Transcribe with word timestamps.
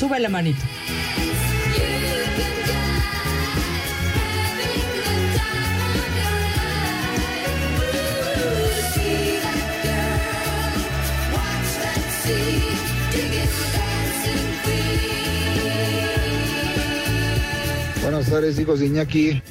Sube 0.00 0.18
la 0.18 0.30
manito. 0.30 0.62
Buenas 18.00 18.30
tardes, 18.30 18.58
hijos 18.58 18.80
de 18.80 18.86
Iñaki. 18.86 19.42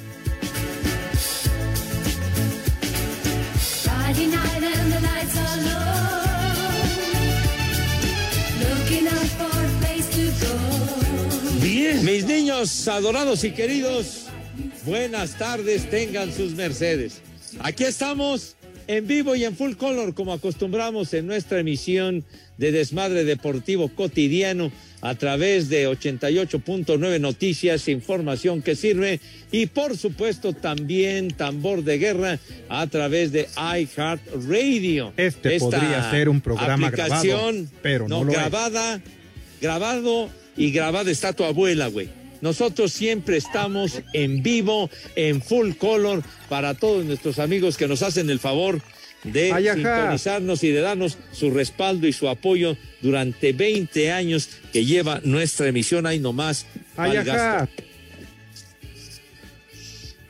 Adorados 12.59 13.45
y 13.45 13.51
queridos, 13.51 14.25
buenas 14.83 15.37
tardes, 15.37 15.89
tengan 15.89 16.33
sus 16.33 16.55
mercedes. 16.55 17.21
Aquí 17.61 17.85
estamos 17.85 18.57
en 18.87 19.07
vivo 19.07 19.33
y 19.33 19.45
en 19.45 19.55
full 19.55 19.75
color, 19.75 20.13
como 20.13 20.33
acostumbramos 20.33 21.13
en 21.13 21.25
nuestra 21.25 21.61
emisión 21.61 22.25
de 22.57 22.73
Desmadre 22.73 23.23
Deportivo 23.23 23.87
Cotidiano 23.87 24.73
a 24.99 25.15
través 25.15 25.69
de 25.69 25.87
88.9 25.87 27.21
Noticias, 27.21 27.87
información 27.87 28.61
que 28.61 28.75
sirve 28.75 29.21
y 29.53 29.67
por 29.67 29.95
supuesto 29.95 30.51
también 30.51 31.29
tambor 31.29 31.85
de 31.85 31.97
guerra 31.97 32.39
a 32.67 32.87
través 32.87 33.31
de 33.31 33.47
iHeartRadio. 33.55 35.13
Este 35.15 35.55
Esta 35.55 35.65
podría 35.79 36.11
ser 36.11 36.27
un 36.27 36.41
programa 36.41 36.87
aplicación, 36.87 37.55
grabado, 37.55 37.79
pero 37.81 38.09
no 38.09 38.25
lo 38.25 38.31
es. 38.33 38.37
grabada, 38.37 39.01
grabado 39.61 40.29
y 40.57 40.71
grabada 40.71 41.09
está 41.09 41.31
tu 41.31 41.45
abuela, 41.45 41.87
güey. 41.87 42.18
Nosotros 42.41 42.93
siempre 42.93 43.37
estamos 43.37 44.01
en 44.13 44.41
vivo, 44.41 44.89
en 45.15 45.41
full 45.41 45.73
color, 45.73 46.23
para 46.47 46.73
todos 46.73 47.05
nuestros 47.05 47.39
amigos 47.39 47.77
que 47.77 47.87
nos 47.87 48.01
hacen 48.01 48.29
el 48.29 48.39
favor 48.39 48.81
de 49.23 49.51
Ay, 49.51 49.67
ajá. 49.67 49.75
sintonizarnos 49.75 50.63
y 50.63 50.69
de 50.69 50.79
darnos 50.79 51.17
su 51.31 51.51
respaldo 51.51 52.07
y 52.07 52.13
su 52.13 52.29
apoyo 52.29 52.77
durante 53.01 53.51
20 53.51 54.11
años 54.11 54.49
que 54.71 54.85
lleva 54.85 55.19
nuestra 55.23 55.67
emisión. 55.67 56.05
Ahí 56.05 56.19
nomás. 56.19 56.65
Ay, 56.95 57.17
al 57.17 57.29
ajá. 57.29 57.57
gasto. 57.59 57.83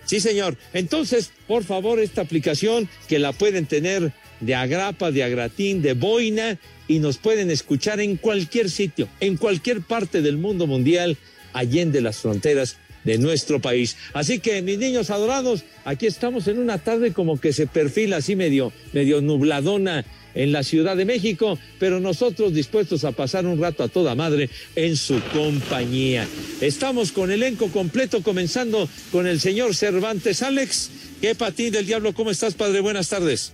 Sí, 0.05 0.19
señor. 0.19 0.57
Entonces, 0.73 1.31
por 1.47 1.63
favor, 1.63 1.99
esta 1.99 2.21
aplicación 2.21 2.89
que 3.07 3.19
la 3.19 3.31
pueden 3.31 3.67
tener 3.67 4.11
de 4.39 4.55
agrapa, 4.55 5.11
de 5.11 5.23
agratín, 5.23 5.83
de 5.83 5.93
boina 5.93 6.57
y 6.87 6.97
nos 6.97 7.17
pueden 7.17 7.51
escuchar 7.51 7.99
en 7.99 8.17
cualquier 8.17 8.71
sitio, 8.71 9.07
en 9.19 9.37
cualquier 9.37 9.81
parte 9.81 10.23
del 10.23 10.37
mundo 10.37 10.65
mundial, 10.65 11.15
allende 11.53 12.01
las 12.01 12.17
fronteras 12.17 12.77
de 13.03 13.17
nuestro 13.17 13.59
país. 13.59 13.97
Así 14.13 14.39
que, 14.39 14.61
mis 14.61 14.77
niños 14.77 15.09
adorados, 15.09 15.63
aquí 15.85 16.05
estamos 16.05 16.47
en 16.47 16.59
una 16.59 16.77
tarde 16.77 17.13
como 17.13 17.39
que 17.39 17.53
se 17.53 17.67
perfila 17.67 18.17
así 18.17 18.35
medio, 18.35 18.71
medio 18.93 19.21
nubladona 19.21 20.05
en 20.35 20.51
la 20.51 20.63
Ciudad 20.63 20.95
de 20.95 21.05
México, 21.05 21.57
pero 21.79 21.99
nosotros 21.99 22.53
dispuestos 22.53 23.03
a 23.03 23.11
pasar 23.11 23.45
un 23.45 23.59
rato 23.59 23.83
a 23.83 23.87
toda 23.87 24.15
madre 24.15 24.49
en 24.75 24.95
su 24.95 25.19
compañía. 25.33 26.27
Estamos 26.61 27.11
con 27.11 27.31
elenco 27.31 27.69
completo, 27.69 28.21
comenzando 28.21 28.87
con 29.11 29.27
el 29.27 29.39
señor 29.39 29.75
Cervantes. 29.75 30.43
Alex, 30.43 30.91
¿qué 31.21 31.35
patín 31.35 31.71
del 31.71 31.87
diablo? 31.87 32.13
¿Cómo 32.13 32.31
estás, 32.31 32.53
padre? 32.53 32.81
Buenas 32.81 33.09
tardes. 33.09 33.53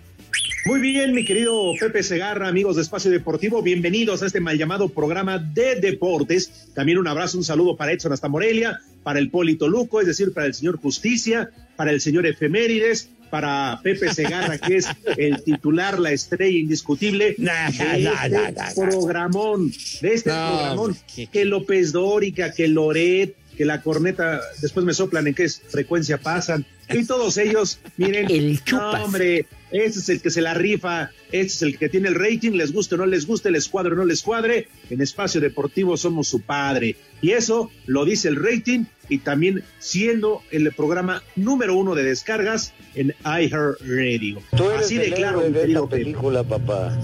Muy 0.65 0.79
bien, 0.79 1.13
mi 1.13 1.23
querido 1.23 1.73
Pepe 1.79 2.01
Segarra, 2.01 2.47
amigos 2.47 2.75
de 2.75 2.81
Espacio 2.81 3.11
Deportivo, 3.11 3.61
bienvenidos 3.61 4.23
a 4.23 4.25
este 4.25 4.39
mal 4.39 4.57
llamado 4.57 4.89
programa 4.89 5.37
de 5.37 5.75
deportes. 5.75 6.71
También 6.73 6.97
un 6.97 7.07
abrazo, 7.07 7.37
un 7.37 7.43
saludo 7.43 7.77
para 7.77 7.91
Edson 7.91 8.13
hasta 8.13 8.27
Morelia, 8.27 8.79
para 9.03 9.19
el 9.19 9.29
Polito 9.29 9.67
Luco, 9.67 10.01
es 10.01 10.07
decir, 10.07 10.33
para 10.33 10.47
el 10.47 10.55
señor 10.55 10.77
Justicia, 10.79 11.51
para 11.75 11.91
el 11.91 12.01
señor 12.01 12.25
Efemérides, 12.25 13.09
para 13.29 13.79
Pepe 13.83 14.11
Segarra, 14.11 14.57
que 14.57 14.77
es 14.77 14.87
el 15.17 15.43
titular, 15.43 15.99
la 15.99 16.11
estrella 16.11 16.57
indiscutible 16.57 17.35
Nah, 17.37 17.69
de 17.69 18.03
nah, 18.03 18.25
este 18.25 18.51
nah, 18.53 18.73
programón, 18.73 19.71
de 20.01 20.13
este 20.13 20.29
No, 20.31 20.47
programón, 20.47 20.97
que 21.31 21.45
López 21.45 21.91
Dórica, 21.91 22.51
que 22.51 22.67
Loret, 22.67 23.35
que 23.55 23.65
la 23.65 23.81
corneta, 23.81 24.41
después 24.61 24.85
me 24.85 24.93
soplan 24.93 25.27
en 25.27 25.33
qué 25.33 25.47
frecuencia 25.47 26.17
pasan, 26.17 26.65
y 26.89 27.05
todos 27.05 27.37
ellos, 27.37 27.79
miren, 27.97 28.29
El 28.29 28.63
chupas. 28.63 29.03
hombre, 29.03 29.45
ese 29.81 29.99
es 29.99 30.09
el 30.09 30.21
que 30.21 30.29
se 30.29 30.41
la 30.41 30.53
rifa, 30.53 31.11
ese 31.31 31.45
es 31.47 31.61
el 31.61 31.77
que 31.77 31.89
tiene 31.89 32.09
el 32.09 32.15
rating, 32.15 32.51
les 32.51 32.71
guste 32.71 32.95
o 32.95 32.97
no 32.97 33.05
les 33.05 33.25
guste, 33.25 33.51
les 33.51 33.67
cuadre 33.67 33.93
o 33.93 33.95
no 33.95 34.05
les 34.05 34.21
cuadre, 34.21 34.67
en 34.89 35.01
Espacio 35.01 35.41
Deportivo 35.41 35.97
somos 35.97 36.27
su 36.27 36.41
padre. 36.41 36.95
Y 37.21 37.31
eso 37.31 37.71
lo 37.85 38.05
dice 38.05 38.27
el 38.27 38.35
rating 38.35 38.85
y 39.09 39.19
también 39.19 39.63
siendo 39.79 40.41
el 40.51 40.71
programa 40.73 41.23
número 41.35 41.75
uno 41.75 41.95
de 41.95 42.03
descargas 42.03 42.73
en 42.95 43.13
iHeartRadio. 43.23 44.41
Así 44.77 44.97
de 44.97 45.11
claro, 45.11 45.41
mi 45.41 45.53
querido 45.53 45.89
película, 45.89 46.43
papá. 46.43 46.97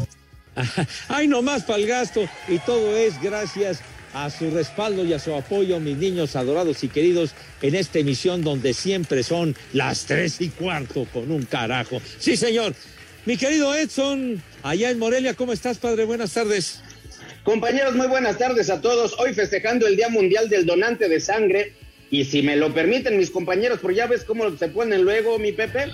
Ay, 1.07 1.27
nomás 1.27 1.63
para 1.63 1.79
el 1.79 1.87
gasto. 1.87 2.27
Y 2.47 2.57
todo 2.59 2.95
es 2.95 3.21
gracias 3.21 3.81
a 4.13 4.29
su 4.29 4.49
respaldo 4.51 5.05
y 5.05 5.13
a 5.13 5.19
su 5.19 5.33
apoyo, 5.33 5.79
mis 5.79 5.97
niños 5.97 6.35
adorados 6.35 6.83
y 6.83 6.87
queridos, 6.87 7.31
en 7.61 7.75
esta 7.75 7.99
emisión 7.99 8.43
donde 8.43 8.73
siempre 8.73 9.23
son 9.23 9.55
las 9.73 10.05
tres 10.05 10.41
y 10.41 10.49
cuarto 10.49 11.05
con 11.13 11.31
un 11.31 11.45
carajo. 11.45 12.01
Sí, 12.19 12.37
señor. 12.37 12.73
Mi 13.25 13.37
querido 13.37 13.75
Edson, 13.75 14.41
allá 14.63 14.89
en 14.89 14.97
Morelia, 14.97 15.35
¿cómo 15.35 15.53
estás, 15.53 15.77
padre? 15.77 16.05
Buenas 16.05 16.33
tardes. 16.33 16.81
Compañeros, 17.43 17.95
muy 17.95 18.07
buenas 18.07 18.37
tardes 18.37 18.69
a 18.69 18.81
todos. 18.81 19.15
Hoy 19.19 19.33
festejando 19.33 19.87
el 19.87 19.95
Día 19.95 20.09
Mundial 20.09 20.49
del 20.49 20.65
Donante 20.65 21.07
de 21.07 21.19
Sangre. 21.19 21.73
Y 22.09 22.25
si 22.25 22.41
me 22.41 22.55
lo 22.55 22.73
permiten 22.73 23.17
mis 23.17 23.31
compañeros, 23.31 23.79
porque 23.81 23.97
ya 23.97 24.07
ves 24.07 24.23
cómo 24.23 24.57
se 24.57 24.67
ponen 24.67 25.03
luego, 25.03 25.39
mi 25.39 25.51
Pepe. 25.51 25.85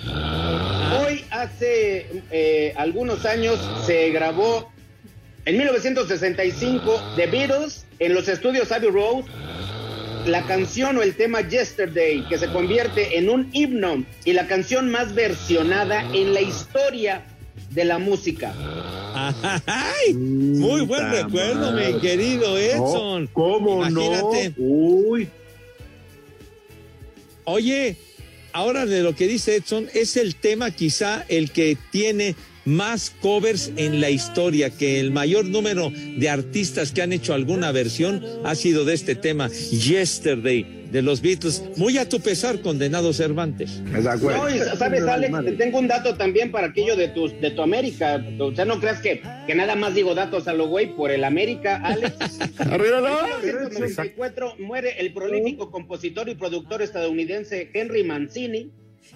Hoy 1.00 1.24
hace 1.30 2.06
eh, 2.30 2.74
algunos 2.76 3.24
años 3.24 3.58
se 3.86 4.10
grabó 4.10 4.72
en 5.48 5.56
1965 5.56 7.14
The 7.16 7.26
Beatles 7.26 7.86
en 8.00 8.12
los 8.12 8.28
estudios 8.28 8.70
Abbey 8.70 8.90
Road 8.90 9.24
la 10.26 10.42
canción 10.46 10.98
o 10.98 11.02
el 11.02 11.16
tema 11.16 11.40
Yesterday 11.40 12.22
que 12.28 12.36
se 12.36 12.48
convierte 12.48 13.16
en 13.16 13.30
un 13.30 13.48
himno 13.54 14.04
y 14.26 14.34
la 14.34 14.46
canción 14.46 14.90
más 14.90 15.14
versionada 15.14 16.02
en 16.12 16.34
la 16.34 16.42
historia 16.42 17.24
de 17.70 17.84
la 17.86 17.98
música. 17.98 18.52
Ay, 19.64 20.12
muy 20.12 20.82
buen 20.82 21.10
recuerdo, 21.10 21.72
mi 21.72 21.98
querido 21.98 22.58
Edson. 22.58 23.24
No, 23.24 23.30
¿Cómo 23.32 23.86
Imagínate. 23.86 24.50
no? 24.50 24.54
Uy, 24.58 25.28
Oye, 27.44 27.96
ahora 28.52 28.84
de 28.84 29.02
lo 29.02 29.14
que 29.14 29.26
dice 29.26 29.56
Edson, 29.56 29.88
es 29.94 30.18
el 30.18 30.34
tema 30.34 30.70
quizá 30.72 31.24
el 31.28 31.50
que 31.50 31.78
tiene 31.90 32.34
más 32.68 33.10
covers 33.10 33.72
en 33.76 34.00
la 34.00 34.10
historia, 34.10 34.70
que 34.70 35.00
el 35.00 35.10
mayor 35.10 35.46
número 35.46 35.90
de 35.90 36.28
artistas 36.28 36.92
que 36.92 37.02
han 37.02 37.12
hecho 37.12 37.32
alguna 37.32 37.72
versión 37.72 38.22
ha 38.44 38.54
sido 38.54 38.84
de 38.84 38.94
este 38.94 39.14
tema, 39.14 39.48
Yesterday, 39.48 40.86
de 40.90 41.02
los 41.02 41.20
Beatles, 41.20 41.62
muy 41.76 41.98
a 41.98 42.08
tu 42.08 42.20
pesar, 42.20 42.60
condenado 42.60 43.12
Cervantes. 43.12 43.80
¿Me 43.80 44.00
da 44.00 44.12
acuerdo? 44.12 44.48
No, 44.48 44.54
y 44.54 44.58
sabes, 44.76 45.02
Alex, 45.02 45.44
te 45.44 45.52
tengo 45.52 45.78
un 45.78 45.88
dato 45.88 46.14
también 46.14 46.50
para 46.50 46.68
aquello 46.68 46.96
de 46.96 47.08
tu, 47.08 47.28
de 47.28 47.50
tu 47.50 47.62
América. 47.62 48.24
O 48.38 48.54
sea, 48.54 48.64
no 48.64 48.80
creas 48.80 49.00
que, 49.00 49.22
que 49.46 49.54
nada 49.54 49.74
más 49.74 49.94
digo 49.94 50.14
datos 50.14 50.48
a 50.48 50.52
lo 50.52 50.68
güey 50.68 50.94
por 50.94 51.10
el 51.10 51.24
América, 51.24 51.80
Alex. 51.82 52.16
En 52.58 52.82
1994 52.82 54.56
muere 54.58 55.00
el 55.00 55.12
prolífico 55.12 55.70
compositor 55.70 56.28
y 56.28 56.34
productor 56.34 56.82
estadounidense 56.82 57.70
Henry 57.72 58.04
Mancini, 58.04 58.70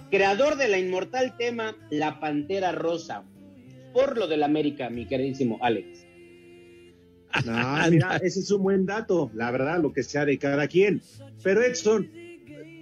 creador 0.09 0.57
de 0.57 0.67
la 0.67 0.77
inmortal 0.79 1.37
tema 1.37 1.75
La 1.89 2.19
Pantera 2.19 2.71
Rosa. 2.71 3.23
Por 3.93 4.17
lo 4.17 4.27
del 4.27 4.43
América, 4.43 4.89
mi 4.89 5.05
queridísimo 5.05 5.59
Alex. 5.61 6.05
no, 7.45 7.89
mira, 7.89 8.17
ese 8.17 8.39
es 8.39 8.51
un 8.51 8.63
buen 8.63 8.85
dato, 8.85 9.31
la 9.33 9.51
verdad, 9.51 9.81
lo 9.81 9.93
que 9.93 10.03
sea 10.03 10.25
de 10.25 10.37
cada 10.37 10.67
quien. 10.67 11.01
Pero 11.43 11.61
Edson, 11.61 12.09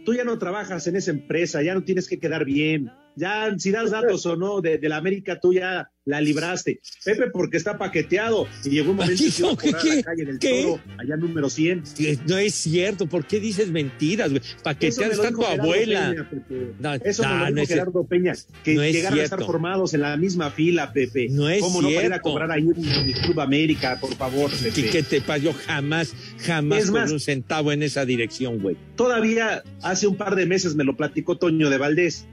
tú 0.06 0.14
ya 0.14 0.24
no 0.24 0.38
trabajas 0.40 0.88
en 0.88 0.96
esa 0.96 1.12
empresa, 1.12 1.62
ya 1.62 1.74
no 1.74 1.84
tienes 1.84 2.08
que 2.08 2.20
quedar 2.20 2.46
bien, 2.46 2.92
ya 3.16 3.54
si 3.58 3.72
das 3.72 3.92
datos 3.92 4.26
o 4.26 4.36
no 4.36 4.62
de, 4.62 4.78
de 4.78 4.90
la 4.90 4.98
América, 4.98 5.40
tú 5.40 5.54
ya 5.54 5.91
la 6.06 6.20
libraste. 6.22 6.80
Pepe, 7.06 7.30
porque 7.32 7.58
está 7.58 7.78
paqueteado 7.78 8.48
y 8.66 8.70
llegó 8.72 8.92
un 8.92 8.98
momento 8.98 9.22
que 9.24 9.30
iba 9.40 9.52
a 9.52 9.58
¿Qué, 9.58 9.72
correr 9.72 9.76
a 9.76 9.82
qué, 9.82 9.96
la 9.98 10.04
calle 10.04 10.26
del 10.26 10.40
qué? 10.40 10.62
Toro, 10.64 10.82
allá 10.98 11.16
número 11.18 11.50
100. 11.50 11.84
Que 11.96 12.18
No 12.28 12.38
es 12.38 12.56
cierto, 12.56 13.06
¿por 13.08 13.26
qué 13.28 13.40
dices 13.40 13.70
mentiras, 13.70 14.32
lo 14.32 14.38
está 14.38 15.32
tu 15.32 15.44
abuela? 15.46 16.10
Peña, 16.10 16.30
Pepe. 16.30 16.74
No, 16.80 16.94
Eso 16.96 17.24
no, 17.24 17.30
me 17.30 17.36
lo 17.36 17.40
no 17.42 17.48
dijo 17.52 17.62
es 17.64 17.70
Gerardo 17.70 18.04
Peña, 18.08 18.34
que 18.64 18.74
No 18.76 18.82
es 18.82 18.94
llegaron 18.94 19.20
a 19.20 19.24
estar 19.24 19.40
cierto. 19.40 19.52
formados 19.52 19.94
en 19.94 20.02
la 20.02 20.18
misma 20.18 20.50
fila, 20.52 20.92
Pepe. 20.92 21.28
No 21.30 21.48
es 21.50 21.62
¿Cómo 21.62 21.82
no 21.82 21.90
para 21.90 22.00
a 22.00 22.02
cierto. 22.10 22.22
cobrar 22.22 22.52
ahí 22.52 22.64
en 22.64 22.86
el 23.10 23.14
Club 23.22 23.40
América, 23.40 23.98
por 24.02 24.16
favor, 24.16 24.50
Pepe? 24.52 24.90
¿Qué, 24.90 25.04
te 25.04 25.22
pasa? 25.22 25.38
Yo 25.38 25.54
jamás, 25.54 26.14
jamás 26.40 26.80
Es 26.80 26.86
con 26.92 27.00
más- 27.02 27.12
un 27.12 27.20
centavo 27.20 27.72
en 27.72 27.84
esa 27.84 28.06
dirección, 28.06 28.60
güey. 28.60 28.76
Todavía 28.96 29.64
hace 29.84 30.08
un 30.08 30.16
par 30.18 30.36
de 30.36 30.46
meses 30.46 30.76
me 30.76 30.84
lo 30.84 30.96
platicó 30.98 31.38
Toño 31.38 31.70
de 31.70 31.78
Valdés. 31.78 32.26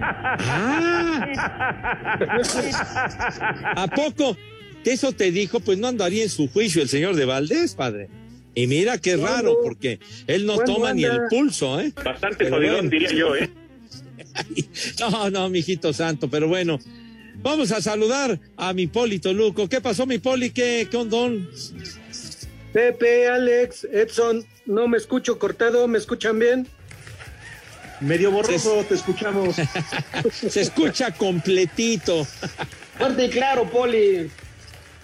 Ah. 0.00 1.26
¿A 3.76 3.86
poco? 3.88 4.36
¿Que 4.84 4.92
eso 4.92 5.12
te 5.12 5.30
dijo? 5.30 5.60
Pues 5.60 5.78
no 5.78 5.88
andaría 5.88 6.22
en 6.22 6.30
su 6.30 6.48
juicio 6.48 6.82
el 6.82 6.88
señor 6.88 7.14
de 7.16 7.24
Valdés, 7.24 7.74
padre. 7.74 8.08
Y 8.54 8.66
mira 8.66 8.98
qué 8.98 9.16
raro, 9.16 9.58
porque 9.62 10.00
él 10.26 10.46
no 10.46 10.56
¿Cuándo 10.56 10.74
toma 10.74 10.94
ni 10.94 11.04
el 11.04 11.20
pulso, 11.28 11.80
¿eh? 11.80 11.92
Bastante 12.04 12.44
Pero 12.44 12.56
jodidón, 12.56 12.74
bueno. 12.76 12.90
diría 12.90 13.12
yo, 13.12 13.36
¿eh? 13.36 13.50
No, 15.00 15.30
no, 15.30 15.48
mijito 15.48 15.92
santo, 15.92 16.28
pero 16.28 16.48
bueno. 16.48 16.78
Vamos 17.42 17.72
a 17.72 17.80
saludar 17.80 18.38
a 18.56 18.72
mi 18.74 18.86
Polito 18.86 19.32
Luco. 19.32 19.68
¿Qué 19.68 19.80
pasó, 19.80 20.04
mi 20.04 20.18
Poli? 20.18 20.50
¿Qué, 20.50 20.88
qué 20.90 20.96
ondón? 20.96 21.48
Pepe, 22.72 23.28
Alex, 23.28 23.88
Edson, 23.90 24.44
no 24.66 24.86
me 24.88 24.98
escucho 24.98 25.38
cortado, 25.38 25.88
¿me 25.88 25.98
escuchan 25.98 26.38
bien? 26.38 26.68
Medio 28.00 28.30
borroso, 28.30 28.84
te 28.88 28.94
escuchamos. 28.94 29.56
Se 30.32 30.60
escucha 30.60 31.12
completito. 31.12 32.26
Fuerte 32.96 33.26
y 33.26 33.30
claro, 33.30 33.68
Poli. 33.70 34.30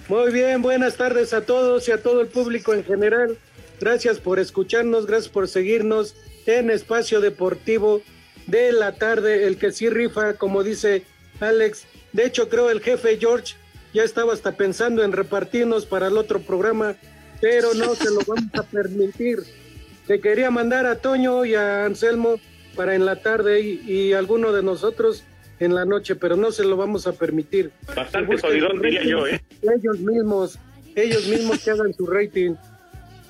Muy 0.09 0.33
bien, 0.33 0.63
buenas 0.63 0.97
tardes 0.97 1.33
a 1.33 1.43
todos 1.43 1.89
y 1.89 1.93
a 1.93 2.03
todo 2.03 2.21
el 2.21 2.29
público 2.29 2.73
en 2.73 2.85
general. 2.85 3.37
Gracias 3.81 4.19
por 4.19 4.39
escucharnos, 4.39 5.07
gracias 5.07 5.31
por 5.31 5.49
seguirnos 5.49 6.15
en 6.47 6.71
Espacio 6.71 7.21
Deportivo 7.21 8.01
de 8.47 8.73
la 8.73 8.93
tarde, 8.93 9.47
el 9.47 9.59
que 9.59 9.73
sí 9.73 9.91
rifa, 9.91 10.35
como 10.35 10.63
dice 10.63 11.03
Alex. 11.41 11.87
De 12.13 12.25
hecho, 12.25 12.49
creo 12.49 12.71
el 12.71 12.81
jefe 12.81 13.19
George 13.19 13.57
ya 13.93 14.05
estaba 14.05 14.33
hasta 14.33 14.53
pensando 14.53 15.03
en 15.03 15.13
repartirnos 15.13 15.85
para 15.85 16.07
el 16.07 16.17
otro 16.17 16.41
programa, 16.41 16.97
pero 17.41 17.75
no 17.75 17.95
se 17.95 18.11
lo 18.11 18.21
vamos 18.27 18.51
a 18.55 18.63
permitir. 18.63 19.41
Se 20.07 20.21
quería 20.21 20.53
mandar 20.53 20.87
a 20.87 20.99
Toño 20.99 21.45
y 21.45 21.57
a 21.57 21.85
Anselmo 21.85 22.37
para 22.77 22.95
en 22.95 23.05
la 23.07 23.17
tarde 23.17 23.61
y, 23.61 23.81
y 23.91 24.13
alguno 24.13 24.53
de 24.53 24.63
nosotros 24.63 25.25
en 25.59 25.75
la 25.75 25.85
noche, 25.85 26.15
pero 26.17 26.37
no 26.37 26.53
se 26.53 26.65
lo 26.65 26.77
vamos 26.77 27.07
a 27.07 27.13
permitir. 27.13 27.71
Bastante 27.95 28.37
su 28.39 28.47
diría 28.83 29.03
yo, 29.05 29.27
¿eh? 29.27 29.43
Ellos 29.63 29.99
mismos, 30.01 30.59
ellos 30.95 31.27
mismos 31.27 31.61
que 31.65 31.71
hagan 31.71 31.95
su 31.95 32.07
rating. 32.07 32.55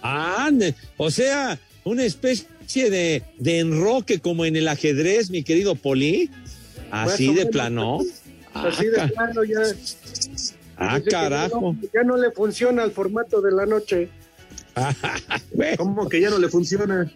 Ah, 0.03 0.51
o 0.97 1.11
sea, 1.11 1.59
una 1.85 2.05
especie 2.05 2.91
de, 2.91 3.23
de 3.39 3.59
enroque 3.61 4.19
como 4.21 4.45
en 4.45 4.57
el 4.57 4.67
ajedrez, 4.69 5.31
mi 5.31 5.43
querido 5.45 5.75
Poli. 5.77 6.31
Así 6.91 7.35
de 7.35 7.47
plano. 7.47 7.99
Así 8.55 8.87
Ah, 8.87 8.91
de 8.91 8.97
ca- 8.97 9.09
plano 9.09 9.45
ya. 9.45 9.61
ah, 10.79 11.01
carajo. 11.09 11.61
no- 11.81 11.89
ya 11.93 12.03
no 12.03 12.17
le 12.17 12.31
funciona 12.31 12.83
el 12.85 12.91
formato 12.91 13.41
de 13.41 13.53
la 13.53 13.67
noche. 13.67 14.09
Güey, 15.53 15.77
¿Cómo 15.77 16.09
que 16.09 16.21
ya 16.21 16.31
no 16.31 16.39
le 16.39 16.49
funciona? 16.49 17.11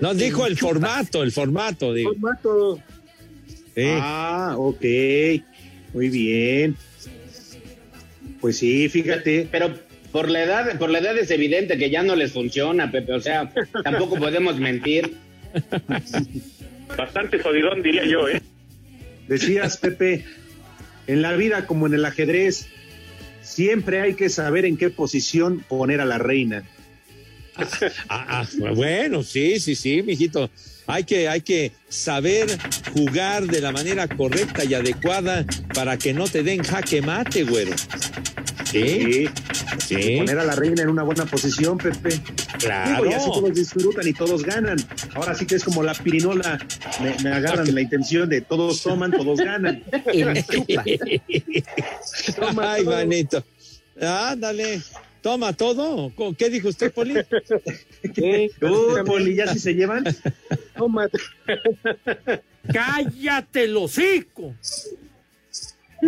No 0.00 0.14
dijo 0.14 0.46
el 0.46 0.56
formato, 0.56 1.22
el 1.22 1.32
formato, 1.32 1.92
digo. 1.92 2.12
Formato. 2.12 2.80
Sí. 3.74 3.84
Ah, 3.86 4.54
ok. 4.56 4.84
Muy 5.92 6.08
bien. 6.08 6.76
Pues 8.40 8.58
sí, 8.58 8.88
fíjate. 8.88 9.48
Pero 9.50 9.74
por 10.12 10.30
la 10.30 10.42
edad, 10.42 10.78
por 10.78 10.90
la 10.90 10.98
edad 10.98 11.16
es 11.18 11.30
evidente 11.30 11.76
que 11.78 11.90
ya 11.90 12.02
no 12.02 12.16
les 12.16 12.32
funciona, 12.32 12.90
Pepe. 12.90 13.12
O 13.12 13.20
sea, 13.20 13.52
tampoco 13.84 14.16
podemos 14.16 14.58
mentir. 14.58 15.16
Bastante 16.96 17.38
jodidón, 17.38 17.82
diría 17.82 18.04
yo, 18.04 18.28
¿eh? 18.28 18.40
Decías, 19.28 19.76
Pepe, 19.76 20.24
en 21.06 21.22
la 21.22 21.34
vida 21.34 21.66
como 21.66 21.86
en 21.86 21.94
el 21.94 22.04
ajedrez, 22.04 22.68
siempre 23.42 24.00
hay 24.00 24.14
que 24.14 24.28
saber 24.28 24.64
en 24.64 24.76
qué 24.76 24.90
posición 24.90 25.64
poner 25.68 26.00
a 26.00 26.04
la 26.04 26.18
reina. 26.18 26.64
Ah, 28.08 28.42
ah, 28.42 28.46
bueno, 28.74 29.22
sí, 29.22 29.58
sí, 29.60 29.74
sí, 29.74 30.02
mijito. 30.02 30.50
Hay 30.86 31.04
que, 31.04 31.28
hay 31.28 31.40
que 31.40 31.72
saber 31.88 32.46
jugar 32.92 33.46
de 33.46 33.60
la 33.60 33.72
manera 33.72 34.06
correcta 34.06 34.64
y 34.64 34.74
adecuada 34.74 35.44
para 35.74 35.96
que 35.96 36.12
no 36.12 36.28
te 36.28 36.42
den 36.42 36.62
jaque 36.62 37.02
mate, 37.02 37.44
güero. 37.44 37.72
Sí, 38.70 39.28
Sí, 39.86 39.94
sí, 39.94 40.16
poner 40.18 40.38
a 40.38 40.44
la 40.44 40.54
reina 40.56 40.82
en 40.82 40.88
una 40.88 41.02
buena 41.04 41.24
posición, 41.24 41.78
Pepe. 41.78 42.20
claro. 42.58 43.04
Digo, 43.04 43.06
y 43.06 43.14
así 43.14 43.26
todos 43.26 43.54
disfrutan 43.54 44.06
y 44.08 44.12
todos 44.12 44.42
ganan. 44.42 44.76
Ahora 45.14 45.34
sí 45.34 45.46
que 45.46 45.54
es 45.54 45.64
como 45.64 45.82
la 45.82 45.94
pirinola. 45.94 46.58
Me, 47.00 47.16
me 47.22 47.30
agarran 47.34 47.72
la 47.72 47.80
intención 47.80 48.28
de 48.28 48.40
todos 48.40 48.82
toman, 48.82 49.12
todos 49.12 49.38
ganan. 49.38 49.82
Ay, 52.58 52.84
manito. 52.84 53.44
Ándale. 54.00 54.82
Toma 55.22 55.52
todo. 55.52 56.12
¿Cómo- 56.14 56.36
¿Qué 56.36 56.48
dijo 56.50 56.68
usted, 56.68 56.92
Poli? 56.92 57.14
Uy, 58.16 58.50
Poli, 59.04 59.34
ya 59.34 59.46
sí 59.52 59.58
se 59.58 59.74
llevan. 59.74 60.04
Toma. 60.76 61.08
¡Cállate 62.72 63.72
hocico! 63.74 64.54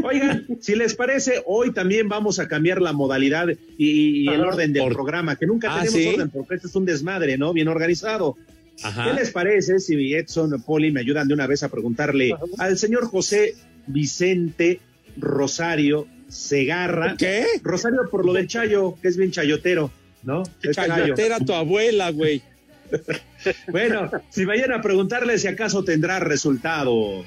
Oigan, 0.04 0.46
si 0.60 0.74
les 0.76 0.94
parece, 0.94 1.42
hoy 1.46 1.72
también 1.72 2.08
vamos 2.08 2.38
a 2.38 2.46
cambiar 2.46 2.80
la 2.82 2.92
modalidad 2.92 3.48
y, 3.78 4.24
y 4.24 4.28
el 4.28 4.42
orden 4.44 4.72
del 4.72 4.82
Por- 4.84 4.92
programa, 4.92 5.36
que 5.36 5.46
nunca 5.46 5.68
Ah, 5.70 5.78
tenemos 5.80 6.00
¿sí? 6.00 6.08
orden 6.14 6.30
porque 6.30 6.56
este 6.56 6.66
es 6.68 6.74
un 6.76 6.84
desmadre, 6.84 7.38
¿no? 7.38 7.52
Bien 7.52 7.68
organizado. 7.68 8.36
¿Qué 8.76 8.84
Ajá. 8.86 9.12
les 9.14 9.30
parece 9.30 9.78
si 9.80 10.14
Edson 10.14 10.52
o 10.54 10.58
Poli 10.62 10.92
me 10.92 11.00
ayudan 11.00 11.26
de 11.26 11.34
una 11.34 11.46
vez 11.48 11.62
a 11.64 11.68
preguntarle 11.68 12.32
al 12.58 12.78
señor 12.78 13.06
José 13.06 13.54
Vicente 13.86 14.80
Rosario 15.16 16.06
Segarra? 16.28 17.16
¿Qué? 17.16 17.46
Rosario 17.62 18.08
por 18.10 18.24
lo 18.24 18.32
del 18.32 18.46
Chayo, 18.46 18.96
que 19.00 19.08
es 19.08 19.16
bien 19.16 19.30
chayotero, 19.30 19.90
¿no? 20.22 20.42
Chayotera 20.72 21.38
tu 21.40 21.52
abuela, 21.52 22.10
güey. 22.10 22.42
Bueno, 23.68 24.10
si 24.30 24.44
vayan 24.44 24.72
a 24.72 24.82
preguntarle 24.82 25.38
si 25.38 25.46
acaso 25.46 25.84
tendrá 25.84 26.18
resultados. 26.18 27.26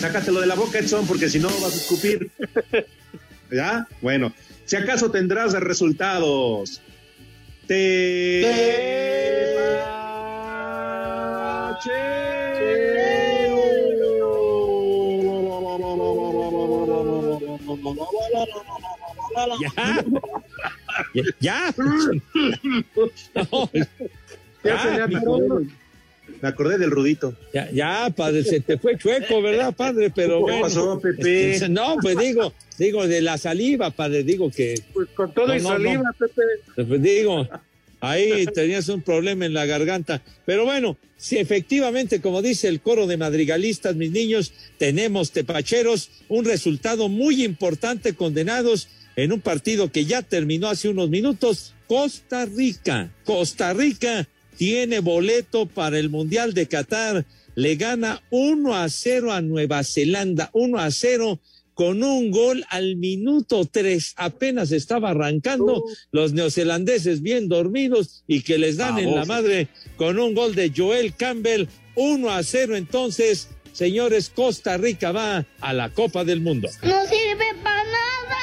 Sácatelo 0.00 0.40
de 0.40 0.46
la 0.46 0.54
boca, 0.54 0.78
Edson, 0.78 1.06
porque 1.06 1.28
si 1.28 1.38
no 1.38 1.48
vas 1.48 1.74
a 1.74 1.76
escupir. 1.76 2.30
¿Ya? 3.50 3.86
Bueno, 4.02 4.32
si 4.64 4.76
acaso 4.76 5.10
tendrás 5.10 5.52
resultados. 5.52 6.82
Te. 7.66 8.42
Ya. 19.60 20.04
Ya. 21.40 21.74
No, 23.34 23.70
Ya 24.64 24.96
ya, 24.96 25.04
atoró. 25.04 25.60
Me 26.42 26.48
acordé 26.48 26.76
del 26.78 26.90
Rudito. 26.90 27.34
ya, 27.54 27.70
ya, 27.70 28.10
padre, 28.14 28.42
se 28.44 28.60
te 28.60 28.78
fue 28.78 28.96
chueco, 28.98 29.40
¿verdad, 29.40 29.72
padre? 29.74 30.10
Pero 30.14 30.38
¿Qué 30.38 30.42
bueno. 30.52 30.60
pasó, 30.62 30.98
Pepe? 31.00 31.52
Este, 31.54 31.68
No, 31.68 31.96
pues 32.02 32.18
digo, 32.18 32.52
digo 32.78 33.06
de 33.06 33.20
la 33.22 33.38
saliva, 33.38 33.90
padre, 33.90 34.22
digo 34.24 34.50
que, 34.50 34.74
Pues 34.92 35.08
con 35.10 35.32
todo 35.32 35.46
No, 35.48 35.54
y 35.56 35.60
no, 35.62 35.68
saliva, 35.68 36.02
no. 36.02 36.12
Pepe. 36.18 36.42
pues 36.88 37.02
digo, 37.02 37.48
ahí 38.00 38.46
tenías 38.54 38.88
un 38.88 39.02
problema 39.02 39.46
en 39.46 39.54
la 39.54 39.66
garganta. 39.66 40.22
Pero 40.44 40.64
bueno, 40.64 40.96
si 41.16 41.38
efectivamente, 41.38 42.20
como 42.20 42.42
dice 42.42 42.68
el 42.68 42.80
coro 42.80 43.06
de 43.06 43.16
madrigalistas, 43.16 43.96
mis 43.96 44.10
niños, 44.10 44.52
tenemos 44.78 45.32
tepacheros, 45.32 46.10
un 46.28 46.44
resultado 46.44 47.08
muy 47.08 47.44
importante 47.44 48.14
condenados 48.14 48.88
en 49.16 49.32
un 49.32 49.40
partido 49.40 49.90
que 49.90 50.04
ya 50.04 50.22
terminó 50.22 50.68
hace 50.68 50.88
unos 50.88 51.08
minutos, 51.08 51.74
Costa 51.86 52.44
Rica. 52.44 53.10
Costa 53.24 53.72
Rica 53.72 54.28
tiene 54.56 55.00
boleto 55.00 55.66
para 55.66 55.98
el 55.98 56.10
Mundial 56.10 56.54
de 56.54 56.66
Qatar, 56.66 57.24
le 57.54 57.76
gana 57.76 58.22
1 58.30 58.74
a 58.74 58.88
0 58.88 59.32
a 59.32 59.40
Nueva 59.40 59.82
Zelanda, 59.84 60.50
1 60.52 60.78
a 60.78 60.90
0 60.90 61.40
con 61.76 62.02
un 62.02 62.30
gol 62.30 62.64
al 62.70 62.96
minuto 62.96 63.68
3. 63.70 64.14
Apenas 64.16 64.72
estaba 64.72 65.10
arrancando 65.10 65.84
los 66.10 66.32
neozelandeses 66.32 67.20
bien 67.20 67.48
dormidos 67.48 68.24
y 68.26 68.40
que 68.40 68.56
les 68.56 68.78
dan 68.78 68.98
en 68.98 69.14
la 69.14 69.26
madre 69.26 69.68
con 69.96 70.18
un 70.18 70.34
gol 70.34 70.54
de 70.54 70.72
Joel 70.74 71.14
Campbell, 71.14 71.68
1 71.94 72.30
a 72.30 72.42
0 72.42 72.76
entonces. 72.76 73.50
Señores, 73.72 74.32
Costa 74.34 74.78
Rica 74.78 75.12
va 75.12 75.46
a 75.60 75.72
la 75.74 75.90
Copa 75.90 76.24
del 76.24 76.40
Mundo. 76.40 76.66
No 76.82 77.02
sirve 77.04 77.44
para 77.62 77.84
nada. 77.84 78.36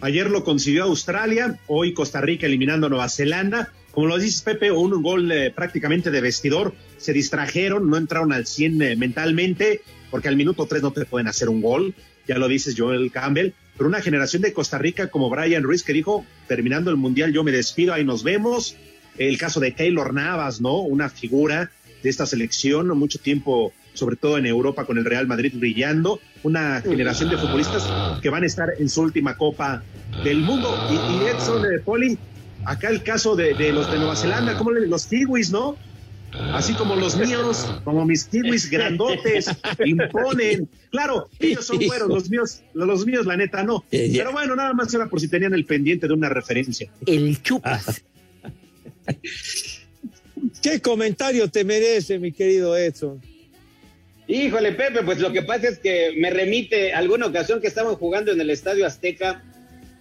Ayer 0.00 0.30
lo 0.30 0.44
consiguió 0.44 0.84
Australia, 0.84 1.60
hoy 1.66 1.92
Costa 1.92 2.22
Rica 2.22 2.46
eliminando 2.46 2.86
a 2.86 2.90
Nueva 2.90 3.10
Zelanda. 3.10 3.74
como 3.90 4.06
lo 4.06 4.16
dices 4.16 4.40
Pepe, 4.40 4.72
un 4.72 5.02
gol 5.02 5.30
eh, 5.30 5.50
prácticamente 5.50 6.10
de 6.10 6.22
vestidor, 6.22 6.72
se 6.96 7.12
distrajeron, 7.12 7.90
no 7.90 7.98
entraron 7.98 8.32
al 8.32 8.46
100 8.46 8.80
eh, 8.80 8.96
mentalmente, 8.96 9.82
porque 10.10 10.28
al 10.28 10.36
minuto 10.36 10.66
3 10.66 10.82
no 10.82 10.92
te 10.92 11.04
pueden 11.04 11.28
hacer 11.28 11.48
un 11.48 11.60
gol, 11.60 11.94
ya 12.26 12.38
lo 12.38 12.48
dices 12.48 12.74
Joel 12.76 13.10
Campbell, 13.10 13.52
pero 13.76 13.88
una 13.88 14.00
generación 14.00 14.42
de 14.42 14.52
Costa 14.52 14.78
Rica 14.78 15.08
como 15.08 15.30
Brian 15.30 15.62
Ruiz 15.62 15.82
que 15.82 15.92
dijo, 15.92 16.24
terminando 16.46 16.90
el 16.90 16.96
Mundial 16.96 17.32
yo 17.32 17.44
me 17.44 17.52
despido, 17.52 17.94
ahí 17.94 18.04
nos 18.04 18.22
vemos, 18.22 18.76
el 19.16 19.38
caso 19.38 19.60
de 19.60 19.74
Keylor 19.74 20.14
Navas, 20.14 20.60
¿no? 20.60 20.80
Una 20.80 21.08
figura 21.08 21.70
de 22.02 22.10
esta 22.10 22.26
selección, 22.26 22.88
mucho 22.96 23.18
tiempo 23.18 23.72
sobre 23.94 24.16
todo 24.16 24.38
en 24.38 24.46
Europa 24.46 24.84
con 24.84 24.96
el 24.96 25.04
Real 25.04 25.26
Madrid 25.26 25.52
brillando, 25.56 26.20
una 26.44 26.80
generación 26.80 27.30
de 27.30 27.36
futbolistas 27.36 27.84
que 28.22 28.30
van 28.30 28.44
a 28.44 28.46
estar 28.46 28.68
en 28.78 28.88
su 28.88 29.02
última 29.02 29.36
Copa 29.36 29.82
del 30.22 30.38
Mundo. 30.38 30.72
Y, 30.88 30.94
y 30.94 31.26
Edson 31.26 31.62
de 31.62 31.80
Poli, 31.80 32.16
acá 32.64 32.90
el 32.90 33.02
caso 33.02 33.34
de, 33.34 33.54
de, 33.54 33.72
los 33.72 33.90
de 33.90 33.98
Nueva 33.98 34.14
Zelanda, 34.14 34.56
como 34.56 34.70
los 34.70 35.06
kiwis, 35.06 35.50
¿no? 35.50 35.76
Así 36.32 36.74
como 36.74 36.94
los 36.94 37.16
míos, 37.16 37.66
como 37.84 38.04
mis 38.04 38.24
kiwis 38.24 38.70
grandotes, 38.70 39.46
imponen. 39.84 40.68
Claro, 40.90 41.28
ellos 41.38 41.66
son 41.66 41.78
buenos, 41.86 42.08
los 42.08 42.30
míos, 42.30 42.62
los 42.74 43.06
míos, 43.06 43.26
la 43.26 43.36
neta, 43.36 43.62
no. 43.62 43.84
Pero 43.90 44.32
bueno, 44.32 44.54
nada 44.54 44.72
más 44.74 44.92
era 44.92 45.06
por 45.06 45.20
si 45.20 45.28
tenían 45.28 45.54
el 45.54 45.64
pendiente 45.64 46.06
de 46.06 46.12
una 46.12 46.28
referencia. 46.28 46.90
El 47.06 47.42
chupas. 47.42 48.02
¿Qué 50.62 50.80
comentario 50.80 51.48
te 51.48 51.64
merece, 51.64 52.18
mi 52.18 52.32
querido 52.32 52.76
Edson? 52.76 53.20
Híjole, 54.26 54.72
Pepe, 54.72 55.02
pues 55.02 55.20
lo 55.20 55.32
que 55.32 55.42
pasa 55.42 55.68
es 55.68 55.78
que 55.78 56.12
me 56.18 56.30
remite 56.30 56.92
a 56.92 56.98
alguna 56.98 57.26
ocasión 57.26 57.60
que 57.60 57.66
estaban 57.66 57.94
jugando 57.94 58.30
en 58.30 58.40
el 58.40 58.50
Estadio 58.50 58.86
Azteca. 58.86 59.42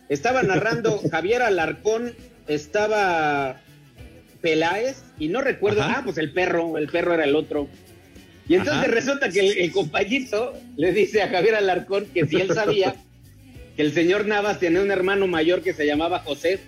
Estaba 0.10 0.44
narrando 0.44 1.02
Javier 1.12 1.42
Alarcón, 1.42 2.14
estaba 2.48 3.62
Peláez, 4.42 4.98
y 5.20 5.28
no 5.28 5.42
recuerdo, 5.42 5.82
Ajá. 5.82 5.98
ah, 5.98 6.02
pues 6.04 6.18
el 6.18 6.32
perro, 6.32 6.78
el 6.78 6.88
perro 6.88 7.14
era 7.14 7.24
el 7.24 7.36
otro. 7.36 7.68
Y 8.48 8.56
entonces 8.56 8.84
Ajá. 8.84 8.92
resulta 8.92 9.30
que 9.30 9.40
el, 9.40 9.58
el, 9.58 9.72
compañito 9.72 10.54
le 10.78 10.94
dice 10.94 11.22
a 11.22 11.30
Javier 11.30 11.56
Alarcón 11.56 12.06
que 12.14 12.26
si 12.26 12.38
él 12.38 12.54
sabía 12.54 12.96
que 13.76 13.82
el 13.82 13.94
señor 13.94 14.26
Navas 14.26 14.60
tenía 14.60 14.82
un 14.82 14.92
hermano 14.92 15.28
mayor 15.28 15.62
que 15.62 15.74
se 15.74 15.86
llamaba 15.86 16.20
José. 16.20 16.60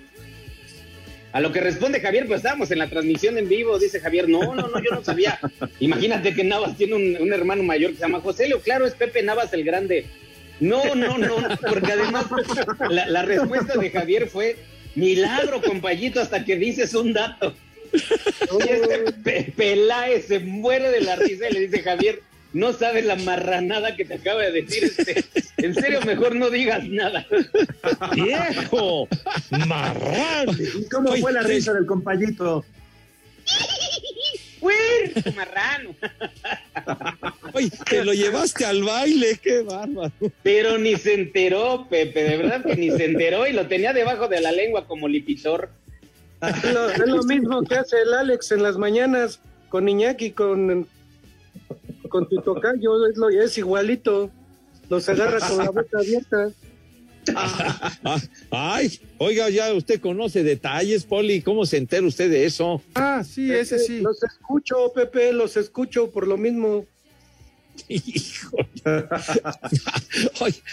A 1.31 1.41
lo 1.41 1.51
que 1.51 1.61
responde 1.61 2.01
Javier, 2.01 2.25
pues 2.25 2.37
estábamos 2.37 2.71
en 2.71 2.79
la 2.79 2.89
transmisión 2.89 3.37
en 3.37 3.47
vivo, 3.47 3.77
dice 3.77 3.99
Javier, 3.99 4.27
no, 4.27 4.55
no, 4.55 4.67
no, 4.67 4.79
yo 4.79 4.91
no 4.91 5.03
sabía. 5.03 5.39
Imagínate 5.79 6.33
que 6.33 6.43
Navas 6.43 6.75
tiene 6.75 6.95
un, 6.95 7.17
un 7.21 7.33
hermano 7.33 7.63
mayor 7.63 7.91
que 7.91 7.97
se 7.97 8.01
llama 8.01 8.19
José 8.19 8.47
Leo, 8.47 8.61
claro, 8.61 8.85
es 8.85 8.95
Pepe 8.95 9.21
Navas 9.21 9.53
el 9.53 9.63
Grande. 9.63 10.05
No, 10.59 10.95
no, 10.95 11.17
no, 11.17 11.35
porque 11.69 11.93
además 11.93 12.25
la, 12.89 13.07
la 13.07 13.21
respuesta 13.23 13.77
de 13.77 13.89
Javier 13.89 14.27
fue, 14.27 14.57
milagro, 14.95 15.61
compañito, 15.61 16.19
hasta 16.19 16.43
que 16.43 16.57
dices 16.57 16.93
un 16.93 17.13
dato. 17.13 17.53
Este 17.91 19.51
Peláez 19.57 20.27
se 20.27 20.39
muere 20.39 20.89
de 20.89 21.01
la 21.01 21.15
risa 21.15 21.49
y 21.49 21.53
le 21.53 21.59
dice, 21.61 21.81
Javier, 21.81 22.21
no 22.53 22.73
sabes 22.73 23.05
la 23.05 23.15
marranada 23.15 23.95
que 23.95 24.05
te 24.05 24.15
acaba 24.15 24.41
de 24.41 24.63
decir 24.63 24.83
este. 24.83 25.23
En 25.57 25.75
serio, 25.75 26.01
mejor 26.01 26.35
no 26.35 26.49
digas 26.49 26.83
nada. 26.87 27.25
¡Viejo! 28.15 29.07
¡Marrano! 29.67 30.53
¿Y 30.53 30.87
cómo 30.89 31.15
fue 31.17 31.31
la 31.31 31.41
risa 31.41 31.73
del 31.73 31.85
compañito? 31.85 32.65
¡Fuerte, 34.59 35.31
marrano! 35.35 35.95
Oye, 37.53 37.71
te 37.89 38.03
lo 38.03 38.13
llevaste 38.13 38.65
al 38.65 38.83
baile, 38.83 39.39
qué 39.41 39.61
bárbaro. 39.61 40.11
Pero 40.43 40.77
ni 40.77 40.95
se 40.95 41.13
enteró, 41.13 41.87
Pepe, 41.89 42.23
de 42.23 42.37
verdad 42.37 42.65
que 42.65 42.75
ni 42.75 42.89
se 42.91 43.05
enteró 43.05 43.47
y 43.47 43.53
lo 43.53 43.67
tenía 43.67 43.93
debajo 43.93 44.27
de 44.27 44.41
la 44.41 44.51
lengua 44.51 44.87
como 44.87 45.07
lipitor. 45.07 45.69
Es 46.41 46.73
lo, 46.73 46.89
es 46.89 47.07
lo 47.07 47.23
mismo 47.23 47.63
que 47.63 47.75
hace 47.75 48.01
el 48.01 48.13
Alex 48.13 48.51
en 48.51 48.63
las 48.63 48.77
mañanas 48.77 49.39
con 49.69 49.87
Iñaki, 49.87 50.31
con, 50.31 50.87
con 52.09 52.27
tu 52.29 52.41
tocayo, 52.41 53.05
es, 53.07 53.17
lo, 53.17 53.29
es 53.29 53.57
igualito. 53.57 54.31
Los 54.89 55.07
agarra 55.07 55.39
con 55.39 55.57
la 55.57 55.69
boca 55.69 55.99
abierta. 55.99 56.51
Ay, 58.51 58.99
oiga, 59.17 59.49
ya 59.49 59.71
usted 59.73 59.99
conoce 60.01 60.43
detalles, 60.43 61.05
Poli, 61.05 61.41
¿cómo 61.41 61.65
se 61.65 61.77
entera 61.77 62.07
usted 62.07 62.29
de 62.29 62.45
eso? 62.45 62.81
Ah, 62.95 63.23
sí, 63.23 63.51
ese 63.51 63.77
sí. 63.77 64.01
Los 64.01 64.23
escucho, 64.23 64.91
Pepe, 64.93 65.31
los 65.31 65.57
escucho 65.57 66.09
por 66.09 66.27
lo 66.27 66.37
mismo. 66.37 66.85
Hijo. 67.87 68.57
Oye, 70.41 70.55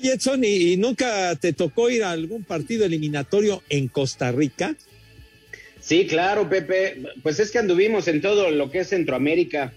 oye, 0.00 0.14
Edson, 0.14 0.44
¿y, 0.44 0.72
¿y 0.72 0.76
nunca 0.76 1.34
te 1.36 1.52
tocó 1.52 1.90
ir 1.90 2.04
a 2.04 2.10
algún 2.10 2.44
partido 2.44 2.84
eliminatorio 2.84 3.62
en 3.68 3.88
Costa 3.88 4.32
Rica? 4.32 4.74
Sí, 5.80 6.06
claro, 6.06 6.48
Pepe. 6.48 7.02
Pues 7.22 7.40
es 7.40 7.50
que 7.50 7.58
anduvimos 7.58 8.08
en 8.08 8.20
todo 8.20 8.50
lo 8.50 8.70
que 8.70 8.80
es 8.80 8.88
Centroamérica. 8.88 9.72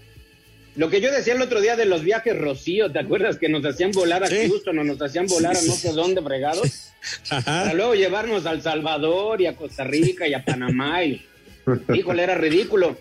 Lo 0.76 0.90
que 0.90 1.00
yo 1.00 1.12
decía 1.12 1.34
el 1.34 1.42
otro 1.42 1.60
día 1.60 1.76
de 1.76 1.86
los 1.86 2.02
viajes 2.02 2.36
Rocío, 2.36 2.90
¿te 2.90 2.98
acuerdas 2.98 3.38
que 3.38 3.48
nos 3.48 3.64
hacían 3.64 3.92
volar 3.92 4.24
a. 4.24 4.28
Houston 4.28 4.78
o 4.78 4.84
nos 4.84 5.00
hacían 5.00 5.26
volar 5.26 5.56
a 5.56 5.62
no 5.62 5.72
sé 5.72 5.92
dónde 5.92 6.20
fregados? 6.20 6.90
Ajá. 7.30 7.62
Para 7.62 7.74
luego 7.74 7.94
llevarnos 7.94 8.44
a 8.46 8.52
El 8.52 8.62
Salvador 8.62 9.40
y 9.40 9.46
a 9.46 9.56
Costa 9.56 9.84
Rica 9.84 10.26
y 10.26 10.34
a 10.34 10.44
Panamá 10.44 11.04
y 11.04 11.24
híjole, 11.94 12.22
era 12.22 12.34
ridículo. 12.34 12.98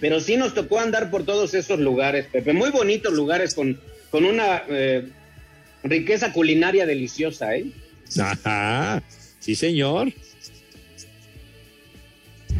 Pero 0.00 0.20
sí 0.20 0.36
nos 0.36 0.54
tocó 0.54 0.78
andar 0.78 1.10
por 1.10 1.24
todos 1.24 1.54
esos 1.54 1.78
lugares, 1.78 2.26
Pepe. 2.26 2.52
Muy 2.52 2.70
bonitos 2.70 3.12
lugares 3.12 3.54
con, 3.54 3.80
con 4.10 4.24
una 4.24 4.62
eh, 4.68 5.08
riqueza 5.82 6.32
culinaria 6.32 6.86
deliciosa, 6.86 7.56
¿eh? 7.56 7.70
Ajá, 8.20 9.02
sí, 9.38 9.54
señor. 9.54 10.12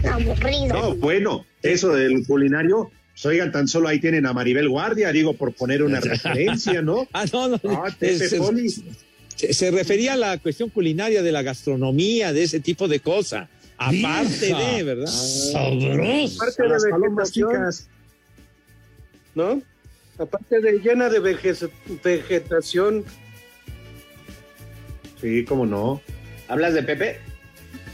Aburrido. 0.05 0.69
No, 0.69 0.95
bueno, 0.97 1.47
eso 1.63 1.93
del 1.93 2.25
culinario, 2.27 2.91
pues, 3.13 3.27
oigan, 3.27 3.51
tan 3.51 3.67
solo 3.67 3.89
ahí 3.89 4.01
tienen 4.01 4.27
a 4.27 4.33
Maribel 4.33 4.69
Guardia, 4.69 5.11
digo, 5.13 5.35
por 5.35 5.53
poner 5.53 5.83
una 5.83 6.01
referencia, 6.01 6.83
¿no? 6.83 7.09
ah, 7.13 7.25
no, 7.33 7.49
no. 7.49 7.61
Ah, 7.65 7.95
es, 8.01 8.19
se, 8.31 9.55
se, 9.55 9.71
refería 9.71 10.15
a 10.15 10.17
la 10.17 10.39
cuestión 10.39 10.71
culinaria 10.71 11.23
de 11.23 11.33
la 11.33 11.43
gastronomía, 11.43 12.33
de 12.33 12.45
ese 12.45 12.61
tipo 12.61 12.89
de 12.89 13.01
cosas. 13.01 13.49
Aparte 13.79 14.47
Vieja. 14.47 14.73
de, 14.73 14.83
¿verdad? 14.83 15.07
Sabroso. 15.07 16.37
Aparte 16.37 16.63
de 16.63 16.69
las 16.69 16.83
vegetación, 16.85 17.71
¿no? 19.35 19.63
Aparte 20.19 20.61
de 20.61 20.79
llena 20.81 21.09
de 21.09 21.21
vegetación. 22.03 23.05
Sí, 25.21 25.45
cómo 25.45 25.67
no. 25.67 26.01
¿Hablas 26.49 26.75
de 26.75 26.83
Pepe? 26.83 27.19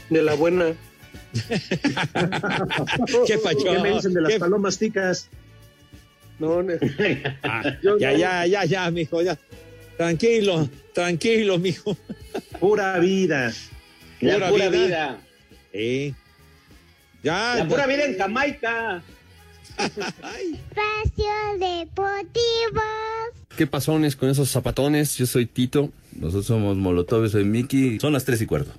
De 0.09 0.21
la 0.21 0.33
buena. 0.33 0.73
¿Qué 3.27 3.37
pacho? 3.37 3.63
¿Qué 3.63 3.79
me 3.79 3.91
dicen 3.91 4.13
de 4.13 4.21
las 4.21 4.33
¿Qué? 4.33 4.39
palomas 4.39 4.77
ticas? 4.77 5.29
No, 6.39 6.63
no. 6.63 6.73
Ah, 7.43 7.63
ya, 7.81 7.89
no. 7.91 7.97
ya, 7.97 8.45
ya, 8.45 8.65
ya, 8.65 8.91
mijo, 8.91 9.21
ya. 9.21 9.37
Tranquilo, 9.97 10.69
tranquilo, 10.93 11.57
mijo. 11.57 11.95
Pura 12.59 12.99
vida. 12.99 13.53
La 14.19 14.33
pura, 14.35 14.49
pura 14.49 14.69
vida. 14.69 14.85
vida. 14.85 15.19
Sí. 15.71 16.15
Ya. 17.23 17.55
La 17.57 17.67
pura 17.67 17.87
vida 17.87 18.05
en 18.05 18.17
Jamaica. 18.17 19.03
Espacio 19.77 21.33
Deportivo. 21.59 22.81
¿Qué 23.57 23.67
pasones 23.67 24.15
con 24.15 24.29
esos 24.29 24.49
zapatones? 24.49 25.15
Yo 25.17 25.25
soy 25.25 25.45
Tito. 25.45 25.89
Nosotros 26.13 26.45
somos 26.45 26.77
Molotov, 26.77 27.27
soy 27.29 27.45
Miki. 27.45 27.99
Son 27.99 28.13
las 28.13 28.25
tres 28.25 28.41
y 28.41 28.45
cuarto. 28.45 28.71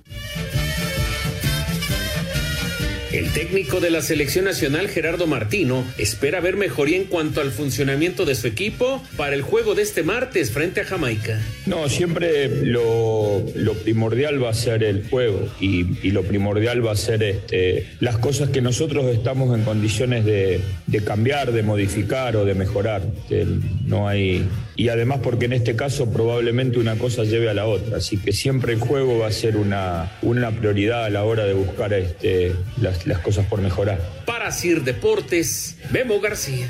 El 3.17 3.33
técnico 3.33 3.79
de 3.79 3.89
la 3.89 4.03
selección 4.03 4.45
nacional, 4.45 4.89
Gerardo 4.89 5.25
Martino, 5.25 5.83
espera 5.97 6.39
ver 6.39 6.55
mejoría 6.55 6.97
en 6.97 7.05
cuanto 7.05 7.41
al 7.41 7.49
funcionamiento 7.49 8.25
de 8.25 8.35
su 8.35 8.45
equipo 8.45 9.01
para 9.15 9.33
el 9.33 9.41
juego 9.41 9.73
de 9.73 9.81
este 9.81 10.03
martes 10.03 10.51
frente 10.51 10.81
a 10.81 10.83
Jamaica. 10.85 11.41
No, 11.65 11.89
siempre 11.89 12.47
lo, 12.63 13.43
primordial 13.83 14.43
va 14.43 14.51
a 14.51 14.53
ser 14.53 14.83
el 14.83 15.09
juego 15.09 15.49
y, 15.59 15.97
y 16.07 16.11
lo 16.11 16.21
primordial 16.25 16.85
va 16.85 16.91
a 16.91 16.95
ser 16.95 17.23
este, 17.23 17.87
las 18.01 18.19
cosas 18.19 18.51
que 18.51 18.61
nosotros 18.61 19.07
estamos 19.07 19.57
en 19.57 19.63
condiciones 19.63 20.23
de, 20.23 20.61
de 20.85 21.03
cambiar, 21.03 21.53
de 21.53 21.63
modificar 21.63 22.35
o 22.35 22.45
de 22.45 22.53
mejorar. 22.53 23.01
Este, 23.23 23.47
no 23.87 24.07
hay 24.07 24.47
y 24.77 24.89
además 24.89 25.21
porque 25.23 25.45
en 25.45 25.53
este 25.53 25.75
caso 25.75 26.13
probablemente 26.13 26.77
una 26.77 26.95
cosa 26.97 27.23
lleve 27.23 27.49
a 27.49 27.55
la 27.55 27.65
otra, 27.65 27.97
así 27.97 28.17
que 28.17 28.31
siempre 28.31 28.73
el 28.73 28.79
juego 28.79 29.17
va 29.17 29.27
a 29.27 29.31
ser 29.31 29.57
una, 29.57 30.11
una 30.21 30.51
prioridad 30.51 31.03
a 31.03 31.09
la 31.09 31.23
hora 31.23 31.45
de 31.45 31.53
buscar 31.53 31.93
este, 31.93 32.53
las, 32.79 33.06
las 33.07 33.19
cosas 33.19 33.45
por 33.45 33.61
mejorar. 33.61 33.99
Para 34.25 34.51
Sir 34.51 34.83
Deportes, 34.83 35.77
Memo 35.91 36.19
García. 36.19 36.67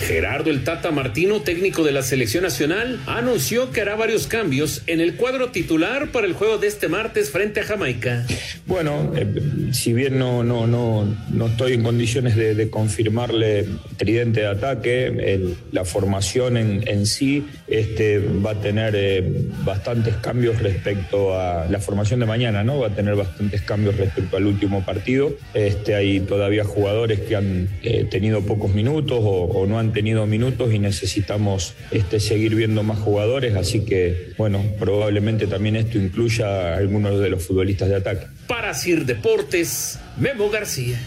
Gerardo 0.00 0.50
el 0.50 0.64
Tata 0.64 0.90
Martino, 0.90 1.40
técnico 1.40 1.82
de 1.82 1.92
la 1.92 2.02
selección 2.02 2.44
nacional, 2.44 3.00
anunció 3.06 3.70
que 3.70 3.80
hará 3.80 3.96
varios 3.96 4.26
cambios 4.26 4.82
en 4.86 5.00
el 5.00 5.16
cuadro 5.16 5.50
titular 5.50 6.12
para 6.12 6.26
el 6.26 6.34
juego 6.34 6.58
de 6.58 6.68
este 6.68 6.88
martes 6.88 7.30
frente 7.30 7.60
a 7.60 7.64
Jamaica. 7.64 8.26
Bueno, 8.66 9.12
eh, 9.16 9.26
si 9.72 9.92
bien 9.92 10.18
no, 10.18 10.42
no, 10.42 10.66
no, 10.66 11.16
no 11.30 11.46
estoy 11.46 11.74
en 11.74 11.82
condiciones 11.82 12.36
de, 12.36 12.68
confirmarle 12.70 13.66
tridente 13.96 14.40
de 14.40 14.46
ataque, 14.46 15.56
la 15.72 15.84
formación 15.84 16.56
en, 16.56 16.86
en 16.88 17.06
sí 17.06 17.46
este, 17.68 18.18
va 18.18 18.52
a 18.52 18.60
tener 18.60 18.94
eh, 18.96 19.22
bastantes 19.64 20.14
cambios 20.16 20.60
respecto 20.60 21.38
a 21.38 21.66
la 21.66 21.78
formación 21.78 22.20
de 22.20 22.26
mañana, 22.26 22.64
¿no? 22.64 22.80
Va 22.80 22.88
a 22.88 22.94
tener 22.94 23.14
bastantes 23.14 23.62
cambios 23.62 23.96
respecto 23.96 24.36
al 24.36 24.46
último 24.46 24.84
partido. 24.84 25.32
Este, 25.54 25.94
hay 25.94 26.20
todavía 26.20 26.64
jugadores 26.64 27.20
que 27.20 27.36
han 27.36 27.68
eh, 27.82 28.06
tenido 28.10 28.42
pocos 28.42 28.74
minutos 28.74 29.20
o, 29.22 29.44
o 29.44 29.66
no 29.66 29.78
han 29.78 29.85
tenido 29.92 30.26
minutos 30.26 30.72
y 30.72 30.78
necesitamos 30.78 31.74
este, 31.90 32.20
seguir 32.20 32.54
viendo 32.54 32.82
más 32.82 32.98
jugadores, 32.98 33.54
así 33.56 33.84
que, 33.84 34.32
bueno, 34.38 34.62
probablemente 34.78 35.46
también 35.46 35.76
esto 35.76 35.98
incluya 35.98 36.74
a 36.74 36.76
algunos 36.76 37.20
de 37.20 37.30
los 37.30 37.42
futbolistas 37.42 37.88
de 37.88 37.96
ataque. 37.96 38.26
Para 38.46 38.74
Sir 38.74 39.04
Deportes, 39.04 39.98
Memo 40.18 40.50
García. 40.50 40.98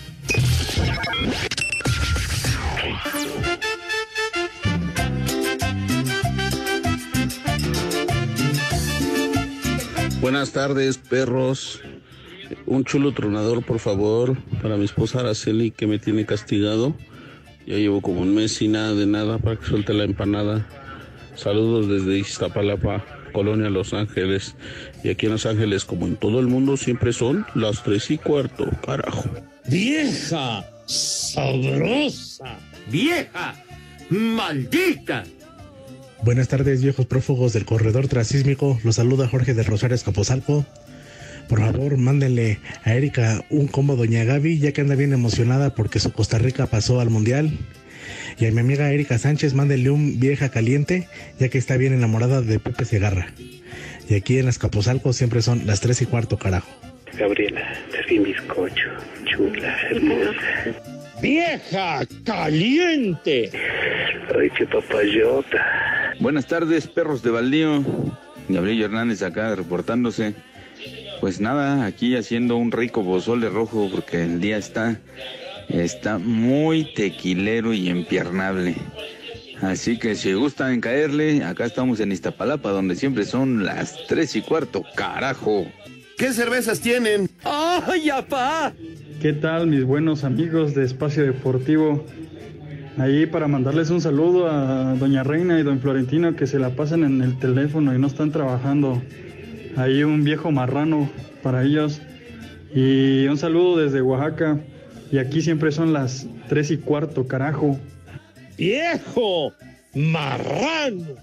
Buenas 10.22 10.52
tardes, 10.52 10.98
perros. 10.98 11.82
Un 12.66 12.84
chulo 12.84 13.14
tronador, 13.14 13.64
por 13.64 13.80
favor, 13.80 14.38
para 14.62 14.76
mi 14.76 14.86
esposa 14.86 15.22
Araceli, 15.22 15.72
que 15.72 15.88
me 15.88 15.98
tiene 15.98 16.26
castigado. 16.26 16.94
Ya 17.70 17.76
llevo 17.76 18.02
como 18.02 18.22
un 18.22 18.34
mes 18.34 18.60
y 18.64 18.68
nada 18.68 18.96
de 18.96 19.06
nada 19.06 19.38
para 19.38 19.56
que 19.56 19.68
suelte 19.68 19.94
la 19.94 20.04
empanada. 20.04 20.66
Saludos 21.36 21.88
desde 21.88 22.18
Iztapalapa, 22.18 23.06
Colonia 23.32 23.70
Los 23.70 23.94
Ángeles. 23.94 24.56
Y 25.04 25.10
aquí 25.10 25.28
en 25.28 25.34
Los 25.34 25.46
Ángeles, 25.46 25.86
como 25.86 26.08
en 26.08 26.16
todo 26.16 26.40
el 26.40 26.48
mundo, 26.48 26.78
siempre 26.78 27.14
son 27.14 27.46
las 27.54 27.84
tres 27.84 28.10
y 28.10 28.18
cuarto, 28.18 28.68
carajo. 28.84 29.30
¡Vieja! 29.68 30.66
¡Sabrosa! 30.88 32.58
¡Vieja! 32.90 33.54
¡Maldita! 34.10 35.24
Buenas 36.24 36.48
tardes, 36.48 36.82
viejos 36.82 37.06
prófugos 37.06 37.54
del 37.54 37.66
corredor 37.66 38.08
transísmico. 38.08 38.80
Los 38.84 38.96
saluda 38.96 39.28
Jorge 39.28 39.54
de 39.54 39.62
Rosario 39.62 39.94
Escaposalco. 39.94 40.66
Por 41.50 41.62
favor, 41.62 41.98
mándenle 41.98 42.60
a 42.84 42.94
Erika 42.94 43.44
un 43.50 43.68
combo 43.68 43.96
Doña 43.96 44.24
Gaby, 44.24 44.60
ya 44.60 44.72
que 44.72 44.82
anda 44.82 44.94
bien 44.94 45.14
emocionada 45.14 45.74
porque 45.74 46.00
su 46.00 46.14
Costa 46.14 46.38
Rica 46.38 46.68
pasó 46.68 47.00
al 47.00 47.10
Mundial. 47.10 47.58
Y 48.38 48.46
a 48.46 48.52
mi 48.52 48.60
amiga 48.60 48.92
Erika 48.92 49.18
Sánchez, 49.18 49.56
mándenle 49.56 49.90
un 49.90 50.20
vieja 50.20 50.50
caliente, 50.50 51.08
ya 51.40 51.50
que 51.50 51.58
está 51.58 51.76
bien 51.76 51.94
enamorada 51.94 52.44
de 52.44 52.60
Pepe 52.60 52.86
Segarra. 52.86 53.34
Y 54.08 54.14
aquí 54.14 54.38
en 54.38 54.48
Escaposalco 54.48 55.12
siempre 55.12 55.42
son 55.42 55.66
las 55.66 55.82
tres 55.82 56.04
y 56.04 56.06
cuarto, 56.06 56.38
carajo. 56.38 56.70
Gabriela, 57.18 57.74
te 57.92 58.14
mi 58.14 58.26
bizcocho, 58.26 58.90
chula, 59.26 59.76
hermosa. 59.90 60.32
¡Vieja 61.20 62.06
caliente! 62.24 63.50
Ay, 64.40 64.50
qué 64.56 64.68
papayota. 64.68 66.14
Buenas 66.20 66.46
tardes, 66.46 66.88
perros 66.88 67.24
de 67.24 67.32
baldío. 67.32 67.84
Gabriel 68.48 68.84
Hernández 68.84 69.24
acá 69.24 69.56
reportándose. 69.56 70.36
Pues 71.20 71.42
nada, 71.42 71.86
aquí 71.86 72.16
haciendo 72.16 72.56
un 72.56 72.72
rico 72.72 73.04
pozole 73.04 73.50
rojo 73.50 73.90
porque 73.92 74.24
el 74.24 74.40
día 74.40 74.58
está, 74.58 75.00
está 75.68 76.18
muy 76.18 76.94
tequilero 76.94 77.74
y 77.74 77.90
empiernable. 77.90 78.76
Así 79.62 80.00
que 80.00 80.16
si 80.16 80.34
gustan 80.34 80.80
caerle, 80.80 81.44
acá 81.44 81.66
estamos 81.66 82.00
en 82.00 82.14
Iztapalapa, 82.14 82.70
donde 82.72 82.96
siempre 82.96 83.26
son 83.26 83.66
las 83.66 84.08
tres 84.08 84.36
y 84.38 84.42
cuarto, 84.42 84.84
carajo. 84.96 85.66
¿Qué 86.18 86.32
cervezas 86.32 86.80
tienen? 86.80 87.30
¡Ay, 87.44 88.10
apá! 88.10 88.74
¿Qué 89.22 89.34
tal 89.34 89.68
mis 89.68 89.84
buenos 89.84 90.24
amigos 90.24 90.74
de 90.76 90.86
Espacio 90.86 91.24
Deportivo? 91.24 92.06
Ahí 92.98 93.26
para 93.26 93.48
mandarles 93.48 93.90
un 93.90 94.00
saludo 94.00 94.50
a 94.50 94.96
Doña 94.96 95.24
Reina 95.24 95.60
y 95.60 95.64
Don 95.64 95.80
Florentino 95.80 96.36
que 96.36 96.48
se 96.48 96.60
la 96.60 96.70
pasan 96.70 97.04
en 97.04 97.22
el 97.22 97.38
teléfono 97.38 97.94
y 97.94 98.00
no 98.00 98.08
están 98.08 98.32
trabajando. 98.32 99.02
Ahí 99.80 100.04
un 100.04 100.26
viejo 100.26 100.52
marrano 100.52 101.10
para 101.42 101.64
ellos. 101.64 102.02
Y 102.76 103.26
un 103.28 103.38
saludo 103.38 103.78
desde 103.78 104.02
Oaxaca. 104.02 104.60
Y 105.10 105.20
aquí 105.20 105.42
siempre 105.42 105.72
son 105.72 105.94
las 105.94 106.28
tres 106.50 106.70
y 106.70 106.78
cuarto, 106.78 107.28
carajo. 107.28 107.80
¡Viejo! 108.58 109.54
¡Marrano! 109.96 111.16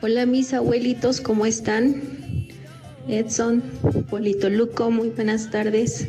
Hola 0.00 0.24
mis 0.24 0.54
abuelitos, 0.54 1.20
¿cómo 1.20 1.46
están? 1.46 2.00
Edson, 3.08 3.60
Polito 4.08 4.48
Luco, 4.48 4.92
muy 4.92 5.08
buenas 5.08 5.50
tardes. 5.50 6.06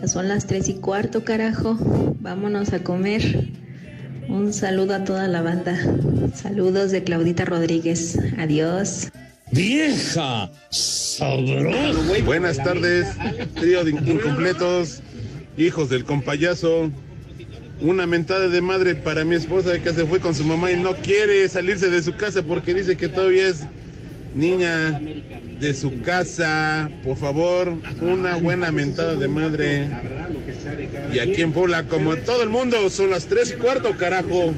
Ya 0.00 0.08
son 0.08 0.28
las 0.28 0.46
tres 0.46 0.70
y 0.70 0.76
cuarto, 0.76 1.24
carajo. 1.24 1.76
Vámonos 2.20 2.72
a 2.72 2.82
comer. 2.82 3.50
Un 4.30 4.54
saludo 4.54 4.94
a 4.94 5.04
toda 5.04 5.28
la 5.28 5.42
banda. 5.42 5.78
Saludos 6.34 6.90
de 6.90 7.04
Claudita 7.04 7.44
Rodríguez. 7.44 8.18
Adiós. 8.38 9.10
¡Vieja! 9.52 10.50
¡Sabrosa! 10.70 12.22
Buenas 12.24 12.56
tardes, 12.56 13.06
trío 13.54 13.84
de 13.84 13.92
incompletos, 13.92 15.02
hijos 15.56 15.88
del 15.88 16.04
compayazo. 16.04 16.90
Una 17.80 18.06
mentada 18.06 18.48
de 18.48 18.60
madre 18.60 18.94
para 18.94 19.24
mi 19.24 19.36
esposa 19.36 19.78
que 19.78 19.92
se 19.92 20.06
fue 20.06 20.18
con 20.18 20.34
su 20.34 20.44
mamá 20.44 20.72
y 20.72 20.76
no 20.76 20.96
quiere 20.96 21.48
salirse 21.48 21.90
de 21.90 22.02
su 22.02 22.16
casa 22.16 22.42
porque 22.42 22.74
dice 22.74 22.96
que 22.96 23.08
todavía 23.08 23.48
es 23.48 23.66
niña 24.34 25.00
de 25.60 25.74
su 25.74 26.00
casa. 26.02 26.90
Por 27.04 27.16
favor, 27.16 27.74
una 28.00 28.36
buena 28.36 28.72
mentada 28.72 29.14
de 29.14 29.28
madre. 29.28 29.88
Y 31.12 31.18
aquí 31.18 31.42
en 31.42 31.52
Puebla, 31.52 31.84
como 31.84 32.16
todo 32.16 32.42
el 32.42 32.48
mundo, 32.48 32.90
son 32.90 33.10
las 33.10 33.26
tres 33.26 33.52
y 33.52 33.60
cuarto, 33.60 33.96
carajo. 33.96 34.54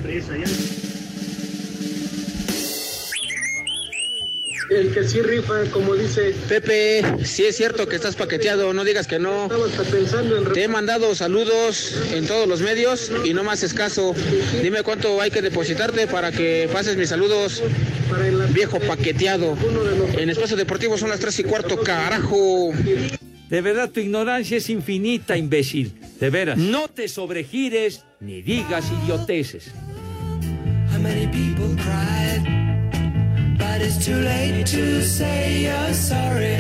El 4.71 4.93
que 4.93 5.05
sí 5.05 5.23
rifa, 5.23 5.65
como 5.73 5.95
dice. 5.95 6.35
Pepe, 6.47 7.03
si 7.25 7.45
es 7.45 7.57
cierto 7.57 7.89
que 7.89 7.97
estás 7.97 8.17
paqueteado, 8.17 8.75
no 8.75 8.85
digas 8.85 9.07
que 9.07 9.19
no. 9.19 9.49
Te 10.53 10.65
he 10.65 10.69
mandado 10.69 11.15
saludos 11.15 11.95
en 12.13 12.27
todos 12.27 12.47
los 12.47 12.61
medios 12.61 13.11
y 13.25 13.33
no 13.33 13.45
más 13.45 13.63
escaso. 13.63 14.15
Dime 14.63 14.83
cuánto 14.83 15.23
hay 15.23 15.31
que 15.31 15.41
depositarte 15.41 16.07
para 16.07 16.33
que 16.33 16.69
pases 16.71 16.97
mis 16.99 17.09
saludos. 17.09 17.63
Viejo 18.51 18.79
paqueteado. 18.81 19.57
En 20.19 20.29
Espacio 20.29 20.57
Deportivo 20.57 20.99
son 20.99 21.09
las 21.09 21.21
tres 21.21 21.39
y 21.39 21.45
cuarto, 21.45 21.79
carajo. 21.79 22.73
De 23.49 23.63
verdad, 23.63 23.91
tu 23.91 24.01
ignorancia 24.01 24.59
es 24.59 24.69
infinita, 24.69 25.39
imbécil. 25.39 25.95
De 26.21 26.29
veras. 26.29 26.59
No 26.59 26.89
te 26.89 27.09
sobregires 27.09 28.05
ni 28.21 28.43
digas 28.43 28.85
idioteces. 29.05 29.71
How 30.93 30.99
many 31.01 31.27
people 31.29 31.75
cried? 31.83 32.68
But 33.79 33.87
it's 33.87 34.05
too 34.05 34.17
late 34.17 34.67
to 34.75 35.03
say 35.05 35.63
you're 35.63 35.95
sorry. 35.95 36.57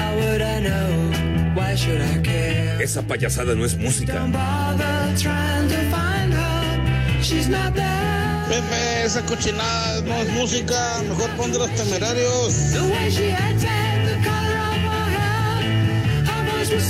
How 0.00 0.16
would 0.16 0.40
I 0.40 0.60
know? 0.60 1.52
Why 1.54 1.74
should 1.74 2.00
I 2.00 2.22
care? 2.22 2.80
Esa 2.80 3.02
payasada 3.02 3.54
no 3.54 3.64
es 3.64 3.76
música. 3.76 4.14
Don't 4.14 4.32
bother 4.32 5.12
trying 5.18 5.68
to 5.68 5.76
find 5.92 6.32
her. 6.32 7.22
She's 7.22 7.50
not 7.50 7.74
there. 7.74 8.46
Pepe, 8.48 9.04
esa 9.04 9.20
cochinada 9.26 10.00
no 10.08 10.14
es 10.22 10.30
música. 10.30 11.02
Mejor 11.06 11.28
pon 11.36 11.52
de 11.52 11.58
los 11.58 11.70
temerarios. 11.76 12.72
The 12.72 12.84
way 12.94 13.10
she 13.10 13.30
acted, 13.30 14.08
the 14.08 14.16
color 14.24 14.58
of 14.72 14.80
her 14.88 15.06
hair. 15.16 16.24
Her 16.24 16.42
voice 16.50 16.72
was 16.72 16.84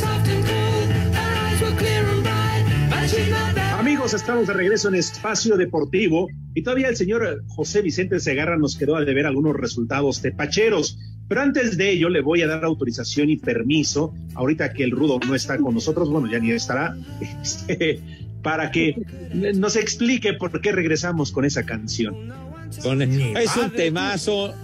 Amigos, 4.09 4.23
estamos 4.23 4.47
de 4.47 4.55
regreso 4.55 4.89
en 4.89 4.95
Espacio 4.95 5.59
Deportivo 5.59 6.29
y 6.55 6.63
todavía 6.63 6.89
el 6.89 6.97
señor 6.97 7.45
José 7.49 7.83
Vicente 7.83 8.19
Segarra 8.21 8.57
nos 8.57 8.75
quedó 8.75 8.97
a 8.97 9.05
deber 9.05 9.27
algunos 9.27 9.55
resultados 9.55 10.23
tepacheros. 10.23 10.99
Pero 11.29 11.43
antes 11.43 11.77
de 11.77 11.91
ello 11.91 12.09
le 12.09 12.23
voy 12.23 12.41
a 12.41 12.47
dar 12.47 12.65
autorización 12.65 13.29
y 13.29 13.37
permiso, 13.37 14.15
ahorita 14.35 14.73
que 14.73 14.85
el 14.85 14.93
Rudo 14.93 15.21
no 15.27 15.35
está 15.35 15.59
con 15.59 15.75
nosotros, 15.75 16.09
bueno, 16.09 16.27
ya 16.27 16.39
ni 16.39 16.53
estará, 16.53 16.97
este, 17.43 18.01
para 18.43 18.71
que 18.71 18.97
nos 19.57 19.77
explique 19.77 20.33
por 20.33 20.59
qué 20.63 20.73
regresamos 20.73 21.31
con 21.31 21.45
esa 21.45 21.65
canción. 21.65 22.33
Con- 22.83 23.03
es 23.03 23.57
un 23.59 23.71
temazo 23.73 24.55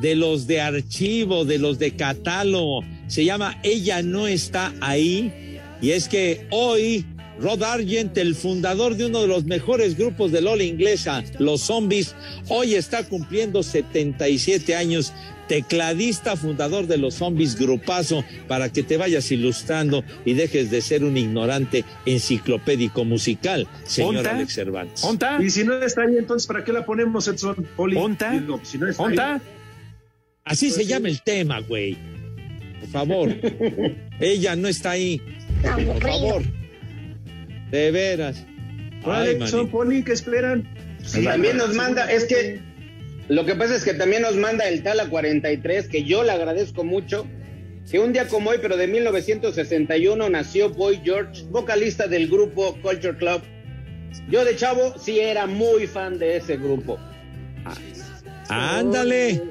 de 0.00 0.14
los 0.14 0.46
de 0.46 0.62
archivo, 0.62 1.44
de 1.44 1.58
los 1.58 1.78
de 1.78 1.90
catálogo. 1.90 2.82
Se 3.08 3.22
llama 3.22 3.58
Ella 3.64 4.00
no 4.00 4.26
está 4.26 4.72
ahí. 4.80 5.60
Y 5.82 5.90
es 5.90 6.08
que 6.08 6.46
hoy 6.50 7.04
Rod 7.40 7.62
Argent, 7.62 8.16
el 8.18 8.34
fundador 8.34 8.96
de 8.96 9.06
uno 9.06 9.22
de 9.22 9.26
los 9.26 9.44
mejores 9.44 9.96
grupos 9.96 10.32
de 10.32 10.40
Lola 10.40 10.62
inglesa, 10.62 11.22
los 11.38 11.62
Zombies, 11.62 12.14
hoy 12.48 12.74
está 12.74 13.04
cumpliendo 13.04 13.62
77 13.62 14.76
años 14.76 15.12
tecladista 15.48 16.36
fundador 16.36 16.86
de 16.86 16.96
los 16.96 17.14
zombies 17.14 17.56
grupazo, 17.56 18.24
para 18.48 18.72
que 18.72 18.82
te 18.82 18.96
vayas 18.96 19.30
ilustrando 19.30 20.04
y 20.24 20.34
dejes 20.34 20.70
de 20.70 20.80
ser 20.80 21.04
un 21.04 21.16
ignorante 21.16 21.84
enciclopédico 22.06 23.04
musical, 23.04 23.66
señor 23.84 24.16
¿Onta? 24.16 24.30
Alex 24.30 24.54
Cervantes. 24.54 25.04
¿Onta? 25.04 25.38
Y 25.42 25.50
si 25.50 25.64
no 25.64 25.74
está 25.82 26.02
ahí, 26.02 26.16
entonces, 26.16 26.46
¿para 26.46 26.64
qué 26.64 26.72
la 26.72 26.84
ponemos, 26.84 27.28
Edson? 27.28 27.66
Poli? 27.76 27.96
¿Onta? 27.96 28.32
Si 28.62 28.78
no 28.78 28.88
está 28.88 29.02
¿Onta? 29.02 29.34
ahí. 29.34 29.40
Así 30.44 30.70
se 30.70 30.84
llama 30.84 31.08
el 31.08 31.22
tema, 31.22 31.60
güey. 31.60 31.96
Por 32.80 32.88
favor. 32.90 33.34
Ella 34.20 34.56
no 34.56 34.68
está 34.68 34.92
ahí. 34.92 35.20
Por 35.62 36.02
favor. 36.02 36.42
De 37.70 37.90
veras. 37.90 38.44
Ay, 39.04 39.36
Alex, 39.36 39.50
son. 39.50 39.68
Poli, 39.68 40.02
¿qué 40.02 40.12
esperan? 40.12 40.68
También 41.24 41.56
nos 41.58 41.74
manda, 41.74 42.10
es 42.10 42.24
que 42.24 42.60
lo 43.28 43.46
que 43.46 43.54
pasa 43.54 43.76
es 43.76 43.84
que 43.84 43.94
también 43.94 44.22
nos 44.22 44.36
manda 44.36 44.68
el 44.68 44.82
Tala 44.82 45.08
43, 45.08 45.88
que 45.88 46.04
yo 46.04 46.24
le 46.24 46.32
agradezco 46.32 46.84
mucho, 46.84 47.26
que 47.90 47.98
un 47.98 48.12
día 48.12 48.28
como 48.28 48.50
hoy, 48.50 48.58
pero 48.60 48.76
de 48.76 48.86
1961, 48.86 50.28
nació 50.30 50.70
Boy 50.70 51.00
George, 51.04 51.44
vocalista 51.50 52.06
del 52.06 52.28
grupo 52.28 52.76
Culture 52.82 53.16
Club. 53.16 53.42
Yo 54.28 54.44
de 54.44 54.56
chavo 54.56 54.94
sí 54.98 55.20
era 55.20 55.46
muy 55.46 55.86
fan 55.86 56.18
de 56.18 56.36
ese 56.36 56.56
grupo. 56.56 56.98
Ándale. 58.48 59.42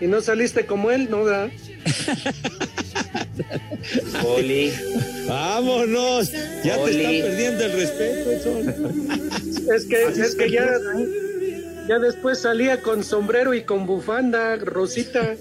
¿Y 0.00 0.06
no 0.06 0.20
saliste 0.20 0.66
como 0.66 0.90
él? 0.90 1.08
No, 1.10 1.24
¿verdad? 1.24 1.50
Poli. 4.22 4.72
Vámonos. 5.26 6.30
Ya 6.64 6.76
te 6.76 6.80
Oli. 6.80 7.04
está 7.04 7.26
perdiendo 7.28 7.64
el 7.64 7.72
respeto, 7.72 8.30
Edson. 8.30 8.74
Es 9.74 9.84
que, 9.86 10.04
es 10.04 10.34
que 10.34 10.50
ya, 10.50 10.68
ya 11.88 11.98
después 11.98 12.40
salía 12.40 12.80
con 12.80 13.02
sombrero 13.04 13.54
y 13.54 13.62
con 13.62 13.86
bufanda, 13.86 14.56
Rosita. 14.56 15.36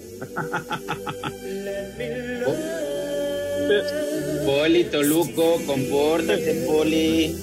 Poli, 4.46 4.84
Toluco, 4.86 5.62
compórtate, 5.66 6.64
Poli. 6.66 7.36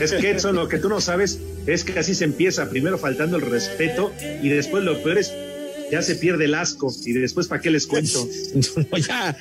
Es 0.00 0.12
que 0.12 0.30
Edson, 0.30 0.56
lo 0.56 0.68
que 0.68 0.78
tú 0.78 0.88
no 0.88 1.00
sabes 1.00 1.38
es 1.66 1.84
que 1.84 1.98
así 1.98 2.14
se 2.14 2.24
empieza, 2.24 2.68
primero 2.70 2.98
faltando 2.98 3.36
el 3.36 3.42
respeto 3.42 4.12
y 4.42 4.48
después 4.48 4.82
lo 4.84 5.02
peor 5.02 5.18
es 5.18 5.32
ya 5.92 6.00
se 6.00 6.16
pierde 6.16 6.46
el 6.46 6.54
asco 6.54 6.90
y 7.04 7.12
después 7.12 7.46
¿para 7.46 7.60
qué 7.60 7.70
les 7.70 7.86
cuento? 7.86 8.26
No, 8.90 8.96
ya, 8.96 9.36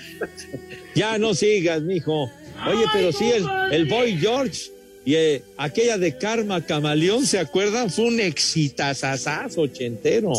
ya 0.94 1.18
no 1.18 1.34
sigas, 1.34 1.82
mijo. 1.82 2.30
Oye, 2.68 2.84
pero 2.92 3.14
sí, 3.14 3.32
el, 3.32 3.48
el 3.72 3.86
Boy 3.86 4.18
George 4.18 4.70
y 5.06 5.16
eh, 5.16 5.44
aquella 5.56 5.98
de 5.98 6.18
Karma 6.18 6.64
Camaleón, 6.66 7.26
¿se 7.26 7.40
acuerdan? 7.40 7.90
Fue 7.90 8.06
un 8.06 8.20
exitazazazo 8.20 9.62
ochentero. 9.62 10.34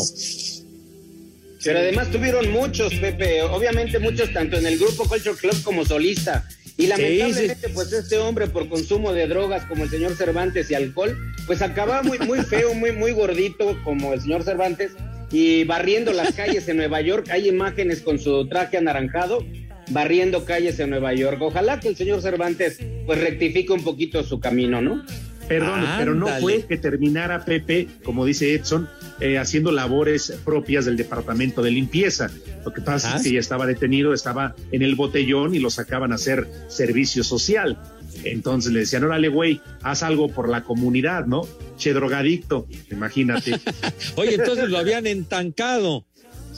Pero 1.63 1.79
además 1.79 2.11
tuvieron 2.11 2.51
muchos, 2.51 2.93
Pepe, 2.93 3.41
obviamente 3.41 3.97
muchos 3.97 4.31
tanto 4.33 4.57
en 4.57 4.67
el 4.67 4.77
grupo 4.77 5.09
Culture 5.09 5.35
Club 5.35 5.63
como 5.63 5.83
solista. 5.83 6.47
Y 6.77 6.87
lamentablemente, 6.87 7.69
pues 7.69 7.91
este 7.91 8.19
hombre 8.19 8.47
por 8.47 8.69
consumo 8.69 9.13
de 9.13 9.27
drogas 9.27 9.65
como 9.65 9.83
el 9.83 9.89
señor 9.89 10.15
Cervantes 10.15 10.69
y 10.69 10.75
alcohol, 10.75 11.17
pues 11.47 11.63
acababa 11.63 12.03
muy, 12.03 12.19
muy 12.19 12.41
feo, 12.41 12.75
muy, 12.75 12.91
muy 12.91 13.13
gordito 13.13 13.79
como 13.83 14.13
el 14.13 14.21
señor 14.21 14.43
Cervantes 14.43 14.91
y 15.33 15.65
barriendo 15.65 16.13
las 16.13 16.33
calles 16.33 16.69
en 16.69 16.77
Nueva 16.77 17.01
York. 17.01 17.27
Hay 17.31 17.49
imágenes 17.49 18.01
con 18.01 18.19
su 18.19 18.47
traje 18.47 18.77
anaranjado 18.77 19.45
barriendo 19.89 20.45
calles 20.45 20.79
en 20.79 20.91
Nueva 20.91 21.13
York. 21.13 21.41
Ojalá 21.41 21.79
que 21.81 21.89
el 21.89 21.97
señor 21.97 22.21
Cervantes 22.21 22.79
pues 23.05 23.19
rectifique 23.19 23.73
un 23.73 23.83
poquito 23.83 24.23
su 24.23 24.39
camino, 24.39 24.81
¿no? 24.81 25.03
Perdón, 25.47 25.83
pero 25.97 26.15
no 26.15 26.27
fue 26.39 26.63
que 26.65 26.77
terminara 26.77 27.43
Pepe, 27.43 27.89
como 28.05 28.23
dice 28.25 28.53
Edson, 28.55 28.87
eh, 29.19 29.37
haciendo 29.37 29.73
labores 29.73 30.39
propias 30.45 30.85
del 30.85 30.95
departamento 30.95 31.61
de 31.61 31.69
limpieza. 31.71 32.31
Lo 32.63 32.71
que 32.71 32.79
pasa 32.79 33.09
Ah, 33.11 33.17
es 33.17 33.23
que 33.23 33.29
sí. 33.29 33.33
ya 33.35 33.41
estaba 33.41 33.65
detenido, 33.65 34.13
estaba 34.13 34.55
en 34.71 34.83
el 34.83 34.95
botellón 34.95 35.53
y 35.53 35.59
lo 35.59 35.69
sacaban 35.69 36.13
a 36.13 36.15
hacer 36.15 36.47
servicio 36.69 37.25
social. 37.25 37.77
Entonces 38.23 38.71
le 38.71 38.81
decían, 38.81 39.03
órale, 39.03 39.27
güey, 39.27 39.61
haz 39.81 40.03
algo 40.03 40.29
por 40.29 40.49
la 40.49 40.63
comunidad, 40.63 41.25
¿no? 41.25 41.47
Che 41.77 41.93
drogadicto, 41.93 42.67
imagínate. 42.91 43.59
Oye, 44.15 44.35
entonces 44.35 44.69
lo 44.69 44.77
habían 44.77 45.07
entancado. 45.07 46.05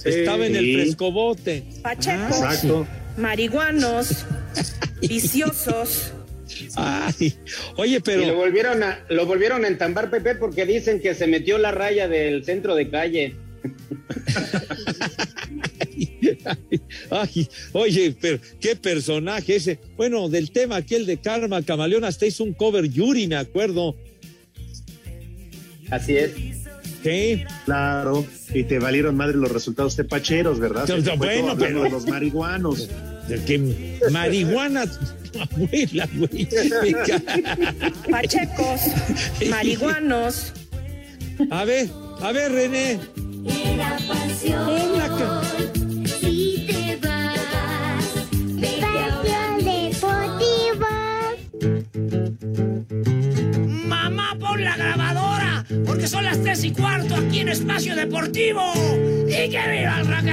Estaba 0.04 0.46
en 0.46 0.56
el 0.56 0.76
frescobote. 0.76 1.64
Pachecos, 1.82 2.38
Exacto. 2.38 2.86
marihuanos, 3.18 4.26
viciosos. 5.02 6.12
Ay, 6.76 7.34
oye, 7.76 8.02
pero. 8.02 8.22
Y 8.22 8.26
lo 8.28 8.36
volvieron 8.36 8.84
a, 8.84 9.00
lo 9.10 9.26
volvieron 9.26 9.66
a 9.66 9.68
entambar, 9.68 10.10
Pepe, 10.10 10.36
porque 10.36 10.66
dicen 10.66 11.02
que 11.02 11.16
se 11.16 11.28
metió 11.28 11.58
la 11.58 11.72
raya 11.72 12.08
del 12.08 12.46
centro 12.46 12.76
de 12.76 12.90
calle. 12.90 13.36
Ay, 17.10 17.48
oye, 17.74 18.16
pero 18.20 18.40
qué 18.60 18.76
personaje 18.76 19.56
ese. 19.56 19.80
Bueno, 19.98 20.30
del 20.30 20.52
tema 20.52 20.78
aquel 20.78 21.06
de 21.06 21.18
Karma 21.18 21.62
Camaleón 21.62 22.04
hasta 22.04 22.26
hizo 22.26 22.44
un 22.44 22.54
cover 22.54 22.90
Yuri, 22.90 23.28
me 23.28 23.36
acuerdo. 23.36 23.96
Así 25.90 26.18
es. 26.18 26.32
Sí. 27.04 27.44
Claro, 27.66 28.26
y 28.54 28.64
te 28.64 28.80
valieron 28.80 29.16
madre 29.16 29.38
los 29.38 29.52
resultados 29.52 29.96
tepacheros, 29.96 30.60
¿verdad? 30.60 30.88
No, 30.88 31.18
bueno, 31.18 31.56
pero- 31.58 31.84
de 31.84 31.90
los 31.90 32.08
marihuanos. 32.08 32.90
De 33.28 33.44
que 33.44 33.58
marihuana, 34.12 34.86
abuela, 35.40 36.10
güey. 36.16 36.48
Pachecos, 38.10 38.82
marihuanos. 39.50 40.54
A 41.52 41.66
ver, 41.66 41.90
a 42.22 42.32
ver, 42.32 42.52
René. 42.52 43.00
Era 43.48 43.98
pasión. 44.08 44.96
Si 45.76 45.85
Mamá, 53.88 54.38
pon 54.40 54.64
la 54.64 54.76
grabadora, 54.76 55.66
porque 55.86 56.08
son 56.08 56.26
las 56.26 56.42
tres 56.42 56.64
y 56.64 56.72
cuarto 56.72 57.16
aquí 57.16 57.40
en 57.40 57.50
Espacio 57.50 57.96
Deportivo. 57.96 58.62
¡Y 59.28 59.50
que 59.50 59.62
viva 59.70 60.00
el 60.00 60.08
rock 60.08 60.26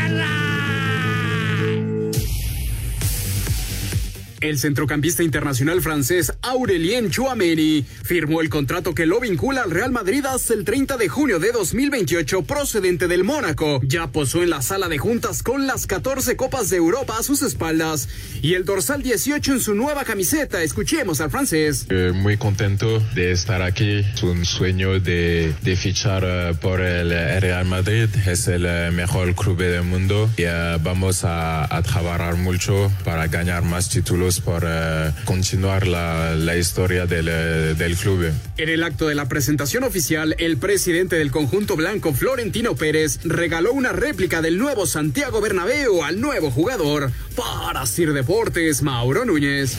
El 4.43 4.59
centrocampista 4.59 5.23
internacional 5.23 5.81
francés 5.81 6.33
Aurelien 6.43 7.11
Chouameni 7.11 7.87
firmó 8.03 8.41
el 8.41 8.51
contrato 8.51 8.93
que 8.93 9.07
lo 9.07 9.21
vincula 9.21 9.63
al 9.63 9.71
Real 9.71 9.93
Madrid 9.93 10.27
hasta 10.27 10.53
el 10.53 10.65
30 10.65 10.97
de 10.97 11.09
junio 11.09 11.39
de 11.39 11.53
2028 11.53 12.43
procedente 12.43 13.07
del 13.07 13.23
Mónaco. 13.23 13.81
Ya 13.85 14.09
posó 14.09 14.43
en 14.43 14.51
la 14.51 14.61
sala 14.61 14.89
de 14.89 14.99
juntas 14.99 15.45
con 15.45 15.69
las 15.69 15.87
14 15.87 16.35
Copas 16.35 16.71
de 16.71 16.79
Europa 16.79 17.19
a 17.21 17.23
sus 17.23 17.43
espaldas 17.43 18.09
y 18.43 18.55
el 18.55 18.65
dorsal 18.65 19.05
18 19.05 19.53
en 19.53 19.61
su 19.61 19.77
nueva 19.77 20.03
camiseta. 20.05 20.61
Escuchemos 20.65 21.21
al 21.21 21.31
francés. 21.31 21.87
Eh, 21.89 22.11
muy 22.13 22.37
contento 22.37 22.99
de 23.15 23.31
estar 23.31 23.63
aquí. 23.63 24.05
Es 24.13 24.25
un 24.25 24.45
sueño 24.45 24.99
de, 24.99 25.55
fichar 25.77 26.25
eh, 26.27 26.55
por 26.61 26.81
el 26.81 27.11
Real 27.41 27.65
Madrid. 27.67 28.09
Es 28.27 28.49
el 28.49 28.67
eh, 28.67 28.91
mejor 28.91 29.37
club 29.37 29.59
del 29.59 29.85
mundo 29.85 30.29
y 30.37 30.43
vamos 30.83 31.21
a 31.23 31.81
trabajar 31.87 32.35
mucho 32.35 32.91
para 33.05 33.29
ganar 33.29 33.63
más 33.63 33.89
títulos, 33.89 34.32
para 34.41 35.09
eh, 35.09 35.13
continuar 35.25 35.87
la, 35.87 36.35
la 36.35 36.57
historia 36.57 37.07
del, 37.07 37.29
eh, 37.29 37.75
del 37.77 37.97
club. 37.97 38.33
En 38.57 38.69
el 38.69 38.83
acto 38.83 39.09
de 39.09 39.15
la 39.15 39.29
presentación 39.29 39.85
oficial, 39.85 40.35
el 40.39 40.57
presidente 40.57 41.17
del 41.17 41.31
conjunto 41.31 41.77
blanco, 41.77 42.13
Florentino 42.13 42.75
Pérez, 42.75 43.21
regaló 43.25 43.73
una 43.73 43.93
réplica 43.93 44.43
del 44.43 44.59
nuevo 44.59 44.87
Santiago 44.87 45.41
Bernabéu 45.41 46.05
al 46.05 46.21
nuevo 46.21 46.51
jugador. 46.51 47.11
Para 47.37 47.87
Sir 47.87 48.13
Deportes, 48.13 48.83
Mauro 48.83 49.25
Núñez. 49.25 49.77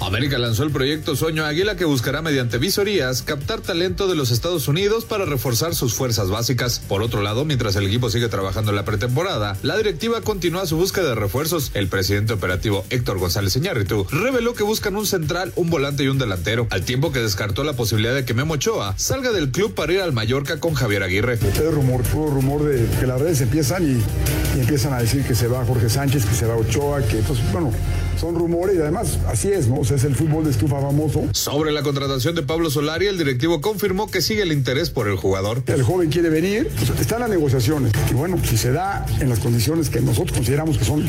América 0.00 0.38
lanzó 0.38 0.62
el 0.62 0.70
proyecto 0.70 1.16
Sueño 1.16 1.44
Águila 1.44 1.76
que 1.76 1.84
buscará 1.84 2.22
mediante 2.22 2.58
visorías 2.58 3.22
captar 3.22 3.60
talento 3.60 4.06
de 4.06 4.14
los 4.14 4.30
Estados 4.30 4.68
Unidos 4.68 5.04
para 5.04 5.24
reforzar 5.24 5.74
sus 5.74 5.94
fuerzas 5.94 6.30
básicas. 6.30 6.80
Por 6.88 7.02
otro 7.02 7.20
lado, 7.20 7.44
mientras 7.44 7.74
el 7.76 7.86
equipo 7.86 8.08
sigue 8.08 8.28
trabajando 8.28 8.70
en 8.70 8.76
la 8.76 8.84
pretemporada, 8.84 9.56
la 9.62 9.76
directiva 9.76 10.20
continúa 10.20 10.66
su 10.66 10.76
búsqueda 10.76 11.10
de 11.10 11.14
refuerzos. 11.16 11.72
El 11.74 11.88
presidente 11.88 12.32
operativo 12.32 12.84
Héctor 12.90 13.18
González 13.18 13.56
Iñárritu 13.56 14.06
reveló 14.10 14.54
que 14.54 14.62
buscan 14.62 14.96
un 14.96 15.06
central, 15.06 15.52
un 15.56 15.68
volante 15.68 16.04
y 16.04 16.08
un 16.08 16.18
delantero, 16.18 16.68
al 16.70 16.84
tiempo 16.84 17.12
que 17.12 17.20
descartó 17.20 17.64
la 17.64 17.74
posibilidad 17.74 18.14
de 18.14 18.24
que 18.24 18.34
Memo 18.34 18.54
Ochoa 18.54 18.94
salga 18.96 19.32
del 19.32 19.50
club 19.50 19.74
para 19.74 19.92
ir 19.92 20.00
al 20.00 20.12
Mallorca 20.12 20.60
con 20.60 20.74
Javier 20.74 21.02
Aguirre. 21.02 21.34
Es 21.34 21.74
rumor, 21.74 22.02
puro 22.04 22.30
rumor 22.30 22.64
de 22.64 22.86
que 23.00 23.06
las 23.06 23.20
redes 23.20 23.40
empiezan 23.40 23.82
y, 23.84 24.56
y 24.56 24.60
empiezan 24.60 24.92
a 24.92 25.00
decir 25.00 25.24
que 25.24 25.34
se 25.34 25.48
va 25.48 25.64
Jorge 25.66 25.90
Sánchez, 25.90 26.24
que 26.24 26.34
se 26.34 26.46
va 26.46 26.56
Ochoa, 26.56 27.02
que 27.02 27.16
pues 27.18 27.40
bueno, 27.52 27.72
son 28.18 28.34
rumores 28.34 28.76
y 28.76 28.80
además 28.80 29.18
así 29.28 29.48
es, 29.48 29.68
¿no? 29.68 29.80
O 29.80 29.84
sea, 29.84 29.96
es 29.96 30.04
el 30.04 30.14
fútbol 30.14 30.44
de 30.44 30.50
estufa 30.50 30.80
famoso. 30.80 31.24
Sobre 31.32 31.72
la 31.72 31.82
contratación 31.82 32.34
de 32.34 32.42
Pablo 32.42 32.70
Solari, 32.70 33.06
el 33.06 33.18
directivo 33.18 33.60
confirmó 33.60 34.10
que 34.10 34.20
sigue 34.20 34.42
el 34.42 34.52
interés 34.52 34.90
por 34.90 35.08
el 35.08 35.16
jugador. 35.16 35.62
El 35.66 35.82
joven 35.82 36.10
quiere 36.10 36.28
venir, 36.28 36.70
están 37.00 37.20
las 37.20 37.30
negociaciones. 37.30 37.92
Y 38.10 38.14
bueno, 38.14 38.38
si 38.44 38.56
se 38.56 38.72
da 38.72 39.06
en 39.20 39.28
las 39.28 39.38
condiciones 39.38 39.88
que 39.88 40.00
nosotros 40.00 40.32
consideramos 40.32 40.78
que 40.78 40.84
son 40.84 41.06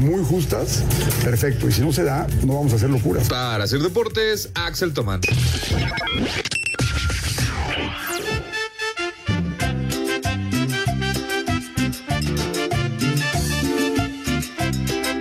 muy 0.00 0.24
justas, 0.24 0.82
perfecto. 1.24 1.68
Y 1.68 1.72
si 1.72 1.80
no 1.80 1.92
se 1.92 2.04
da, 2.04 2.26
no 2.44 2.54
vamos 2.54 2.72
a 2.72 2.76
hacer 2.76 2.90
locuras. 2.90 3.28
Para 3.28 3.64
hacer 3.64 3.80
deportes, 3.80 4.50
Axel 4.54 4.92
Tomán. 4.92 5.20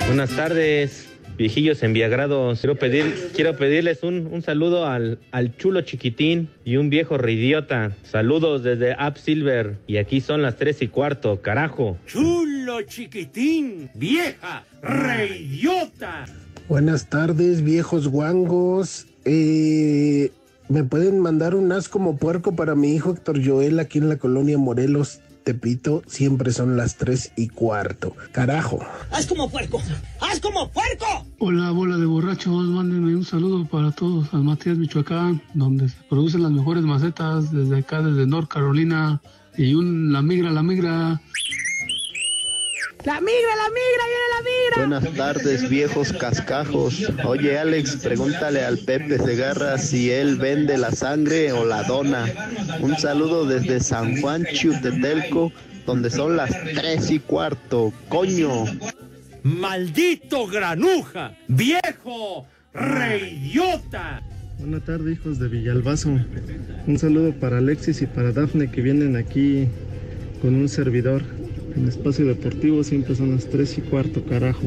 Buenas 0.08 0.30
tardes 0.36 1.11
viejillos 1.42 1.82
enviagrados. 1.84 2.60
Quiero, 2.60 2.76
pedir, 2.76 3.32
quiero 3.36 3.58
pedirles 3.58 4.04
un, 4.04 4.28
un 4.32 4.42
saludo 4.42 4.86
al, 4.86 5.20
al 5.32 5.58
chulo 5.58 5.82
chiquitín 5.82 6.50
y 6.64 6.78
un 6.78 6.90
viejo 6.90 7.18
reidiota. 7.18 7.96
Saludos 8.04 8.64
desde 8.64 8.94
App 8.94 9.18
Silver. 9.18 9.78
Y 9.88 9.98
aquí 9.98 10.22
son 10.22 10.42
las 10.42 10.56
tres 10.56 10.82
y 10.82 10.88
cuarto, 10.88 11.42
carajo. 11.42 11.98
Chulo 12.06 12.84
chiquitín, 12.84 13.90
vieja, 13.96 14.64
reidiota. 14.82 16.26
Buenas 16.70 17.10
tardes, 17.10 17.64
viejos 17.64 18.08
guangos. 18.08 19.08
Eh, 19.26 20.32
¿Me 20.70 20.84
pueden 20.84 21.20
mandar 21.20 21.56
un 21.56 21.72
as 21.72 21.90
como 21.90 22.18
puerco 22.18 22.56
para 22.56 22.76
mi 22.76 22.94
hijo 22.96 23.12
Héctor 23.12 23.46
Joel 23.46 23.80
aquí 23.80 23.98
en 23.98 24.08
la 24.08 24.18
colonia 24.18 24.58
Morelos? 24.58 25.20
Tepito, 25.44 26.04
siempre 26.08 26.52
son 26.52 26.78
las 26.78 26.98
tres 26.98 27.32
y 27.36 27.48
cuarto. 27.48 28.16
Carajo. 28.32 28.80
¡Haz 29.12 29.26
como 29.26 29.50
puerco! 29.50 29.82
¡Haz 30.20 30.40
como 30.40 30.70
puerco! 30.70 31.06
Hola, 31.40 31.72
bola 31.72 31.98
de 31.98 32.06
borrachos, 32.06 32.68
mándenme 32.68 33.16
un 33.16 33.26
saludo 33.26 33.66
para 33.66 33.92
todos 33.92 34.34
al 34.34 34.44
Matías 34.44 34.78
Michoacán, 34.78 35.42
donde 35.54 35.90
se 35.90 35.98
producen 36.10 36.44
las 36.44 36.52
mejores 36.52 36.84
macetas 36.84 37.52
desde 37.52 37.80
acá, 37.80 38.02
desde 38.02 38.28
North 38.28 38.50
Carolina. 38.50 39.22
Y 39.58 39.74
un 39.74 40.14
la 40.14 40.22
migra, 40.22 40.52
la 40.52 40.64
migra. 40.64 41.22
¡La 43.04 43.20
migra, 43.20 43.56
la 43.56 43.70
migra, 43.70 44.04
viene 44.06 44.28
la 44.30 44.42
migra! 44.44 45.00
Buenas 45.02 45.18
tardes, 45.18 45.68
viejos 45.68 46.14
cascajos. 46.14 47.12
Oye, 47.26 47.58
Alex, 47.58 47.96
pregúntale 47.96 48.64
al 48.64 48.78
Pepe 48.78 49.18
Segarra 49.18 49.80
si 49.80 50.12
él 50.12 50.38
vende 50.38 50.78
la 50.78 50.92
sangre 50.92 51.52
o 51.52 51.66
la 51.66 51.82
dona. 51.82 52.32
Un 52.80 52.96
saludo 52.98 53.46
desde 53.46 53.80
San 53.80 54.22
Juan 54.22 54.46
Chiutetelco, 54.54 55.52
donde 55.88 56.12
son 56.12 56.38
las 56.38 56.52
tres 56.76 57.10
y 57.10 57.18
cuarto. 57.18 57.92
¡Coño! 58.08 58.66
¡Maldito 59.42 60.46
granuja! 60.46 61.36
¡Viejo 61.48 62.46
reidiota! 62.72 64.22
Buenas 64.60 64.86
tardes, 64.86 65.18
hijos 65.18 65.40
de 65.40 65.48
Villalbazo. 65.48 66.20
Un 66.86 67.00
saludo 67.00 67.34
para 67.34 67.58
Alexis 67.58 68.04
y 68.04 68.06
para 68.06 68.32
Dafne 68.32 68.70
que 68.70 68.82
vienen 68.82 69.16
aquí 69.16 69.68
con 70.44 70.54
un 70.54 70.70
servidor. 70.70 71.24
En 71.76 71.88
espacio 71.88 72.26
deportivo 72.26 72.84
siempre 72.84 73.16
son 73.16 73.36
las 73.36 73.46
tres 73.46 73.78
y 73.78 73.82
cuarto, 73.82 74.24
carajo. 74.26 74.64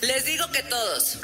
Les 0.00 0.24
digo 0.26 0.44
que 0.52 0.60
todos. 0.68 1.20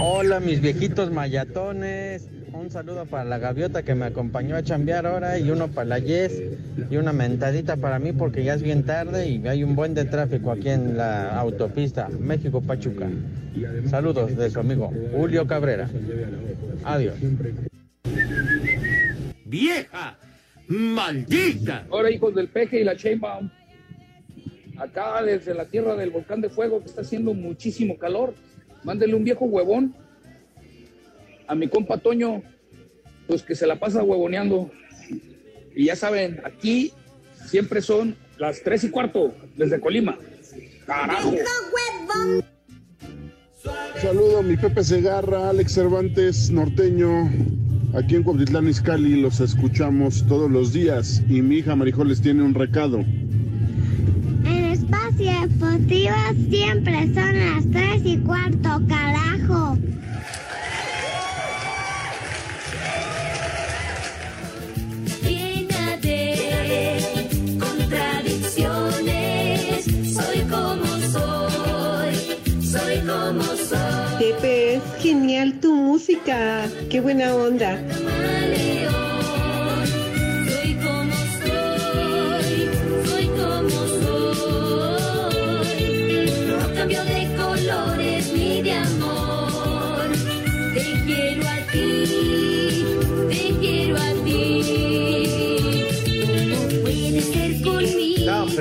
Hola, 0.00 0.40
mis 0.40 0.60
viejitos 0.60 1.10
mayatones. 1.10 2.28
Un 2.52 2.70
saludo 2.70 3.06
para 3.06 3.24
la 3.24 3.38
gaviota 3.38 3.82
que 3.82 3.94
me 3.94 4.04
acompañó 4.06 4.56
a 4.56 4.62
chambear 4.62 5.06
ahora 5.06 5.38
y 5.38 5.50
uno 5.50 5.68
para 5.68 5.86
la 5.86 5.98
Yes 5.98 6.42
y 6.90 6.96
una 6.96 7.12
mentadita 7.12 7.76
para 7.76 7.98
mí 7.98 8.12
porque 8.12 8.44
ya 8.44 8.54
es 8.54 8.62
bien 8.62 8.84
tarde 8.84 9.28
y 9.28 9.46
hay 9.48 9.64
un 9.64 9.74
buen 9.76 9.94
de 9.94 10.04
tráfico 10.04 10.52
aquí 10.52 10.68
en 10.68 10.96
la 10.96 11.38
autopista 11.38 12.08
México-Pachuca. 12.08 13.08
Saludos 13.88 14.36
de 14.36 14.50
su 14.50 14.60
amigo 14.60 14.92
Julio 15.12 15.46
Cabrera. 15.46 15.88
Adiós. 16.84 17.14
¡Vieja! 19.46 20.18
¡Maldita! 20.70 21.84
Ahora, 21.90 22.12
hijos 22.12 22.32
del 22.32 22.48
peje 22.48 22.80
y 22.80 22.84
la 22.84 22.94
Sheinbaum. 22.94 23.50
Acá 24.78 25.20
desde 25.22 25.52
la 25.52 25.64
tierra 25.64 25.96
del 25.96 26.10
volcán 26.10 26.40
de 26.40 26.48
fuego 26.48 26.80
que 26.80 26.86
está 26.86 27.00
haciendo 27.00 27.34
muchísimo 27.34 27.98
calor. 27.98 28.34
Mándele 28.84 29.14
un 29.14 29.24
viejo 29.24 29.46
huevón 29.46 29.94
a 31.48 31.56
mi 31.56 31.66
compa 31.66 31.98
Toño, 31.98 32.42
pues 33.26 33.42
que 33.42 33.56
se 33.56 33.66
la 33.66 33.80
pasa 33.80 34.04
huevoneando. 34.04 34.70
Y 35.74 35.86
ya 35.86 35.96
saben, 35.96 36.40
aquí 36.44 36.92
siempre 37.46 37.82
son 37.82 38.16
las 38.38 38.62
tres 38.62 38.84
y 38.84 38.90
cuarto 38.90 39.34
desde 39.56 39.80
Colima. 39.80 40.16
Carajo. 40.86 41.34
Saludo 44.00 44.38
a 44.38 44.42
mi 44.42 44.56
Pepe 44.56 44.84
Segarra, 44.84 45.50
Alex 45.50 45.74
Cervantes, 45.74 46.48
norteño. 46.50 47.28
Aquí 47.92 48.14
en 48.14 48.22
Cuautitlán 48.22 48.68
Izcalli 48.68 49.20
los 49.20 49.40
escuchamos 49.40 50.24
todos 50.28 50.48
los 50.48 50.72
días 50.72 51.22
y 51.28 51.42
mi 51.42 51.56
hija 51.56 51.74
Marijol 51.74 52.08
les 52.08 52.20
tiene 52.20 52.42
un 52.42 52.54
recado. 52.54 52.98
En 54.44 54.46
espacio 54.46 55.32
deportivo 55.40 56.14
siempre 56.48 57.12
son 57.12 57.36
las 57.36 57.68
tres 57.72 58.02
y 58.04 58.18
cuarto, 58.18 58.80
carajo. 58.86 59.76
Genial 75.02 75.60
tu 75.60 75.74
música. 75.74 76.66
Qué 76.88 77.00
buena 77.00 77.34
onda. 77.34 77.78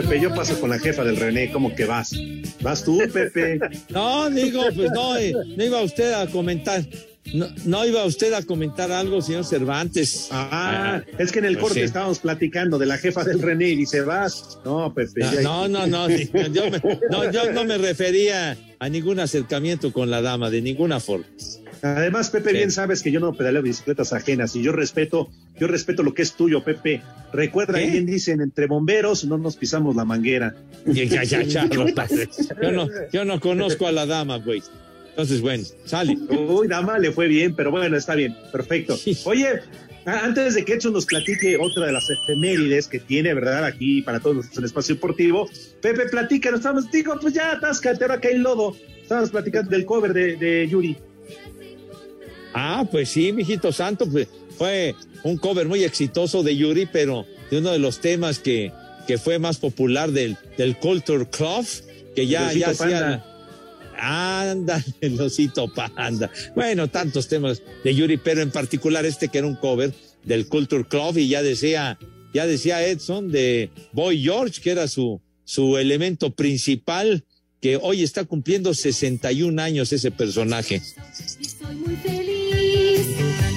Pepe, 0.02 0.22
yo 0.22 0.34
paso 0.34 0.60
con 0.62 0.70
la 0.70 0.80
jefa 0.80 1.04
del 1.04 1.18
René, 1.18 1.52
¿cómo 1.52 1.76
que 1.76 1.86
vas? 1.86 2.12
¿Vas 2.62 2.84
tú, 2.84 3.00
Pepe? 3.12 3.60
No, 3.90 4.30
digo, 4.30 4.62
pues 4.76 4.92
no, 4.92 5.18
eh, 5.18 5.34
no 5.58 5.64
iba 5.64 5.82
usted 5.82 6.14
a 6.14 6.28
comentar. 6.28 6.84
No, 7.34 7.48
no 7.66 7.86
iba 7.86 8.04
usted 8.06 8.34
a 8.34 8.42
comentar 8.44 8.92
algo, 8.92 9.22
señor 9.22 9.46
Cervantes. 9.46 10.30
Ah, 10.32 11.02
es 11.20 11.32
que 11.32 11.40
en 11.40 11.46
el 11.46 11.56
Yo 11.56 11.62
corte 11.62 11.84
estábamos 11.84 12.20
platicando 12.20 12.78
de 12.80 12.86
la 12.88 12.98
jefa 12.98 13.24
del 13.24 13.42
René 13.42 13.70
y 13.70 13.76
dice, 13.76 14.02
vas. 14.02 14.58
No, 14.66 14.92
Pepe. 14.94 15.22
ya- 15.22 15.42
No, 15.42 15.68
no, 15.68 15.86
no, 15.86 16.08
no, 16.08 16.16
yo, 16.48 16.72
me- 16.72 16.82
no, 17.12 17.32
yo 17.32 17.52
no 17.52 17.66
me 17.66 17.78
refería 17.78 18.58
a 18.80 18.90
ningún 18.90 19.20
acercamiento 19.20 19.92
con 19.94 20.10
la 20.10 20.22
dama, 20.22 20.50
de 20.50 20.62
ninguna 20.62 21.00
forma. 21.00 21.26
Además, 21.82 22.30
Pepe, 22.30 22.54
bien 22.54 22.72
sabes 22.72 23.02
que 23.02 23.12
yo 23.12 23.20
no 23.20 23.34
pedaleo 23.34 23.62
bicicletas 23.62 24.12
ajenas 24.14 24.56
y 24.56 24.62
yo 24.62 24.72
respeto, 24.72 25.30
yo 25.60 25.68
respeto 25.68 26.04
lo 26.04 26.14
que 26.14 26.22
es 26.22 26.34
tuyo, 26.34 26.64
Pepe. 26.64 27.02
Recuerda 27.32 27.80
que 27.80 27.90
bien 27.90 28.06
dicen, 28.06 28.42
entre 28.42 28.68
bomberos 28.68 29.26
no 29.26 29.38
nos 29.38 29.56
pisamos 29.56 29.96
la 29.96 30.06
manguera. 30.06 30.56
Ya, 30.86 31.24
ya, 31.24 31.44
ya, 31.44 31.66
no, 31.66 31.88
yo, 32.62 32.72
no, 32.72 32.88
yo 33.12 33.26
no 33.26 33.40
conozco 33.40 33.86
a 33.86 33.92
la 33.92 34.06
dama, 34.06 34.38
güey. 34.38 34.64
Entonces, 35.10 35.42
bueno, 35.42 35.64
sale. 35.86 36.18
Uy, 36.30 36.68
dama, 36.68 36.98
le 36.98 37.12
fue 37.12 37.28
bien, 37.28 37.54
pero 37.54 37.70
bueno, 37.70 37.98
está 37.98 38.16
bien, 38.16 38.36
perfecto. 38.52 38.98
Oye, 39.26 39.60
antes 40.06 40.56
de 40.56 40.64
que 40.64 40.74
Edson 40.74 40.94
nos 40.94 41.06
platique 41.06 41.58
otra 41.58 41.88
de 41.88 41.92
las 41.92 42.10
efemérides 42.10 42.88
que 42.88 43.00
tiene, 43.00 43.34
¿verdad? 43.34 43.66
Aquí 43.66 44.02
para 44.02 44.20
todos 44.20 44.38
nosotros 44.38 44.60
en 44.60 44.66
Espacio 44.66 44.96
Deportivo, 44.96 45.50
Pepe, 45.82 46.08
platica, 46.08 46.52
nos 46.52 46.62
estamos, 46.62 46.90
digo, 46.92 47.16
pues 47.22 47.34
ya, 47.34 47.52
atáscate, 47.52 48.04
ahora 48.06 48.20
que 48.20 48.30
hay 48.30 48.38
lodo. 48.38 48.76
Estábamos 49.02 49.32
platicando 49.32 49.72
del 49.72 49.86
cover 49.86 50.14
de, 50.14 50.38
de 50.38 50.68
Yuri. 50.68 50.98
Ah, 52.54 52.86
pues 52.90 53.10
sí, 53.10 53.32
mijito 53.32 53.72
santo, 53.72 54.10
pues 54.10 54.28
fue 54.58 54.96
un 55.24 55.38
cover 55.38 55.68
muy 55.68 55.84
exitoso 55.84 56.44
de 56.44 56.56
Yuri, 56.56 56.86
pero 56.86 57.26
de 57.50 57.60
uno 57.60 57.72
de 57.72 57.80
los 57.80 58.00
temas 58.00 58.40
que, 58.40 58.72
que 59.08 59.18
fue 59.18 59.40
más 59.40 59.58
popular 59.58 60.12
del, 60.12 60.38
del 60.58 60.78
Culture 60.78 61.28
Club, 61.30 61.66
que 62.16 62.28
ya, 62.28 62.52
ya 62.54 62.70
Osito 62.70 62.84
hacía. 62.84 63.26
Anda, 64.02 64.84
el 65.02 65.20
osito 65.20 65.74
panda. 65.74 66.32
Bueno, 66.56 66.88
tantos 66.88 67.28
temas 67.28 67.62
de 67.84 67.96
Yuri, 67.96 68.18
pero 68.18 68.42
en 68.42 68.52
particular 68.52 69.06
este 69.06 69.28
que 69.28 69.40
era 69.40 69.48
un 69.48 69.56
cover 69.56 69.94
del 70.24 70.48
Culture 70.48 70.86
Club 70.86 71.18
y 71.18 71.28
ya 71.28 71.44
decía, 71.44 71.98
ya 72.34 72.48
decía 72.48 72.86
Edson 72.86 73.32
de 73.32 73.70
Boy 73.92 74.22
George, 74.22 74.62
que 74.62 74.72
era 74.72 74.88
su, 74.88 75.22
su 75.44 75.78
elemento 75.78 76.34
principal, 76.34 77.26
que 77.62 77.78
hoy 77.78 78.04
está 78.04 78.24
cumpliendo 78.24 78.74
61 78.74 79.62
años 79.62 79.92
ese 79.92 80.12
personaje. 80.12 80.82
Soy 80.82 81.76
muy 81.76 81.96
feliz 81.98 82.29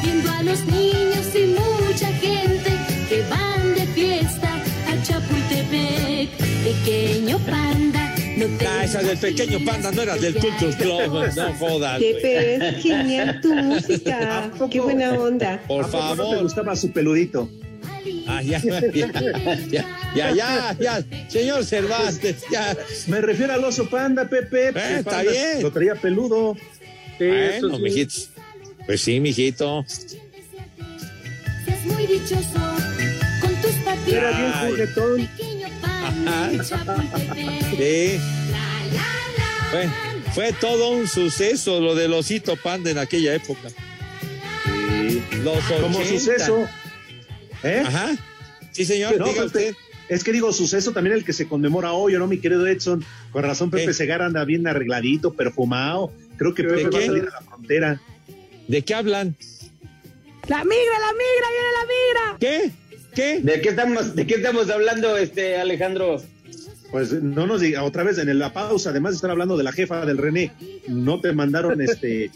viendo 0.03 0.31
a 0.31 0.43
los 0.43 0.65
niños 0.67 1.27
y 1.35 1.47
mucha 1.47 2.07
gente 2.15 2.71
que 3.09 3.23
van 3.29 3.75
de 3.75 3.87
fiesta 3.95 4.55
a 4.89 5.03
Chapultepec. 5.03 6.29
Pequeño 6.65 7.39
panda, 7.41 8.15
no 8.37 8.47
te 8.59 8.67
Ah, 8.67 8.85
esa 8.85 9.03
del 9.03 9.19
pequeño 9.19 9.59
panda 9.65 9.91
no 9.91 10.03
era 10.03 10.17
del 10.17 10.35
Culture 10.35 10.77
Club, 10.77 11.33
no 11.37 11.55
jodas. 11.59 11.99
Pepe, 12.01 12.55
es 12.57 12.83
genial 12.83 13.41
tu 13.41 13.53
música. 13.55 14.51
Qué 14.71 14.81
buena 14.81 15.13
onda. 15.15 15.61
Por 15.67 15.85
¿A 15.85 15.89
poco 15.89 16.05
no 16.05 16.17
favor. 16.17 16.37
te 16.37 16.43
gustaba 16.45 16.77
su 16.77 16.91
peludito? 16.93 17.49
Ah, 18.29 18.41
ya, 18.43 18.59
ya, 18.61 18.81
ya, 18.93 19.91
ya, 20.15 20.33
ya, 20.35 20.77
ya, 20.81 21.05
señor 21.29 21.65
Cervantes, 21.65 22.45
ya. 22.51 22.77
Me 23.09 23.21
refiero 23.21 23.53
al 23.53 23.65
oso 23.65 23.89
panda, 23.91 24.29
Pepe. 24.29 24.69
El 24.69 24.77
está 24.77 25.23
bien. 25.23 25.61
Lo 25.63 25.73
traía 25.73 25.95
peludo. 25.97 26.57
Bueno, 27.19 27.79
mijitos. 27.79 28.31
Pues 28.87 29.01
sí, 29.01 29.21
mijito. 29.21 29.85
seas 29.87 31.85
muy 31.87 32.07
dichoso 32.07 32.61
con 33.41 33.55
tus 33.63 33.73
patitas. 33.85 34.09
Era 34.09 34.31
bien 34.31 34.53
juguetón. 34.71 35.27
Pequeño 35.37 35.69
panda, 35.81 36.47
Ajá. 36.47 36.65
Chapultepec. 36.65 37.77
Sí. 37.77 38.19
La, 38.51 38.59
la, 38.95 39.71
Fue, 39.71 39.89
fue 40.33 40.53
todo 40.61 40.91
un 40.91 41.07
suceso 41.09 41.81
lo 41.81 41.95
del 41.95 42.13
osito 42.13 42.57
panda 42.57 42.91
en 42.91 42.99
aquella 42.99 43.35
época. 43.35 43.69
Los 45.45 45.65
Como 45.65 45.99
80. 45.99 46.19
suceso. 46.19 46.69
¿Eh? 47.63 47.83
Ajá. 47.87 48.11
Sí, 48.73 48.85
señor, 48.85 49.17
No, 49.19 49.27
diga 49.27 49.45
Pepe, 49.45 49.47
usted. 49.47 49.75
Es 50.09 50.25
que 50.25 50.33
digo, 50.33 50.53
suceso 50.53 50.93
también 50.93 51.17
el 51.17 51.25
que 51.25 51.33
se 51.33 51.47
conmemora 51.49 51.93
hoy, 51.93 52.15
¿o 52.17 52.19
¿no, 52.19 52.27
mi 52.27 52.39
querido 52.39 52.67
Edson? 52.67 53.05
Con 53.31 53.45
razón, 53.45 53.71
Pepe 53.71 53.87
¿Qué? 53.87 53.95
Segarra 53.95 54.27
anda 54.27 54.45
bien 54.45 54.67
arregladito, 54.67 55.33
perfumado. 55.33 56.13
Creo 56.37 56.55
que 56.55 56.63
¿De 56.65 56.69
Pepe 56.75 56.91
va 56.91 56.99
a 56.99 57.07
salir 57.07 57.23
a 57.23 57.31
la 57.31 57.41
frontera. 57.43 58.01
¿De 58.73 58.81
qué 58.81 58.95
hablan? 58.95 59.37
La 60.49 60.65
migra, 60.65 60.99
la 60.99 61.13
migra, 61.13 61.49
viene 61.53 61.73
la 61.77 61.85
migra. 61.93 62.39
¿Qué? 62.41 62.71
¿Qué? 63.15 63.41
¿De 63.43 63.61
qué 63.61 63.69
estamos, 63.69 64.17
de 64.17 64.27
qué 64.27 64.37
estamos 64.37 64.71
hablando, 64.71 65.19
este 65.19 65.59
Alejandro? 65.59 66.23
Pues 66.91 67.13
no 67.13 67.47
nos 67.47 67.61
diga, 67.61 67.85
otra 67.85 68.03
vez 68.03 68.17
en 68.17 68.39
la 68.39 68.55
pausa, 68.55 68.89
además 68.89 69.13
de 69.13 69.17
estar 69.17 69.31
hablando 69.31 69.59
de 69.59 69.65
la 69.65 69.73
jefa 69.73 70.07
del 70.07 70.17
René, 70.17 70.53
no 70.89 71.21
te 71.21 71.35
mandaron 71.35 71.83
este 71.83 72.31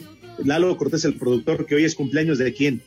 Lalo 0.45 0.77
Cortés, 0.77 1.07
el 1.07 1.15
productor, 1.15 1.65
que 1.65 1.77
hoy 1.77 1.87
es 1.87 1.95
cumpleaños 1.95 2.37
de 2.37 2.53
quién. 2.53 2.83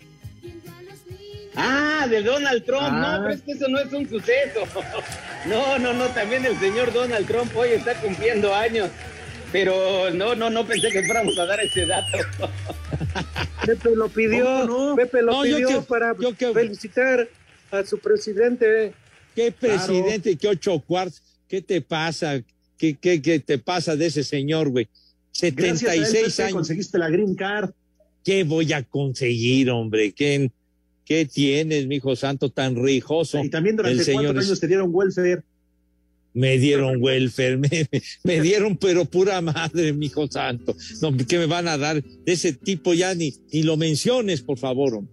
Ah, 1.56 2.06
de 2.08 2.22
Donald 2.22 2.64
Trump. 2.66 2.84
Ah. 2.84 3.18
No, 3.18 3.24
pero 3.24 3.34
es 3.34 3.42
que 3.42 3.54
eso 3.54 3.68
no 3.68 3.80
es 3.80 3.92
un 3.92 4.08
suceso. 4.08 4.60
No, 5.48 5.80
no, 5.80 5.94
no, 5.94 6.06
también 6.08 6.46
el 6.46 6.60
señor 6.60 6.92
Donald 6.92 7.26
Trump 7.26 7.56
hoy 7.56 7.70
está 7.70 7.94
cumpliendo 7.96 8.54
años. 8.54 8.90
Pero 9.52 10.12
no, 10.12 10.36
no, 10.36 10.50
no 10.50 10.66
pensé 10.68 10.90
que 10.90 11.04
fuéramos 11.04 11.38
a 11.40 11.46
dar 11.46 11.60
ese 11.60 11.86
dato. 11.86 12.18
Pepe 13.66 13.96
lo 13.96 14.08
pidió, 14.10 14.94
Pepe 14.96 15.22
lo 15.22 15.32
No, 15.32 15.46
yo 15.46 15.58
pidió 15.58 15.68
que- 15.82 15.86
para 15.88 16.16
yo 16.20 16.36
que- 16.36 16.54
felicitar 16.54 17.28
a 17.72 17.84
su 17.86 18.00
presidente. 18.00 18.94
¿Qué 19.36 19.52
presidente? 19.52 20.36
¿Qué 20.36 20.48
ocho 20.48 20.80
cuartos? 20.80 21.22
¿Qué 21.48 21.62
te 21.62 21.82
pasa? 21.82 22.42
¿Qué, 22.78 22.96
qué, 22.96 23.22
qué 23.22 23.40
te 23.40 23.58
pasa 23.58 23.96
de 23.96 24.08
ese 24.08 24.24
señor, 24.24 24.70
güey? 24.70 24.88
Gracias 25.42 25.84
a 25.92 25.96
él, 25.96 26.06
76 26.06 26.24
Pepe, 26.36 26.44
años. 26.44 26.54
conseguiste 26.56 26.98
la 26.98 27.10
green 27.10 27.36
card. 27.36 27.72
¿Qué 28.24 28.44
voy 28.44 28.72
a 28.74 28.84
conseguir, 28.84 29.70
hombre? 29.70 30.12
¿Qué, 30.12 30.52
qué 31.06 31.26
tienes, 31.26 31.88
mijo 31.88 32.16
santo, 32.16 32.50
tan 32.50 32.76
rijoso? 32.84 33.44
Y 33.44 33.50
también 33.50 33.76
durante 33.78 34.04
señor 34.04 34.26
cuatro 34.26 34.42
años 34.42 34.60
te 34.60 34.68
dieron 34.68 34.90
welfare. 34.92 35.42
Me 36.40 36.58
dieron 36.58 36.98
welfare, 37.02 37.58
me, 37.58 37.70
me 38.24 38.42
dieron, 38.42 38.78
pero 38.78 39.04
pura 39.06 39.42
madre, 39.42 39.92
mijo 39.94 40.26
santo. 40.32 40.74
No, 41.02 41.16
¿qué 41.28 41.38
me 41.38 41.48
van 41.48 41.68
a 41.68 41.78
dar? 41.78 42.02
De 42.02 42.32
ese 42.32 42.54
tipo 42.54 42.94
ya 42.94 43.14
ni, 43.14 43.34
ni 43.52 43.64
lo 43.64 43.76
menciones, 43.76 44.42
por 44.42 44.58
favor. 44.58 45.04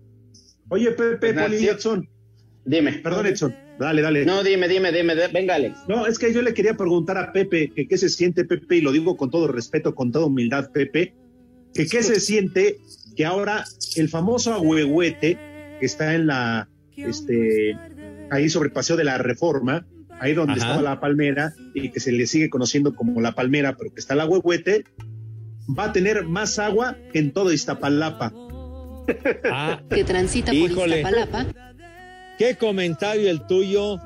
Oye, 0.69 0.93
Pepe, 0.93 1.33
Pues 1.35 1.45
Poli, 1.47 1.67
Edson. 1.67 2.09
Dime. 2.65 2.93
Perdón, 2.95 3.27
Edson. 3.27 3.55
Dale, 3.79 4.03
dale. 4.03 4.25
No, 4.25 4.43
dime, 4.45 4.69
dime, 4.69 4.93
dime. 4.93 5.15
de- 5.17 5.29
Venga, 5.29 5.57
Alex. 5.57 5.77
No, 5.89 6.07
es 6.07 6.19
que 6.19 6.33
yo 6.33 6.43
le 6.43 6.55
quería 6.55 6.77
preguntar 6.77 7.19
a 7.19 7.33
Pepe 7.33 7.73
que 7.75 7.89
qué 7.89 7.99
se 7.99 8.09
siente, 8.09 8.45
Pepe, 8.45 8.77
y 8.77 8.81
lo 8.81 8.93
digo 8.93 9.17
con 9.17 9.31
todo 9.31 9.49
respeto, 9.49 9.95
con 9.97 10.13
toda 10.13 10.27
humildad, 10.27 10.71
Pepe, 10.73 11.15
que 11.75 11.87
qué 11.87 12.03
se 12.05 12.21
siente 12.21 12.79
que 13.17 13.25
ahora 13.25 13.65
el 13.97 14.09
famoso 14.09 14.53
ahuehuete 14.55 15.39
que 15.81 15.87
está 15.87 16.15
en 16.15 16.27
la, 16.29 16.69
este, 16.97 17.77
ahí 18.31 18.49
sobre 18.49 18.69
el 18.69 18.73
Paseo 18.73 18.97
de 18.97 19.05
la 19.05 19.19
Reforma, 19.19 19.87
ahí 20.21 20.35
donde 20.35 20.55
Ajá. 20.55 20.63
estaba 20.63 20.83
la 20.83 21.01
palmera 21.01 21.55
y 21.75 21.91
que 21.91 22.01
se 22.01 22.13
le 22.13 22.27
sigue 22.27 22.51
conociendo 22.51 22.95
como 22.95 23.21
la 23.21 23.33
palmera, 23.33 23.77
pero 23.77 23.93
que 23.93 24.01
está 24.01 24.15
el 24.15 24.21
ahuehuete, 24.21 24.85
va 25.67 25.85
a 25.85 25.93
tener 25.93 26.25
más 26.25 26.59
agua 26.59 26.97
que 27.13 27.19
en 27.19 27.33
todo 27.33 27.53
Iztapalapa. 27.53 28.33
Ah, 29.53 29.83
que 29.89 30.05
transita 30.05 30.53
por 30.53 30.71
Híjole. 30.71 30.97
Iztapalapa. 30.99 31.47
¿Qué 32.39 32.57
comentario 32.57 33.31
el 33.31 33.47
tuyo? 33.47 33.99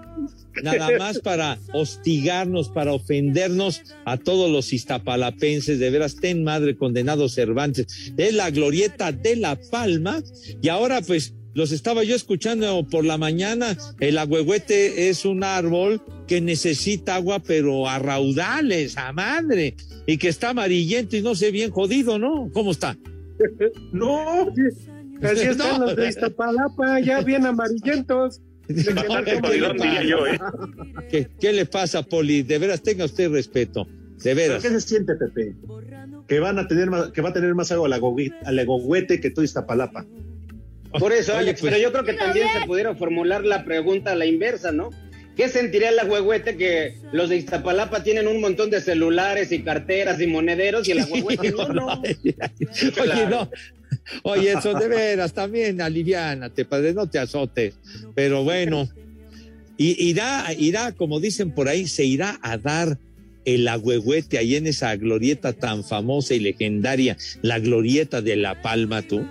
Nada 0.62 0.90
más 0.99 1.20
para 1.20 1.59
hostigarnos, 1.73 2.68
para 2.68 2.92
ofendernos 2.92 3.83
a 4.05 4.16
todos 4.18 4.51
los 4.51 4.73
iztapalapenses. 4.73 5.79
De 5.79 5.90
veras, 5.90 6.16
ten 6.16 6.44
madre 6.44 6.77
condenado 6.77 7.29
Cervantes. 7.29 8.12
Es 8.16 8.35
la 8.35 8.51
glorieta 8.51 9.11
de 9.12 9.37
La 9.37 9.59
Palma. 9.70 10.23
Y 10.62 10.68
ahora, 10.68 11.01
pues, 11.01 11.35
los 11.55 11.73
estaba 11.73 12.05
yo 12.05 12.15
escuchando 12.15 12.87
por 12.91 13.05
la 13.05 13.19
mañana. 13.19 13.77
El 14.01 14.19
agüehuete 14.19 15.09
es 15.09 15.25
un 15.25 15.43
árbol 15.45 16.01
que 16.27 16.41
necesita 16.41 17.17
agua, 17.17 17.41
pero 17.41 17.89
a 17.89 17.99
raudales, 17.99 18.97
a 18.97 19.13
madre. 19.13 19.75
Y 20.07 20.19
que 20.19 20.29
está 20.29 20.51
amarillento 20.51 21.17
y 21.17 21.23
no 21.23 21.35
sé 21.35 21.51
bien 21.51 21.71
jodido, 21.71 22.19
¿no? 22.19 22.51
¿Cómo 22.53 22.71
está? 22.71 22.97
No, 23.93 24.49
Así 25.23 25.41
están 25.47 25.79
No. 25.81 25.87
los 25.87 25.97
de 25.97 26.09
Iztapalapa, 26.09 27.01
ya 27.01 27.21
bien 27.23 27.47
amarillentos. 27.47 28.41
No, 28.71 29.25
¿qué 29.25 29.41
le 29.41 30.09
yo, 30.09 30.27
¿eh? 30.29 30.39
¿Qué, 31.11 31.29
qué 31.41 31.53
le 31.53 31.67
pasa, 31.67 32.03
Poli? 32.05 32.43
De 32.45 32.57
veras, 32.59 32.81
tenga 32.83 33.05
usted 33.05 33.29
respeto. 33.31 33.85
De 33.85 34.23
¿Pero 34.23 34.37
veras. 34.37 34.63
qué 34.63 34.69
se 34.71 34.81
siente, 34.81 35.15
Pepe? 35.17 35.57
Que 36.29 36.39
van 36.39 36.57
a 36.61 36.69
tener 36.69 36.89
más, 36.89 37.11
que 37.11 37.21
va 37.21 37.31
a 37.31 37.33
tener 37.33 37.53
más 37.57 37.73
agua 37.73 37.89
al 37.89 37.95
agüe- 38.01 38.33
al 38.45 38.59
agüehuete 38.61 39.21
que 39.21 39.31
todo 39.31 39.45
Iztapalapa. 39.45 40.07
Por 40.98 41.12
eso, 41.12 41.33
Oye, 41.33 41.40
Alex, 41.40 41.61
pues- 41.61 41.72
pero 41.72 41.83
yo 41.83 41.92
creo 41.92 42.05
que 42.05 42.14
también 42.14 42.48
se 42.53 42.66
pudiera 42.66 42.94
formular 42.94 43.44
la 43.44 43.64
pregunta 43.64 44.12
a 44.12 44.14
la 44.14 44.26
inversa, 44.26 44.72
¿no? 44.72 44.90
¿Qué 45.37 45.48
sentiría 45.48 45.90
el 45.90 45.98
agüehuete 45.98 46.57
que 46.57 46.96
los 47.12 47.31
de 47.31 47.37
Iztapalapa 47.37 48.03
tienen 48.03 48.26
un 48.26 48.40
montón 48.40 48.68
de 48.68 48.81
celulares 48.81 49.53
y 49.53 49.62
carteras 49.62 50.20
y 50.20 50.26
monederos 50.26 50.87
y 50.87 50.90
el 50.92 51.00
agüehuete 51.00 51.53
no, 51.53 51.68
no? 51.68 52.03
Oye, 52.03 53.26
no. 53.31 53.50
Oye, 54.22 54.53
eso 54.53 54.74
de 54.74 54.88
veras, 54.88 55.33
también 55.33 55.81
aliviánate, 55.81 56.64
padre, 56.64 56.92
no 56.92 57.09
te 57.09 57.18
azotes. 57.18 57.74
Pero 58.14 58.44
bueno, 58.44 58.88
y, 59.79 60.11
irá, 60.11 60.46
irá, 60.59 60.92
como 60.92 61.20
dicen 61.20 61.53
por 61.53 61.68
ahí, 61.68 61.87
se 61.87 62.05
irá 62.05 62.38
a 62.42 62.59
dar 62.59 62.98
el 63.46 63.66
agüehuete 63.66 64.37
ahí 64.37 64.57
en 64.57 64.66
esa 64.66 64.94
glorieta 64.96 65.53
tan 65.55 65.85
famosa 65.85 66.35
y 66.35 66.40
legendaria, 66.40 67.16
la 67.40 67.59
glorieta 67.59 68.20
de 68.20 68.37
La 68.37 68.61
Palma, 68.61 69.03
tú. 69.03 69.26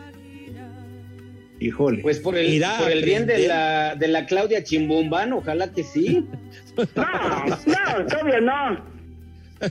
Híjole. 1.59 2.01
Pues 2.01 2.19
por 2.19 2.37
el, 2.37 2.47
Irá 2.53 2.77
por 2.79 2.89
el 2.91 3.03
a 3.03 3.05
bien 3.05 3.25
de 3.25 3.47
la, 3.47 3.95
de 3.95 4.07
la 4.07 4.25
Claudia 4.25 4.63
Chimbumbán, 4.63 5.33
ojalá 5.33 5.71
que 5.73 5.83
sí. 5.83 6.25
No, 6.95 7.45
no, 7.45 8.05
todavía 8.07 8.39
no. 8.39 8.85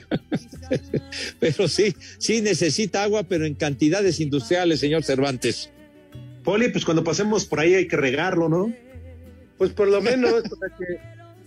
Pero 1.41 1.67
sí, 1.69 1.95
sí 2.19 2.43
necesita 2.43 3.03
agua, 3.05 3.23
pero 3.23 3.47
en 3.47 3.55
cantidades 3.55 4.21
industriales, 4.21 4.81
señor 4.81 5.03
Cervantes. 5.05 5.71
Poli, 6.45 6.69
pues 6.69 6.85
cuando 6.85 7.03
pasemos 7.05 7.47
por 7.47 7.61
ahí 7.61 7.75
hay 7.75 7.89
que 7.89 7.97
regarlo, 7.97 8.49
¿no? 8.51 8.73
Pues 9.57 9.71
por 9.73 9.89
lo 9.89 10.03
menos 10.03 10.43
para 10.61 10.77
que, 10.77 10.85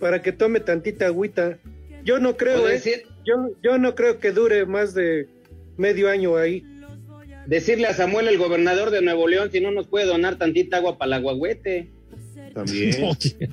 para 0.00 0.22
que 0.22 0.32
tome 0.32 0.58
tantita 0.60 1.06
agüita. 1.06 1.58
Yo 2.04 2.18
no 2.18 2.36
creo, 2.36 2.68
¿eh? 2.68 2.72
decir- 2.80 3.04
Yo, 3.24 3.50
yo 3.62 3.78
no 3.78 3.94
creo 3.94 4.18
que 4.18 4.32
dure 4.32 4.66
más 4.66 4.94
de 4.94 5.28
medio 5.76 6.08
año 6.10 6.36
ahí. 6.36 6.64
Decirle 7.46 7.86
a 7.86 7.94
Samuel, 7.94 8.28
el 8.28 8.38
gobernador 8.38 8.90
de 8.90 9.02
Nuevo 9.02 9.28
León, 9.28 9.50
si 9.50 9.60
no 9.60 9.70
nos 9.70 9.88
puede 9.88 10.06
donar 10.06 10.36
tantita 10.36 10.78
agua 10.78 10.98
para 10.98 11.08
el 11.08 11.24
agüehuete. 11.24 11.90
También. 12.54 12.94
Oye, 13.04 13.48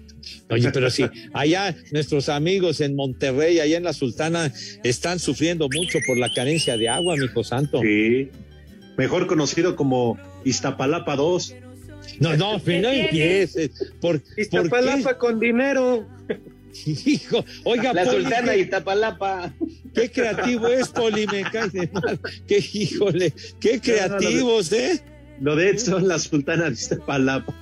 oye, 0.50 0.72
pero 0.72 0.90
sí, 0.90 1.06
allá 1.34 1.76
nuestros 1.92 2.28
amigos 2.28 2.82
en 2.82 2.96
Monterrey, 2.96 3.60
allá 3.60 3.78
en 3.78 3.84
la 3.84 3.94
Sultana, 3.94 4.52
están 4.84 5.20
sufriendo 5.20 5.70
mucho 5.74 6.00
por 6.06 6.18
la 6.18 6.32
carencia 6.34 6.76
de 6.76 6.90
agua, 6.90 7.16
mijo 7.16 7.44
santo. 7.44 7.82
Sí. 7.82 8.30
Mejor 8.98 9.28
conocido 9.28 9.76
como 9.76 10.18
Iztapalapa 10.44 11.16
2. 11.16 11.56
No, 12.20 12.36
no, 12.36 12.58
no 12.58 12.90
empieces. 12.90 13.94
¿Por, 14.02 14.22
¿por 14.22 14.40
Iztapalapa 14.40 15.18
con 15.18 15.40
dinero. 15.40 16.06
Hijo, 17.06 17.44
oiga, 17.64 17.94
La 17.94 18.06
Poli, 18.06 18.22
Sultana 18.22 18.52
qué, 18.54 18.60
Iztapalapa. 18.60 19.54
qué 19.94 20.12
creativo 20.12 20.68
es, 20.68 20.90
Poli, 20.90 21.26
me 21.28 21.44
cae 21.44 21.70
de 21.70 21.90
mal. 21.92 22.20
Qué 22.48 22.64
híjole, 22.74 23.34
qué 23.60 23.80
creativos, 23.82 24.72
¿eh? 24.72 25.02
Lo 25.42 25.56
de 25.56 25.70
Edson, 25.70 26.08
la 26.08 26.20
Sultana 26.20 26.66
de 26.66 26.74
Iztapalapa. 26.74 27.54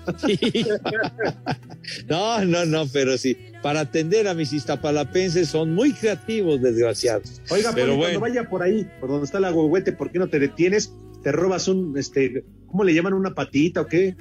No, 2.10 2.44
no, 2.44 2.66
no, 2.66 2.86
pero 2.92 3.18
sí, 3.18 3.38
para 3.62 3.82
atender 3.82 4.28
a 4.28 4.34
mis 4.34 4.52
iztapalapenses 4.52 5.48
son 5.50 5.74
muy 5.74 5.94
creativos, 5.94 6.62
desgraciados. 6.62 7.42
Oiga, 7.50 7.72
pero 7.74 7.88
Poli, 7.88 7.98
bueno. 7.98 8.20
cuando 8.20 8.20
vaya 8.20 8.50
por 8.50 8.64
ahí, 8.64 8.88
por 9.00 9.10
donde 9.10 9.26
está 9.26 9.38
el 9.38 9.46
agüehuete, 9.46 9.94
¿por 9.94 10.12
qué 10.12 10.20
no 10.20 10.28
te 10.28 10.40
detienes? 10.40 10.94
Te 11.24 11.32
robas 11.32 11.68
un, 11.68 11.98
este, 11.98 12.44
¿cómo 12.68 12.84
le 12.84 12.94
llaman? 12.94 13.14
¿Una 13.14 13.34
patita 13.34 13.82
o 13.82 13.88
qué? 13.88 14.16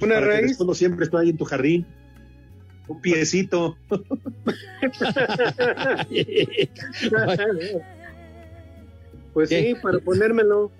Una 0.00 0.14
Para 0.14 0.20
que 0.20 0.40
raíz. 0.42 0.60
no 0.60 0.74
siempre 0.74 1.04
estoy 1.04 1.24
ahí 1.24 1.30
en 1.30 1.36
tu 1.36 1.44
jardín. 1.44 1.86
Un 2.88 3.00
piecito. 3.00 3.76
Pues 9.32 9.48
¿Qué? 9.48 9.62
sí, 9.62 9.74
para 9.82 9.98
ponérmelo. 9.98 10.70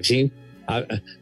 Sí. 0.00 0.30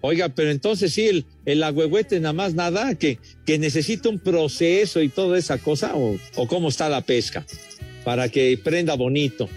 Oiga, 0.03 0.29
pero 0.29 0.51
entonces 0.51 0.93
sí, 0.93 1.09
el, 1.09 1.25
el 1.47 1.63
agüehuete 1.63 2.21
nada 2.21 2.33
más 2.33 2.55
nada, 2.55 2.95
que, 2.95 3.19
que 3.45 3.59
necesita 3.59 4.09
un 4.09 4.19
proceso 4.19 5.03
y 5.03 5.09
toda 5.09 5.39
esa 5.39 5.59
cosa, 5.59 5.95
o, 5.97 6.17
o 6.37 6.47
cómo 6.47 6.69
está 6.69 6.89
la 6.89 7.01
pesca, 7.01 7.45
para 8.05 8.29
que 8.29 8.59
prenda 8.63 8.95
bonito. 8.95 9.49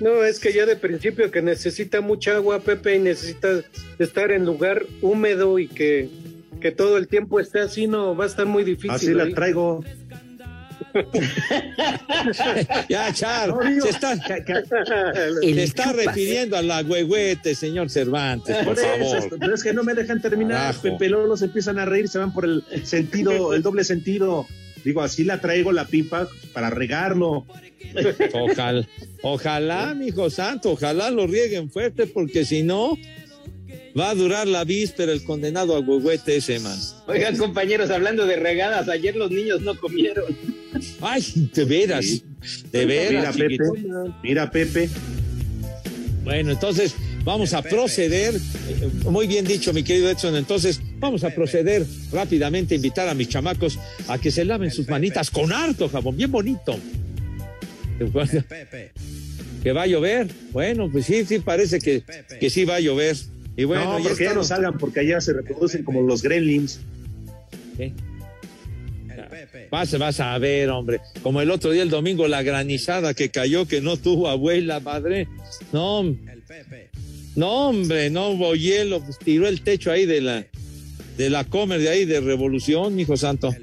No, 0.00 0.24
es 0.24 0.40
que 0.40 0.52
ya 0.52 0.66
de 0.66 0.76
principio 0.76 1.30
que 1.30 1.42
necesita 1.42 2.00
mucha 2.00 2.36
agua, 2.36 2.60
Pepe, 2.60 2.96
y 2.96 2.98
necesita 2.98 3.62
estar 3.98 4.32
en 4.32 4.44
lugar 4.46 4.86
húmedo 5.00 5.58
y 5.58 5.68
que, 5.68 6.08
que 6.60 6.70
todo 6.70 6.96
el 6.96 7.08
tiempo 7.08 7.40
esté 7.40 7.60
así, 7.60 7.86
no, 7.86 8.16
va 8.16 8.24
a 8.24 8.26
estar 8.28 8.46
muy 8.46 8.64
difícil. 8.64 8.90
Así 8.90 9.14
la 9.14 9.24
ahí. 9.24 9.34
traigo. 9.34 9.84
ya, 12.88 13.12
Char, 13.12 13.48
No, 13.48 13.82
se 13.82 13.90
está, 13.90 14.16
se 14.16 15.62
está 15.62 15.92
refiriendo 15.92 16.56
a 16.56 16.62
la 16.62 16.82
huehuete, 16.82 17.54
señor 17.54 17.88
Cervantes, 17.90 18.56
por 18.64 18.76
favor. 18.76 19.38
pero 19.38 19.54
es 19.54 19.62
que 19.62 19.72
no 19.72 19.84
me 19.84 19.94
dejan 19.94 20.20
terminar. 20.20 20.74
Pepe 20.80 21.08
Lolo 21.08 21.36
se 21.36 21.46
empiezan 21.46 21.78
a 21.78 21.84
reír, 21.84 22.08
se 22.08 22.18
van 22.18 22.32
por 22.32 22.44
el 22.44 22.64
sentido, 22.84 23.54
el 23.54 23.62
doble 23.62 23.84
sentido. 23.84 24.46
Digo, 24.84 25.02
así 25.02 25.24
la 25.24 25.40
traigo 25.40 25.72
la 25.72 25.86
pipa 25.86 26.28
para 26.52 26.68
regarlo. 26.68 27.46
Ojalá, 28.32 28.86
ojalá, 29.22 29.94
mijo 29.94 30.30
santo, 30.30 30.72
ojalá 30.72 31.10
lo 31.10 31.26
rieguen 31.26 31.70
fuerte, 31.70 32.06
porque 32.06 32.44
si 32.44 32.62
no, 32.62 32.96
va 33.98 34.10
a 34.10 34.14
durar 34.14 34.46
la 34.48 34.64
víspera 34.64 35.12
el 35.12 35.22
condenado 35.24 35.76
a 35.76 35.80
huehuete 35.80 36.36
ese, 36.36 36.58
man. 36.60 36.78
Oigan, 37.06 37.36
compañeros, 37.36 37.90
hablando 37.90 38.26
de 38.26 38.36
regadas, 38.36 38.88
ayer 38.88 39.16
los 39.16 39.30
niños 39.30 39.60
no 39.62 39.78
comieron. 39.78 40.24
Ay, 41.00 41.22
de 41.54 41.64
veras, 41.64 42.22
de 42.70 42.86
veras. 42.86 43.36
Mira, 43.36 43.48
Pepe. 43.48 43.64
Mira, 44.22 44.50
Pepe. 44.50 44.88
Bueno, 46.24 46.52
entonces 46.52 46.94
vamos 47.24 47.52
a 47.52 47.62
proceder. 47.62 48.34
eh, 48.68 48.88
Muy 49.10 49.26
bien 49.26 49.44
dicho, 49.44 49.72
mi 49.72 49.82
querido 49.82 50.08
Edson. 50.08 50.36
Entonces 50.36 50.80
vamos 50.98 51.24
a 51.24 51.30
proceder 51.30 51.84
rápidamente 52.12 52.74
a 52.74 52.76
invitar 52.76 53.08
a 53.08 53.14
mis 53.14 53.28
chamacos 53.28 53.78
a 54.08 54.18
que 54.18 54.30
se 54.30 54.44
laven 54.44 54.70
sus 54.70 54.88
manitas 54.88 55.30
con 55.30 55.52
harto 55.52 55.88
jabón, 55.88 56.16
bien 56.16 56.30
bonito. 56.30 56.78
Que 59.62 59.70
va 59.70 59.82
a 59.82 59.86
llover. 59.86 60.26
Bueno, 60.50 60.88
pues 60.90 61.06
sí, 61.06 61.24
sí, 61.24 61.38
parece 61.38 61.78
que, 61.78 62.02
que 62.40 62.50
sí 62.50 62.64
va 62.64 62.76
a 62.76 62.80
llover. 62.80 63.16
Y 63.56 63.64
bueno, 63.64 63.98
no, 63.98 64.14
ya 64.14 64.34
no 64.34 64.44
salgan, 64.44 64.78
porque 64.78 65.00
allá 65.00 65.20
se 65.20 65.32
reproducen 65.32 65.84
como 65.84 66.02
los 66.02 66.22
gremlins. 66.22 66.80
Vas, 69.70 69.98
vas 69.98 70.20
a 70.20 70.38
ver, 70.38 70.70
hombre. 70.70 71.00
Como 71.22 71.40
el 71.40 71.50
otro 71.50 71.70
día, 71.70 71.82
el 71.82 71.90
domingo, 71.90 72.28
la 72.28 72.42
granizada 72.42 73.14
que 73.14 73.30
cayó, 73.30 73.66
que 73.66 73.80
no 73.80 73.96
tuvo 73.96 74.28
abuela, 74.28 74.80
madre. 74.80 75.28
No, 75.72 76.02
no, 77.36 77.68
hombre, 77.68 78.10
no 78.10 78.30
hubo 78.30 78.54
hielo. 78.54 79.02
pues, 79.02 79.18
tiró 79.18 79.48
el 79.48 79.62
techo 79.62 79.90
ahí 79.90 80.06
de 80.06 80.20
la, 80.20 80.46
de 81.16 81.30
la 81.30 81.44
comer 81.44 81.80
de 81.80 81.88
ahí 81.88 82.04
de 82.04 82.20
Revolución, 82.20 82.98
hijo 82.98 83.16
santo. 83.16 83.54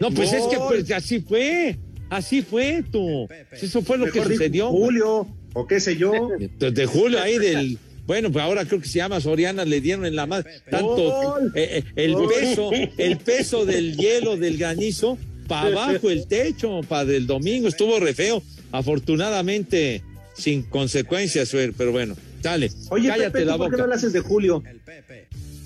No, 0.00 0.10
pues 0.10 0.32
es 0.32 0.44
que 0.46 0.56
pues, 0.58 0.90
así 0.90 1.20
fue. 1.20 1.78
Así 2.08 2.42
fue, 2.42 2.84
tú. 2.90 3.28
Eso 3.50 3.82
fue 3.82 3.98
lo 3.98 4.06
que 4.06 4.20
Mejor 4.20 4.32
sucedió. 4.32 4.68
Julio, 4.68 5.26
o 5.54 5.66
qué 5.66 5.80
sé 5.80 5.96
yo. 5.96 6.30
De, 6.38 6.70
de 6.70 6.86
julio 6.86 7.20
ahí 7.20 7.38
del. 7.38 7.78
Bueno, 8.06 8.30
pues 8.30 8.44
ahora 8.44 8.64
creo 8.64 8.80
que 8.80 8.88
se 8.88 8.98
llama 8.98 9.20
Soriana, 9.20 9.64
le 9.64 9.80
dieron 9.80 10.06
en 10.06 10.14
la 10.16 10.26
madre. 10.26 10.50
Tanto 10.70 11.38
eh, 11.54 11.82
eh, 11.82 11.84
el 11.96 12.14
peso, 12.28 12.70
el 12.98 13.18
peso 13.18 13.66
del 13.66 13.96
hielo, 13.96 14.36
del 14.36 14.56
granizo, 14.58 15.18
para 15.48 15.68
abajo 15.68 16.10
el 16.10 16.26
techo, 16.26 16.80
para 16.88 17.04
del 17.04 17.26
domingo, 17.26 17.68
estuvo 17.68 17.98
re 17.98 18.14
feo. 18.14 18.42
Afortunadamente, 18.72 20.02
sin 20.36 20.62
consecuencias, 20.62 21.54
pero 21.76 21.92
bueno, 21.92 22.16
dale, 22.42 22.70
Oye, 22.90 23.08
cállate 23.08 23.30
Pepe, 23.30 23.44
la 23.44 23.52
¿tú 23.54 23.58
¿por 23.58 23.66
qué 23.70 23.76
boca. 23.76 23.82
no 23.84 23.88
le 23.88 23.94
haces 23.94 24.12
de 24.12 24.20
Julio? 24.20 24.62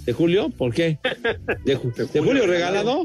¿De 0.07 0.13
Julio? 0.13 0.49
¿Por 0.51 0.73
qué? 0.75 0.99
¿De, 1.65 1.77
Ju- 1.79 1.95
de 1.95 2.21
Julio 2.21 2.47
regalado? 2.47 3.05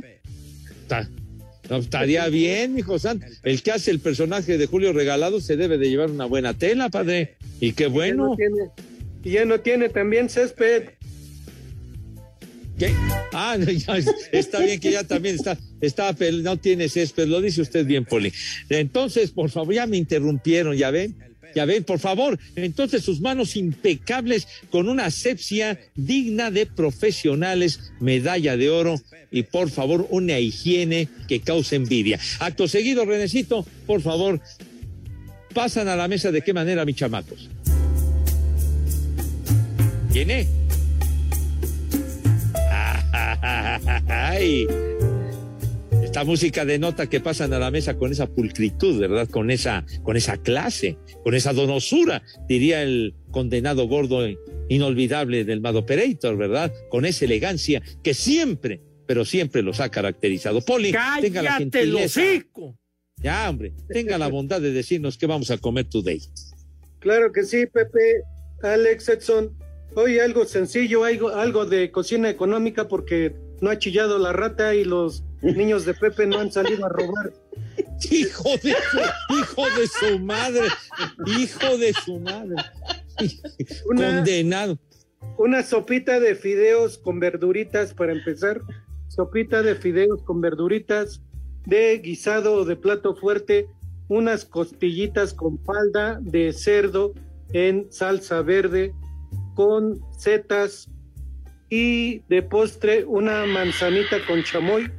No, 1.69 1.77
estaría 1.77 2.27
bien, 2.27 2.77
hijo 2.77 2.99
santo. 2.99 3.25
El 3.43 3.63
que 3.63 3.71
hace 3.71 3.89
el 3.91 3.99
personaje 3.99 4.57
de 4.57 4.65
Julio 4.67 4.93
regalado 4.93 5.41
se 5.41 5.57
debe 5.57 5.77
de 5.79 5.89
llevar 5.89 6.11
una 6.11 6.25
buena 6.25 6.53
tela, 6.53 6.89
padre. 6.89 7.35
Y 7.59 7.73
qué 7.73 7.87
bueno. 7.87 8.37
Y 9.25 9.31
ya 9.31 9.43
no 9.43 9.59
tiene 9.59 9.89
también 9.89 10.29
césped. 10.29 10.91
¿Qué? 12.77 12.93
Ah, 13.33 13.57
está 14.31 14.59
bien 14.59 14.79
que 14.79 14.91
ya 14.91 15.03
también 15.03 15.35
está, 15.35 15.57
está, 15.81 16.15
no 16.43 16.57
tiene 16.57 16.87
césped, 16.87 17.27
lo 17.27 17.41
dice 17.41 17.61
usted 17.61 17.85
bien, 17.85 18.05
Poli. 18.05 18.31
Entonces, 18.69 19.31
por 19.31 19.49
favor, 19.49 19.73
ya 19.73 19.87
me 19.87 19.97
interrumpieron, 19.97 20.77
ya 20.77 20.91
ven, 20.91 21.15
ya 21.55 21.65
ven, 21.65 21.83
por 21.83 21.99
favor. 21.99 22.37
Entonces, 22.55 23.03
sus 23.03 23.19
manos 23.19 23.55
impecables 23.55 24.47
con 24.69 24.89
una 24.89 25.05
asepsia 25.05 25.79
digna 25.95 26.51
de 26.51 26.67
profesionales, 26.67 27.93
medalla 27.99 28.57
de 28.57 28.69
oro 28.69 29.01
y, 29.31 29.43
por 29.43 29.71
favor, 29.71 30.05
una 30.11 30.37
higiene 30.37 31.07
que 31.27 31.39
cause 31.39 31.77
envidia. 31.77 32.19
Acto 32.39 32.67
seguido, 32.67 33.05
Renecito, 33.05 33.65
por 33.87 34.01
favor, 34.01 34.39
pasan 35.53 35.87
a 35.87 35.95
la 35.95 36.07
mesa 36.07 36.31
de 36.31 36.41
qué 36.43 36.53
manera, 36.53 36.85
mis 36.85 36.97
chamacos. 36.97 37.49
¿Viene? 40.15 40.47
Ay, 44.07 44.65
esta 46.01 46.23
música 46.23 46.63
denota 46.63 47.09
que 47.09 47.19
pasan 47.19 47.51
a 47.51 47.59
la 47.59 47.69
mesa 47.69 47.97
con 47.97 48.13
esa 48.13 48.25
pulcritud, 48.25 48.97
¿verdad? 48.97 49.27
Con 49.27 49.51
esa, 49.51 49.85
con 50.03 50.15
esa 50.15 50.37
clase, 50.37 50.97
con 51.21 51.35
esa 51.35 51.51
donosura, 51.51 52.23
diría 52.47 52.81
el 52.81 53.13
condenado 53.29 53.89
gordo 53.89 54.25
inolvidable 54.69 55.43
del 55.43 55.59
Mad 55.59 55.75
Operator, 55.75 56.37
¿verdad? 56.37 56.71
Con 56.87 57.05
esa 57.05 57.25
elegancia 57.25 57.81
que 58.01 58.13
siempre, 58.13 58.79
pero 59.07 59.25
siempre 59.25 59.63
los 59.63 59.81
ha 59.81 59.89
caracterizado. 59.91 60.61
Poli, 60.61 60.93
tenga 61.19 61.41
la 61.41 61.57
¡Cállate 61.57 61.79
gentileza. 61.81 62.21
Ya, 63.17 63.49
hombre, 63.49 63.73
tenga 63.89 64.17
la 64.17 64.29
bondad 64.29 64.61
de 64.61 64.71
decirnos 64.71 65.17
qué 65.17 65.25
vamos 65.25 65.51
a 65.51 65.57
comer 65.57 65.89
today. 65.89 66.21
Claro 66.99 67.33
que 67.33 67.43
sí, 67.43 67.65
Pepe, 67.65 68.21
Alex, 68.63 69.09
Edson. 69.09 69.64
Hoy 69.95 70.19
algo 70.19 70.45
sencillo, 70.45 71.03
algo, 71.05 71.29
algo 71.29 71.65
de 71.65 71.89
cocina 71.91 72.29
económica 72.29 72.87
porque 72.87 73.35
no 73.61 73.69
ha 73.69 73.79
chillado 73.79 74.19
la 74.19 74.33
rata 74.33 74.75
y 74.75 74.83
los 74.83 75.23
niños 75.41 75.85
de 75.85 75.93
Pepe 75.93 76.27
no 76.27 76.39
han 76.39 76.51
salido 76.51 76.85
a 76.85 76.89
robar. 76.89 77.33
Hijo 78.11 78.49
de 78.61 78.75
su, 78.91 78.99
hijo 79.39 79.65
de 79.79 79.87
su 79.87 80.19
madre, 80.19 80.67
hijo 81.25 81.77
de 81.77 81.93
su 81.93 82.19
madre. 82.19 82.55
Una- 83.85 84.15
Condenado. 84.17 84.77
Una 85.37 85.63
sopita 85.63 86.19
de 86.19 86.35
fideos 86.35 86.97
con 86.97 87.19
verduritas 87.19 87.93
para 87.93 88.11
empezar. 88.11 88.61
Sopita 89.07 89.61
de 89.61 89.75
fideos 89.75 90.21
con 90.23 90.41
verduritas, 90.41 91.21
de 91.65 91.97
guisado 91.99 92.53
o 92.53 92.65
de 92.65 92.75
plato 92.75 93.15
fuerte, 93.15 93.67
unas 94.09 94.43
costillitas 94.45 95.33
con 95.33 95.57
falda 95.63 96.19
de 96.21 96.51
cerdo 96.53 97.13
en 97.53 97.87
salsa 97.91 98.41
verde, 98.41 98.93
con 99.55 99.99
setas 100.17 100.89
y 101.69 102.19
de 102.29 102.43
postre 102.43 103.05
una 103.05 103.45
manzanita 103.45 104.17
con 104.27 104.43
chamoy. 104.43 104.91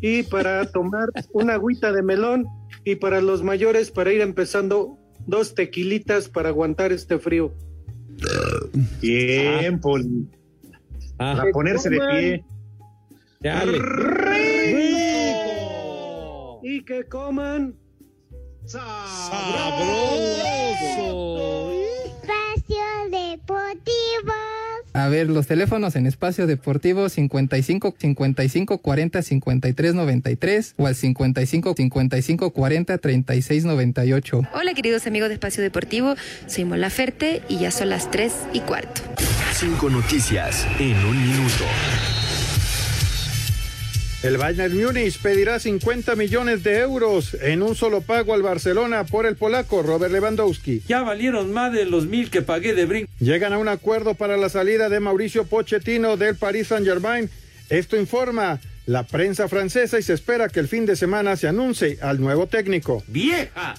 Y 0.00 0.22
para 0.22 0.64
tomar 0.70 1.10
una 1.32 1.54
agüita 1.54 1.92
de 1.92 2.02
melón 2.02 2.46
y 2.84 2.96
para 2.96 3.20
los 3.20 3.42
mayores 3.42 3.90
para 3.90 4.12
ir 4.12 4.20
empezando 4.20 4.98
dos 5.26 5.54
tequilitas 5.54 6.28
para 6.28 6.48
aguantar 6.48 6.92
este 6.92 7.18
frío. 7.18 7.52
Bien, 9.00 9.80
Poli. 9.80 10.28
Ah. 11.18 11.34
Para 11.36 11.50
ponerse 11.52 11.90
de 11.90 11.98
pie. 11.98 12.44
Dale. 13.40 13.78
Y 16.62 16.82
que 16.84 17.04
coman 17.04 17.76
sabroso. 18.64 19.74
Espacio 20.74 21.73
A 25.04 25.08
ver, 25.10 25.28
los 25.28 25.46
teléfonos 25.46 25.96
en 25.96 26.06
espacio 26.06 26.46
deportivo 26.46 27.10
55 27.10 27.94
55 27.98 28.78
40 28.78 29.20
53 29.20 29.94
93 29.94 30.74
o 30.78 30.86
al 30.86 30.94
55 30.94 31.74
55 31.76 32.50
40 32.50 32.96
36 32.96 33.64
98. 33.66 34.42
Hola 34.54 34.72
queridos 34.72 35.06
amigos 35.06 35.28
de 35.28 35.34
Espacio 35.34 35.62
Deportivo, 35.62 36.14
soy 36.46 36.64
Mola 36.64 36.88
Ferte 36.88 37.42
y 37.50 37.58
ya 37.58 37.70
son 37.70 37.90
las 37.90 38.10
3 38.10 38.32
y 38.54 38.60
cuarto. 38.60 39.02
Cinco 39.52 39.90
noticias 39.90 40.66
en 40.78 40.96
un 40.96 41.22
minuto. 41.22 41.64
El 44.24 44.38
Bayern 44.38 44.74
Múnich 44.74 45.18
pedirá 45.20 45.60
50 45.60 46.16
millones 46.16 46.62
de 46.62 46.78
euros 46.78 47.36
en 47.42 47.60
un 47.60 47.74
solo 47.74 48.00
pago 48.00 48.32
al 48.32 48.40
Barcelona 48.40 49.04
por 49.04 49.26
el 49.26 49.36
polaco 49.36 49.82
Robert 49.82 50.10
Lewandowski. 50.10 50.80
Ya 50.88 51.02
valieron 51.02 51.52
más 51.52 51.74
de 51.74 51.84
los 51.84 52.06
mil 52.06 52.30
que 52.30 52.40
pagué 52.40 52.72
de 52.72 52.86
brinco. 52.86 53.12
Llegan 53.20 53.52
a 53.52 53.58
un 53.58 53.68
acuerdo 53.68 54.14
para 54.14 54.38
la 54.38 54.48
salida 54.48 54.88
de 54.88 54.98
Mauricio 54.98 55.44
Pochettino 55.44 56.16
del 56.16 56.36
Paris 56.36 56.68
Saint-Germain. 56.68 57.28
Esto 57.68 57.98
informa 57.98 58.60
la 58.86 59.02
prensa 59.02 59.46
francesa 59.46 59.98
y 59.98 60.02
se 60.02 60.14
espera 60.14 60.48
que 60.48 60.60
el 60.60 60.68
fin 60.68 60.86
de 60.86 60.96
semana 60.96 61.36
se 61.36 61.46
anuncie 61.46 61.98
al 62.00 62.18
nuevo 62.18 62.46
técnico. 62.46 63.04
¡Vieja! 63.08 63.74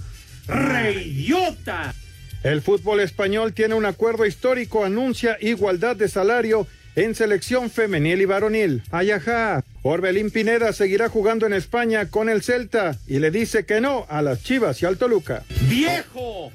¡Reidiota! 0.47 1.95
El 2.43 2.61
fútbol 2.61 2.99
español 2.99 3.53
tiene 3.53 3.73
un 3.73 3.87
acuerdo 3.87 4.27
histórico, 4.27 4.85
anuncia 4.85 5.39
igualdad 5.41 5.95
de 5.95 6.07
salario 6.07 6.67
en 6.95 7.15
selección 7.15 7.69
femenil 7.69 8.21
y 8.21 8.25
varonil. 8.25 8.83
Ayajá. 8.91 9.63
Orbelín 9.83 10.31
Pineda 10.31 10.73
seguirá 10.73 11.09
jugando 11.09 11.45
en 11.45 11.53
España 11.53 12.09
con 12.09 12.29
el 12.29 12.41
Celta 12.41 12.97
y 13.07 13.19
le 13.19 13.31
dice 13.31 13.65
que 13.65 13.81
no 13.81 14.05
a 14.09 14.21
las 14.21 14.43
Chivas 14.43 14.81
y 14.81 14.85
al 14.85 14.97
Toluca. 14.97 15.43
¡Viejo! 15.69 16.51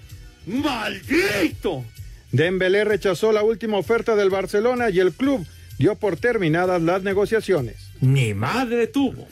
¡Maldito! 0.47 1.85
Dembélé 2.33 2.85
rechazó 2.85 3.33
la 3.33 3.43
última 3.43 3.77
oferta 3.79 4.17
del 4.17 4.31
Barcelona 4.31 4.91
y 4.91 5.01
el 5.01 5.13
club 5.13 5.47
dio 5.79 5.95
por 5.95 6.17
terminadas 6.17 6.81
las 6.83 7.03
negociaciones. 7.03 7.77
Ni 8.01 8.35
madre 8.35 8.87
tuvo. 8.87 9.29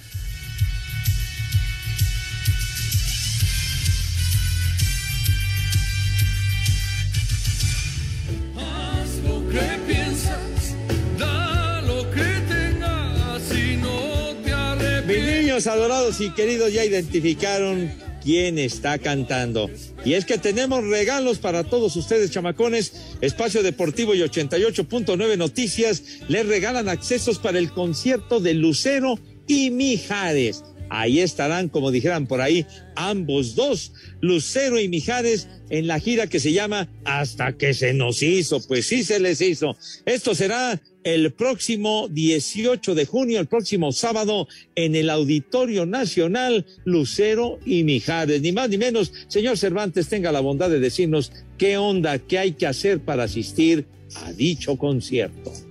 Adorados 15.66 16.20
y 16.20 16.30
queridos 16.30 16.72
ya 16.72 16.84
identificaron 16.84 17.90
quién 18.22 18.58
está 18.58 18.98
cantando. 18.98 19.70
Y 20.04 20.14
es 20.14 20.24
que 20.24 20.38
tenemos 20.38 20.84
regalos 20.84 21.38
para 21.38 21.64
todos 21.64 21.96
ustedes, 21.96 22.30
chamacones. 22.30 22.92
Espacio 23.20 23.62
Deportivo 23.62 24.14
y 24.14 24.20
88.9 24.20 25.36
Noticias 25.36 26.02
les 26.28 26.46
regalan 26.46 26.88
accesos 26.88 27.38
para 27.38 27.58
el 27.58 27.72
concierto 27.72 28.40
de 28.40 28.54
Lucero 28.54 29.18
y 29.46 29.70
Mijares. 29.70 30.62
Ahí 30.90 31.20
estarán, 31.20 31.68
como 31.68 31.90
dijeran 31.90 32.26
por 32.26 32.40
ahí, 32.40 32.66
ambos 32.96 33.54
dos, 33.54 33.92
Lucero 34.20 34.80
y 34.80 34.88
Mijares, 34.88 35.48
en 35.70 35.86
la 35.86 36.00
gira 36.00 36.26
que 36.26 36.40
se 36.40 36.52
llama 36.52 36.88
Hasta 37.04 37.52
que 37.52 37.74
se 37.74 37.94
nos 37.94 38.22
hizo. 38.22 38.66
Pues 38.66 38.86
sí 38.86 39.04
se 39.04 39.20
les 39.20 39.40
hizo. 39.40 39.76
Esto 40.06 40.34
será 40.34 40.80
el 41.04 41.32
próximo 41.32 42.08
18 42.08 42.94
de 42.94 43.06
junio, 43.06 43.40
el 43.40 43.46
próximo 43.46 43.92
sábado, 43.92 44.48
en 44.74 44.94
el 44.94 45.10
Auditorio 45.10 45.86
Nacional 45.86 46.66
Lucero 46.84 47.58
y 47.64 47.84
Mijares. 47.84 48.42
Ni 48.42 48.52
más 48.52 48.68
ni 48.70 48.78
menos, 48.78 49.12
señor 49.28 49.58
Cervantes, 49.58 50.08
tenga 50.08 50.32
la 50.32 50.40
bondad 50.40 50.70
de 50.70 50.80
decirnos 50.80 51.32
qué 51.56 51.76
onda, 51.76 52.18
qué 52.18 52.38
hay 52.38 52.52
que 52.52 52.66
hacer 52.66 53.00
para 53.00 53.24
asistir 53.24 53.86
a 54.16 54.32
dicho 54.32 54.76
concierto. 54.76 55.67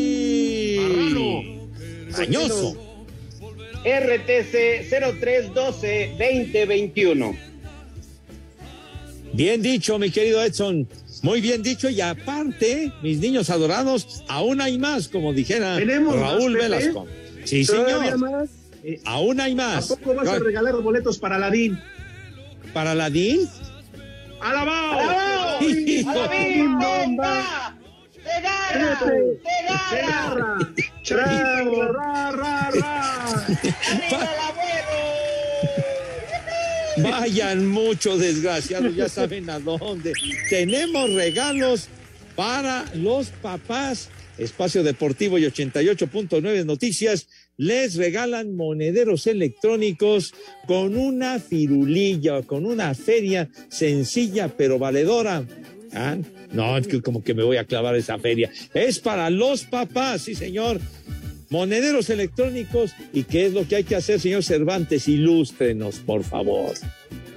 Dañoso. 2.10 2.76
RTC 3.84 4.88
0312 4.90 6.16
2021. 6.18 7.36
Bien 9.32 9.62
dicho, 9.62 9.98
mi 9.98 10.10
querido 10.10 10.42
Edson. 10.42 10.88
Muy 11.22 11.40
bien 11.40 11.62
dicho, 11.62 11.88
y 11.90 12.00
aparte, 12.00 12.92
mis 13.02 13.18
niños 13.18 13.50
adorados, 13.50 14.22
aún 14.28 14.60
hay 14.60 14.78
más, 14.78 15.08
como 15.08 15.32
dijera 15.32 15.76
¿Tenemos 15.76 16.18
Raúl? 16.18 16.54
Velasco. 16.54 17.06
Sí, 17.44 17.64
¿Todavía 17.64 18.12
señor. 18.12 18.18
más? 18.18 18.48
Eh, 18.84 19.00
Aún 19.04 19.40
hay 19.40 19.52
¿A 19.52 19.56
más. 19.56 19.88
poco 19.88 20.14
vas 20.14 20.28
a 20.28 20.38
regalar 20.38 20.74
boletos 20.76 21.18
para 21.18 21.36
Aladín? 21.36 21.78
¿Para 22.72 22.92
Aladín? 22.92 23.48
¡Alabao! 24.40 24.98
¡Alabao! 25.00 25.58
¡Alabín, 25.58 26.78
venga! 26.78 27.76
¡Segarra! 28.22 29.00
¡Segarra! 29.90 30.58
¡Chavo! 31.02 31.82
¡Ra, 31.84 32.30
ra, 32.32 32.70
ra! 32.70 33.30
¡Arriba 33.32 33.54
el 34.10 34.40
abuelo! 37.02 37.10
Vayan 37.10 37.66
muchos 37.66 38.20
desgraciados, 38.20 38.94
ya 38.94 39.08
saben 39.08 39.48
a 39.50 39.58
dónde. 39.58 40.12
Tenemos 40.50 41.12
regalos 41.14 41.88
para 42.36 42.84
los 42.94 43.28
papás. 43.28 44.08
Espacio 44.36 44.84
Deportivo 44.84 45.36
y 45.38 45.42
88.9 45.44 46.64
Noticias 46.64 47.26
les 47.58 47.96
regalan 47.96 48.56
monederos 48.56 49.26
electrónicos 49.26 50.32
con 50.66 50.96
una 50.96 51.38
firulilla, 51.38 52.42
con 52.42 52.64
una 52.64 52.94
feria 52.94 53.50
sencilla 53.68 54.48
pero 54.48 54.78
valedora. 54.78 55.44
Ah, 55.92 56.16
No, 56.52 56.78
es 56.78 56.86
que 56.86 57.02
como 57.02 57.22
que 57.22 57.34
me 57.34 57.42
voy 57.42 57.56
a 57.58 57.64
clavar 57.64 57.96
esa 57.96 58.18
feria. 58.18 58.50
Es 58.72 58.98
para 58.98 59.28
los 59.28 59.64
papás, 59.64 60.22
sí 60.22 60.34
señor. 60.34 60.80
Monederos 61.50 62.10
electrónicos. 62.10 62.94
¿Y 63.12 63.24
qué 63.24 63.46
es 63.46 63.54
lo 63.54 63.66
que 63.66 63.76
hay 63.76 63.84
que 63.84 63.96
hacer, 63.96 64.20
señor 64.20 64.44
Cervantes? 64.44 65.08
Ilústrenos, 65.08 66.00
por 66.00 66.24
favor. 66.24 66.74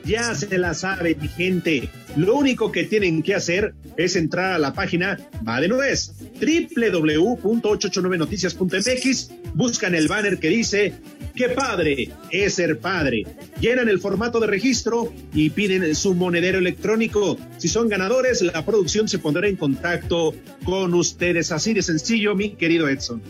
Ya 0.03 0.35
se 0.35 0.57
la 0.57 0.73
sabe, 0.73 1.15
mi 1.15 1.27
gente. 1.27 1.87
Lo 2.15 2.35
único 2.35 2.71
que 2.71 2.85
tienen 2.85 3.21
que 3.21 3.35
hacer 3.35 3.75
es 3.97 4.15
entrar 4.15 4.53
a 4.53 4.57
la 4.57 4.73
página, 4.73 5.19
va 5.47 5.61
de 5.61 5.67
nuez, 5.67 6.13
www.889noticias.mx, 6.39 9.29
buscan 9.53 9.93
el 9.93 10.07
banner 10.07 10.39
que 10.39 10.49
dice, 10.49 10.93
¡qué 11.35 11.49
padre 11.49 12.09
es 12.31 12.55
ser 12.55 12.79
padre! 12.79 13.27
Llenan 13.59 13.89
el 13.89 13.99
formato 13.99 14.39
de 14.39 14.47
registro 14.47 15.13
y 15.33 15.51
piden 15.51 15.93
su 15.93 16.15
monedero 16.15 16.57
electrónico. 16.57 17.37
Si 17.57 17.67
son 17.67 17.87
ganadores, 17.87 18.41
la 18.41 18.65
producción 18.65 19.07
se 19.07 19.19
pondrá 19.19 19.47
en 19.47 19.55
contacto 19.55 20.33
con 20.63 20.95
ustedes. 20.95 21.51
Así 21.51 21.73
de 21.73 21.83
sencillo, 21.83 22.33
mi 22.35 22.55
querido 22.55 22.89
Edson. 22.89 23.21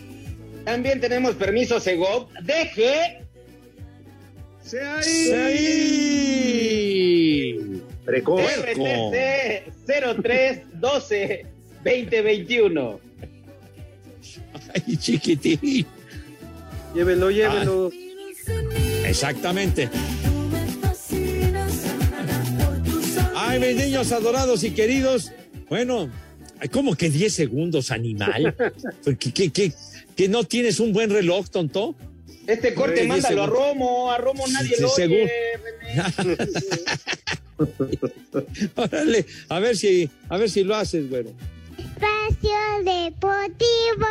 También 0.65 0.99
tenemos 0.99 1.35
permiso 1.35 1.79
Segov, 1.79 2.27
deje. 2.43 3.21
¡Se 4.61 4.79
¡Sí! 5.01 5.31
ahí! 5.31 6.61
Precoz. 8.05 8.41
RTC 8.41 9.71
0312 9.87 11.45
2021. 11.83 12.99
Ay, 14.73 14.97
chiquitín. 14.97 15.85
Llévelo, 16.93 17.31
llévelo. 17.31 17.91
Exactamente. 19.05 19.89
Ay, 23.35 23.59
mis 23.59 23.75
niños 23.75 24.11
adorados 24.11 24.63
y 24.63 24.71
queridos. 24.71 25.31
Bueno, 25.69 26.09
hay 26.59 26.69
como 26.69 26.95
que 26.95 27.09
10 27.09 27.33
segundos, 27.33 27.91
animal. 27.91 28.55
¿Qué, 29.19 29.31
qué, 29.31 29.49
qué, 29.49 29.73
que 30.15 30.27
no 30.29 30.43
tienes 30.43 30.79
un 30.79 30.93
buen 30.93 31.09
reloj, 31.09 31.49
tonto? 31.49 31.95
Este 32.47 32.73
corte, 32.73 33.05
mándalo 33.07 33.43
a 33.43 33.47
Romo, 33.47 34.11
a 34.11 34.17
Romo 34.17 34.45
nadie 34.47 34.75
Sí, 34.75 34.81
lo 34.81 34.89
seguro. 34.89 35.23
oye. 35.23 35.31
Órale, 38.75 39.25
a 39.49 39.59
ver 39.59 39.77
si, 39.77 40.09
a 40.29 40.37
ver 40.37 40.49
si 40.49 40.63
lo 40.63 40.75
haces, 40.75 41.09
güero. 41.09 41.31
Espacio 41.77 42.57
Deportivo. 42.83 44.07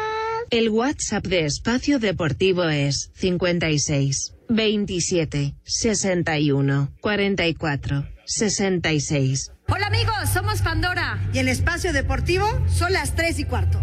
El 0.51 0.69
WhatsApp 0.71 1.27
de 1.27 1.47
Espacio 1.47 1.99
Deportivo 1.99 2.65
es 2.65 3.11
56 3.15 4.35
27 4.49 5.55
61 5.65 6.93
44 7.01 8.07
66. 8.25 9.53
Hola 9.69 9.87
amigos, 9.87 10.15
somos 10.33 10.63
Pandora. 10.63 11.19
Y 11.33 11.39
en 11.39 11.49
Espacio 11.49 11.93
Deportivo 11.93 12.47
son 12.69 12.93
las 12.93 13.15
3 13.17 13.39
y 13.41 13.45
cuarto. 13.45 13.81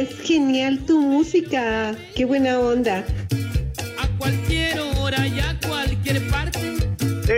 Es 0.00 0.20
genial 0.22 0.78
tu 0.86 1.00
música. 1.00 1.94
Qué 2.14 2.24
buena 2.24 2.58
onda. 2.58 3.04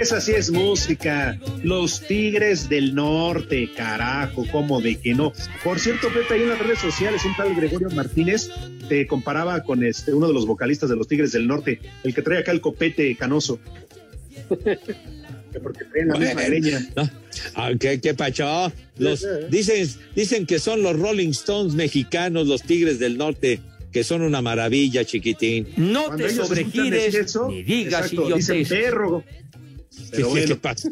Esa 0.01 0.21
sí 0.21 0.33
es 0.33 0.51
música. 0.51 1.39
Los 1.63 2.03
Tigres 2.03 2.69
del 2.69 2.95
Norte, 2.95 3.71
carajo, 3.75 4.45
¿cómo 4.53 4.83
de 4.83 4.97
que 4.97 5.15
no? 5.15 5.33
Por 5.65 5.81
cierto, 5.81 6.09
Pepe, 6.13 6.35
ahí 6.35 6.43
en 6.43 6.51
las 6.51 6.59
redes 6.59 6.81
sociales 6.81 7.25
un 7.25 7.35
tal 7.35 7.55
Gregorio 7.55 7.89
Martínez 7.91 8.51
te 8.91 9.07
comparaba 9.07 9.63
con 9.63 9.83
este 9.83 10.13
uno 10.13 10.29
de 10.29 10.35
los 10.35 10.47
vocalistas 10.47 10.91
de 10.91 10.97
los 10.97 11.09
Tigres 11.09 11.33
del 11.33 11.47
Norte, 11.47 11.81
el 12.05 12.15
que 12.15 12.21
trae 12.21 12.41
acá 12.41 12.53
el 12.53 12.61
copete 12.61 13.17
canoso. 13.17 13.59
Que 15.53 15.61
Porque 15.61 15.85
traen 15.85 16.09
la 16.09 16.19
misma 16.19 16.43
no. 16.95 17.11
Ah, 17.55 17.71
¿Qué, 17.81 17.99
qué 17.99 18.13
pacho? 18.13 18.71
Los, 18.99 19.27
dicen, 19.51 19.89
dicen 20.15 20.45
que 20.45 20.59
son 20.59 20.83
los 20.83 20.99
Rolling 20.99 21.31
Stones 21.31 21.75
mexicanos, 21.75 22.47
los 22.47 22.63
Tigres 22.63 22.99
del 22.99 23.17
Norte, 23.17 23.61
que 23.97 24.05
son 24.05 24.21
una 24.21 24.43
maravilla, 24.43 25.07
chiquitín. 25.07 25.65
Cuando 25.75 26.27
ellos 26.27 26.51
escuchan 26.51 26.91
decir 26.91 27.21
eso, 27.23 27.51
exacto, 27.51 28.29
dicen 28.37 28.69
perro. 28.69 29.25
Pero 30.11 30.29
¿Qué- 30.29 30.31
bueno. 30.33 30.47
qué 30.49 30.57
pasa? 30.57 30.89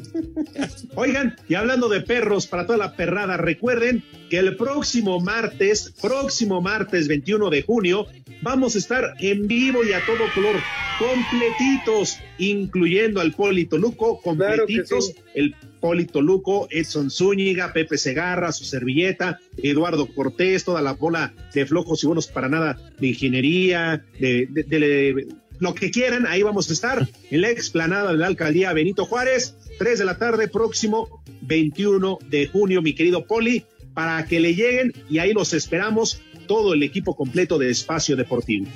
Oigan, 0.95 1.37
y 1.49 1.55
hablando 1.55 1.89
de 1.89 2.01
perros 2.01 2.47
para 2.47 2.67
toda 2.67 2.79
la 2.79 2.97
perrada, 2.97 3.37
recuerden 3.37 4.03
que 4.31 4.39
el 4.39 4.57
próximo 4.57 5.21
martes, 5.21 5.93
próximo 6.01 6.61
martes 6.61 7.09
21 7.09 7.51
de 7.51 7.63
junio, 7.63 8.07
vamos 8.43 8.75
a 8.75 8.79
estar 8.79 9.15
en 9.21 9.47
vivo 9.47 9.85
y 9.85 9.93
a 9.93 10.05
todo 10.05 10.19
color, 10.35 10.57
completitos, 10.99 12.19
incluyendo 12.39 13.21
al 13.21 13.33
Polito 13.33 13.79
Luco, 13.79 14.21
completitos, 14.21 15.09
sí. 15.09 15.15
el 15.35 15.55
Polito 15.81 16.23
Luco, 16.23 16.67
Edson 16.71 17.11
Zúñiga, 17.11 17.73
Pepe 17.73 17.99
Segarra, 17.99 18.53
su 18.53 18.65
servilleta, 18.65 19.39
Eduardo 19.59 20.07
Cortés, 20.07 20.65
toda 20.65 20.81
la 20.83 20.93
bola 20.93 21.35
de 21.53 21.67
flojos 21.67 22.03
y 22.03 22.07
buenos 22.07 22.27
para 22.27 22.49
nada 22.49 22.79
de 22.99 23.09
ingeniería, 23.09 24.05
de, 24.19 24.47
de- 24.51 24.63
de- 24.65 25.27
lo 25.65 25.75
que 25.75 25.91
quieran, 25.91 26.27
ahí 26.27 26.43
vamos 26.43 26.69
a 26.69 26.75
estar 26.75 27.09
en 27.31 27.41
la 27.41 27.49
explanada 27.49 28.13
de 28.13 28.19
la 28.19 28.27
alcaldía 28.27 28.73
Benito 28.75 29.07
Juárez, 29.07 29.57
3 29.79 29.99
de 29.99 30.05
la 30.05 30.19
tarde, 30.19 30.47
próximo 30.47 31.23
21 31.41 32.19
de 32.29 32.47
junio, 32.47 32.83
mi 32.83 32.95
querido 32.95 33.27
Poli, 33.27 33.65
para 33.95 34.27
que 34.27 34.41
le 34.41 34.55
lleguen 34.55 34.93
y 35.09 35.19
ahí 35.19 35.33
los 35.33 35.55
esperamos 35.55 36.21
todo 36.47 36.75
el 36.75 36.83
equipo 36.83 37.17
completo 37.17 37.59
de 37.59 37.71
Espacio 37.71 38.15
Deportivo. 38.15 38.67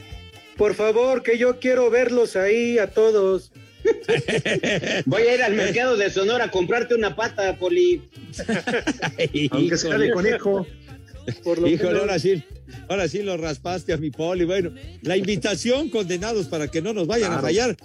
Por 0.57 0.75
favor, 0.75 1.23
que 1.23 1.37
yo 1.37 1.61
quiero 1.61 1.91
verlos 1.91 2.37
ahí 2.37 2.79
a 2.79 2.89
todos. 2.89 3.53
Voy 5.05 5.23
a 5.23 5.35
ir 5.35 5.43
al 5.43 5.55
mercado 5.55 5.97
de 5.99 6.11
Sonora 6.11 6.47
a 6.47 6.51
comprarte 6.51 6.95
una 6.95 7.15
pata, 7.15 7.55
Poli. 7.57 8.03
Aunque 9.51 9.77
sea 9.77 9.99
de 9.99 10.11
conejo. 10.11 10.67
Híjole, 11.29 11.77
menos. 11.77 12.01
ahora 12.01 12.19
sí, 12.19 12.43
ahora 12.89 13.09
sí 13.09 13.23
lo 13.23 13.37
raspaste 13.37 13.93
a 13.93 13.97
mi 13.97 14.11
poli. 14.11 14.45
Bueno, 14.45 14.73
la 15.03 15.17
invitación, 15.17 15.89
condenados, 15.91 16.47
para 16.47 16.69
que 16.69 16.83
no 16.83 16.93
nos 16.93 17.07
vayan 17.07 17.33
a 17.33 17.41
fallar. 17.41 17.77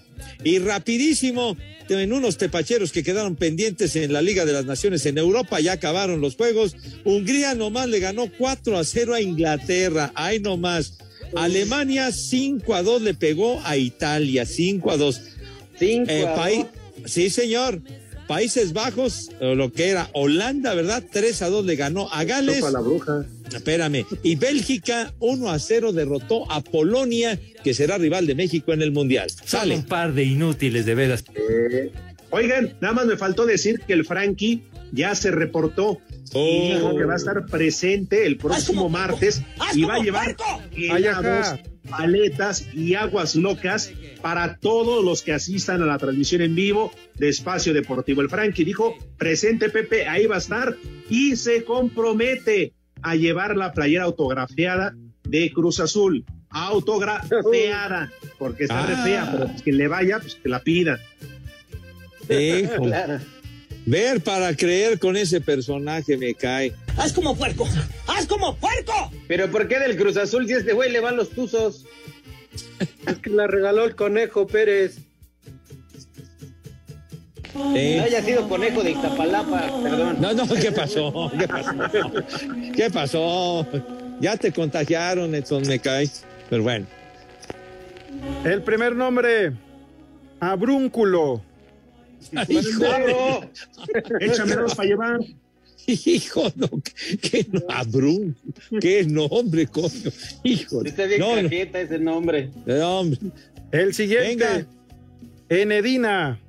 Y 0.43 0.59
rapidísimo, 0.59 1.57
en 1.89 2.13
unos 2.13 2.37
tepacheros 2.37 2.91
que 2.91 3.03
quedaron 3.03 3.35
pendientes 3.35 3.95
en 3.95 4.13
la 4.13 4.21
Liga 4.21 4.45
de 4.45 4.53
las 4.53 4.65
Naciones 4.65 5.05
en 5.05 5.17
Europa, 5.17 5.59
ya 5.59 5.73
acabaron 5.73 6.21
los 6.21 6.35
juegos. 6.35 6.75
Hungría 7.03 7.55
nomás 7.55 7.87
le 7.89 7.99
ganó 7.99 8.29
4 8.37 8.77
a 8.77 8.83
0 8.83 9.13
a 9.13 9.21
Inglaterra. 9.21 10.11
Ahí 10.15 10.39
nomás. 10.39 10.97
Alemania 11.35 12.11
5 12.11 12.75
a 12.75 12.83
2 12.83 13.01
le 13.01 13.13
pegó 13.15 13.59
a 13.65 13.75
Italia, 13.77 14.45
5 14.45 14.91
a 14.91 14.97
2. 14.97 15.21
5 15.79 16.05
Eh, 16.11 16.27
a 16.27 16.35
paí- 16.35 16.57
dos. 16.59 17.11
Sí, 17.11 17.29
señor. 17.29 17.81
Países 18.27 18.73
Bajos, 18.73 19.29
o 19.39 19.55
lo 19.55 19.71
que 19.71 19.89
era 19.89 20.09
Holanda, 20.13 20.73
¿verdad? 20.73 21.03
3 21.11 21.41
a 21.41 21.49
2 21.49 21.65
le 21.65 21.75
ganó 21.75 22.09
a 22.11 22.23
Gales. 22.23 22.59
Topa 22.59 22.71
la 22.71 22.79
bruja. 22.79 23.25
Espérame. 23.53 24.05
Y 24.23 24.35
Bélgica 24.35 25.13
1 25.19 25.49
a 25.49 25.59
0 25.59 25.93
derrotó 25.93 26.49
a 26.51 26.61
Polonia, 26.61 27.39
que 27.63 27.73
será 27.73 27.97
rival 27.97 28.25
de 28.25 28.35
México 28.35 28.73
en 28.73 28.81
el 28.81 28.91
Mundial. 28.91 29.29
Sale. 29.29 29.75
Un 29.75 29.83
par 29.83 30.13
de 30.13 30.23
inútiles, 30.23 30.85
de 30.85 30.95
veras. 30.95 31.23
Oigan, 32.31 32.73
nada 32.81 32.93
más 32.93 33.05
me 33.05 33.17
faltó 33.17 33.45
decir 33.45 33.81
que 33.85 33.93
el 33.93 34.05
Frankie 34.05 34.63
ya 34.91 35.13
se 35.15 35.31
reportó 35.31 35.99
y 36.33 36.35
Oh. 36.35 36.75
dijo 36.75 36.95
que 36.97 37.05
va 37.05 37.13
a 37.13 37.17
estar 37.17 37.45
presente 37.45 38.25
el 38.25 38.37
próximo 38.37 38.89
martes 38.89 39.41
y 39.75 39.83
va 39.83 39.95
a 39.95 39.99
llevar 39.99 40.35
helados, 40.75 41.59
paletas 41.89 42.67
y 42.73 42.95
aguas 42.95 43.35
locas 43.35 43.91
para 44.21 44.57
todos 44.57 45.03
los 45.03 45.21
que 45.21 45.33
asistan 45.33 45.81
a 45.81 45.85
la 45.85 45.97
transmisión 45.97 46.41
en 46.41 46.55
vivo 46.55 46.91
de 47.15 47.29
Espacio 47.29 47.73
Deportivo. 47.73 48.21
El 48.21 48.29
Frankie 48.29 48.63
dijo, 48.63 48.95
presente 49.17 49.69
Pepe, 49.69 50.07
ahí 50.07 50.25
va 50.25 50.35
a 50.35 50.39
estar 50.39 50.75
y 51.09 51.35
se 51.35 51.63
compromete 51.65 52.73
a 53.01 53.15
llevar 53.15 53.57
la 53.57 53.73
playera 53.73 54.05
autografiada 54.05 54.95
de 55.23 55.51
Cruz 55.51 55.79
Azul. 55.81 56.23
Autografiada, 56.49 58.11
porque 58.39 58.63
está 58.63 58.85
re 58.85 58.93
Ah. 58.95 59.03
fea, 59.03 59.29
pero 59.31 59.47
pues, 59.47 59.61
quien 59.63 59.77
le 59.77 59.87
vaya, 59.87 60.19
pues 60.19 60.35
que 60.35 60.47
la 60.49 60.59
pida. 60.61 60.99
Hijo. 62.29 62.83
Claro. 62.83 63.19
Ver 63.85 64.21
para 64.21 64.55
creer 64.55 64.97
con 64.99 65.17
ese 65.17 65.41
personaje 65.41 66.17
me 66.17 66.33
cae. 66.33 66.73
¡Haz 66.97 67.11
como 67.11 67.35
puerco! 67.35 67.67
¡Haz 68.07 68.25
como 68.25 68.55
puerco! 68.55 69.11
Pero 69.27 69.51
¿por 69.51 69.67
qué 69.67 69.79
del 69.79 69.97
Cruz 69.97 70.15
Azul 70.17 70.47
si 70.47 70.53
a 70.53 70.57
este 70.57 70.73
güey 70.73 70.91
le 70.91 70.99
van 70.99 71.17
los 71.17 71.29
tuzos? 71.29 71.85
Es 73.07 73.17
que 73.17 73.29
la 73.29 73.47
regaló 73.47 73.83
el 73.85 73.95
conejo 73.95 74.47
Pérez. 74.47 74.97
No 77.53 77.73
haya 77.75 78.23
sido 78.23 78.47
conejo 78.49 78.81
de 78.81 78.91
Iztapalapa, 78.91 79.81
perdón. 79.83 80.17
No, 80.19 80.33
no, 80.33 80.47
¿qué 80.55 80.71
pasó? 80.71 81.31
¿Qué 81.37 81.47
pasó? 81.47 81.71
¿Qué 82.75 82.89
pasó? 82.89 83.67
Ya 84.19 84.37
te 84.37 84.51
contagiaron, 84.51 85.35
Edson, 85.35 85.63
me 85.67 85.79
cae. 85.79 86.09
Pero 86.49 86.63
bueno. 86.63 86.87
El 88.43 88.63
primer 88.63 88.95
nombre, 88.95 89.53
Abrúnculo. 90.39 91.41
Hijo, 92.49 93.45
Échame 94.19 94.55
dos 94.55 94.75
para 94.75 94.87
llevar. 94.89 95.19
hijo, 95.85 96.51
no, 96.55 96.69
qué 97.21 97.45
qué 98.79 99.03
nombre, 99.03 99.67
coño. 99.67 100.11
Hijo, 100.43 100.83
Está 100.85 101.05
bien 101.05 101.19
no, 101.19 101.35
no, 101.35 101.41
cajeta 101.43 101.81
ese 101.81 101.99
nombre. 101.99 102.49
hombre. 102.83 103.19
El 103.71 103.93
siguiente, 103.93 104.27
Venga. 104.29 104.67
Enedina. 105.49 106.39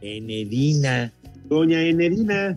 Enedina. 0.00 1.12
Doña 1.48 1.82
Enedina. 1.82 2.56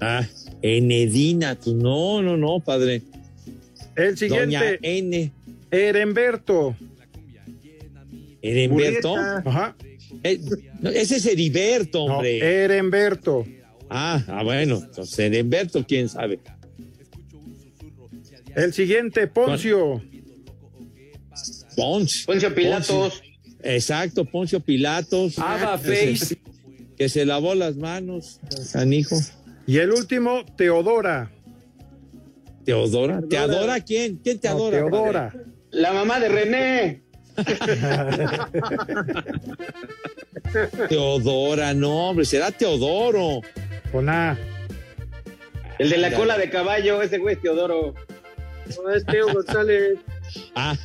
Ah, 0.00 0.26
Enedina, 0.62 1.54
tú, 1.54 1.74
no, 1.74 2.22
no, 2.22 2.36
no, 2.36 2.60
padre. 2.60 3.02
El 3.96 4.14
Doña 4.14 4.16
siguiente, 4.16 4.78
N. 4.82 5.32
Herenberto. 5.70 6.76
Ajá. 9.44 9.76
Eh, 10.22 10.40
no, 10.80 10.90
ese 10.90 11.16
es 11.16 11.26
Heriberto, 11.26 12.06
No, 12.06 12.14
hombre. 12.16 12.38
Herenberto. 12.38 13.44
Ah, 13.88 14.22
ah, 14.28 14.42
bueno, 14.42 14.76
entonces 14.84 15.18
Heriberto, 15.18 15.84
quién 15.86 16.08
sabe. 16.08 16.40
El 18.54 18.72
siguiente, 18.72 19.26
Poncio. 19.26 20.02
Poncio. 21.76 22.26
Poncio 22.26 22.54
Pilatos. 22.54 23.22
Exacto, 23.62 24.24
Poncio 24.24 24.60
Pilatos. 24.60 25.38
Ava 25.38 25.80
Que 25.80 25.88
se- 25.88 26.16
Face. 26.16 26.38
Que 26.96 27.08
se 27.10 27.26
lavó 27.26 27.54
las 27.54 27.76
manos, 27.76 28.40
canijo. 28.72 29.16
Y 29.66 29.78
el 29.78 29.90
último, 29.92 30.44
Teodora. 30.56 31.30
¿Teodora? 32.64 33.20
¿Te 33.28 33.36
adora 33.36 33.80
quién? 33.80 34.16
¿Quién 34.16 34.38
te 34.40 34.48
No, 34.48 34.54
adora? 34.54 34.76
Teodora. 34.78 35.34
La 35.70 35.92
mamá 35.92 36.18
de 36.18 36.28
René. 36.28 37.02
Teodora, 40.88 41.74
no, 41.74 42.08
hombre, 42.10 42.24
será 42.24 42.50
Teodoro. 42.50 43.40
Con 43.92 44.08
A. 44.08 44.38
El 45.78 45.90
de 45.90 45.98
la 45.98 46.12
cola 46.12 46.38
de 46.38 46.48
caballo, 46.50 47.02
ese 47.02 47.18
güey 47.18 47.34
es 47.34 47.42
Teodoro. 47.42 47.94
No, 48.82 48.90
es 48.90 49.04
Teo 49.04 49.32
González. 49.32 49.98
Ah, 50.56 50.76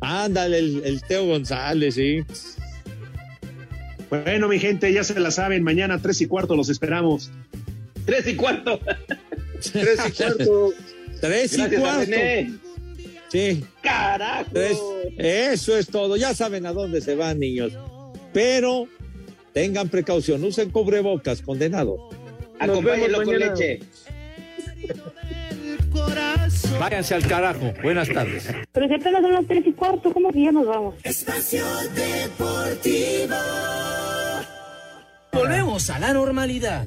ándale, 0.00 0.58
el, 0.58 0.82
el 0.86 1.02
Teo 1.02 1.26
González, 1.26 1.94
sí. 1.94 2.24
Bueno, 4.08 4.48
mi 4.48 4.58
gente, 4.58 4.90
ya 4.90 5.04
se 5.04 5.20
la 5.20 5.30
saben, 5.30 5.62
mañana 5.62 6.00
tres 6.00 6.22
y 6.22 6.26
cuarto 6.26 6.56
los 6.56 6.70
esperamos. 6.70 7.30
Tres 8.06 8.26
y 8.26 8.36
cuarto. 8.36 8.80
Tres 9.72 10.00
y 10.08 10.12
cuarto. 10.12 10.72
Tres 11.20 11.52
y 11.52 11.56
Gracias 11.58 11.80
cuarto. 11.80 12.10
Sí, 13.30 13.64
Carajo. 13.80 14.50
Eso 15.16 15.76
es 15.78 15.86
todo. 15.86 16.16
Ya 16.16 16.34
saben 16.34 16.66
a 16.66 16.72
dónde 16.72 17.00
se 17.00 17.14
van, 17.14 17.38
niños. 17.38 17.72
Pero 18.32 18.88
tengan 19.52 19.88
precaución, 19.88 20.42
usen 20.44 20.70
cubrebocas, 20.70 21.40
condenado. 21.42 22.08
Acompáñenlo 22.58 23.22
con 23.22 23.38
leche. 23.38 23.80
Váyanse 26.78 27.14
al 27.14 27.26
carajo. 27.26 27.72
Buenas 27.82 28.08
tardes. 28.08 28.48
Pero 28.72 28.88
si 28.88 28.94
apenas 28.94 29.22
son 29.22 29.32
las 29.32 29.46
tres 29.46 29.66
y 29.66 29.72
cuarto, 29.72 30.12
¿cómo 30.12 30.30
que 30.32 30.42
ya 30.44 30.52
nos 30.52 30.66
vamos? 30.66 30.94
Espacio 31.04 31.64
Deportivo. 31.94 33.36
Volvemos 35.32 35.90
a 35.90 35.98
la 35.98 36.12
normalidad. 36.12 36.86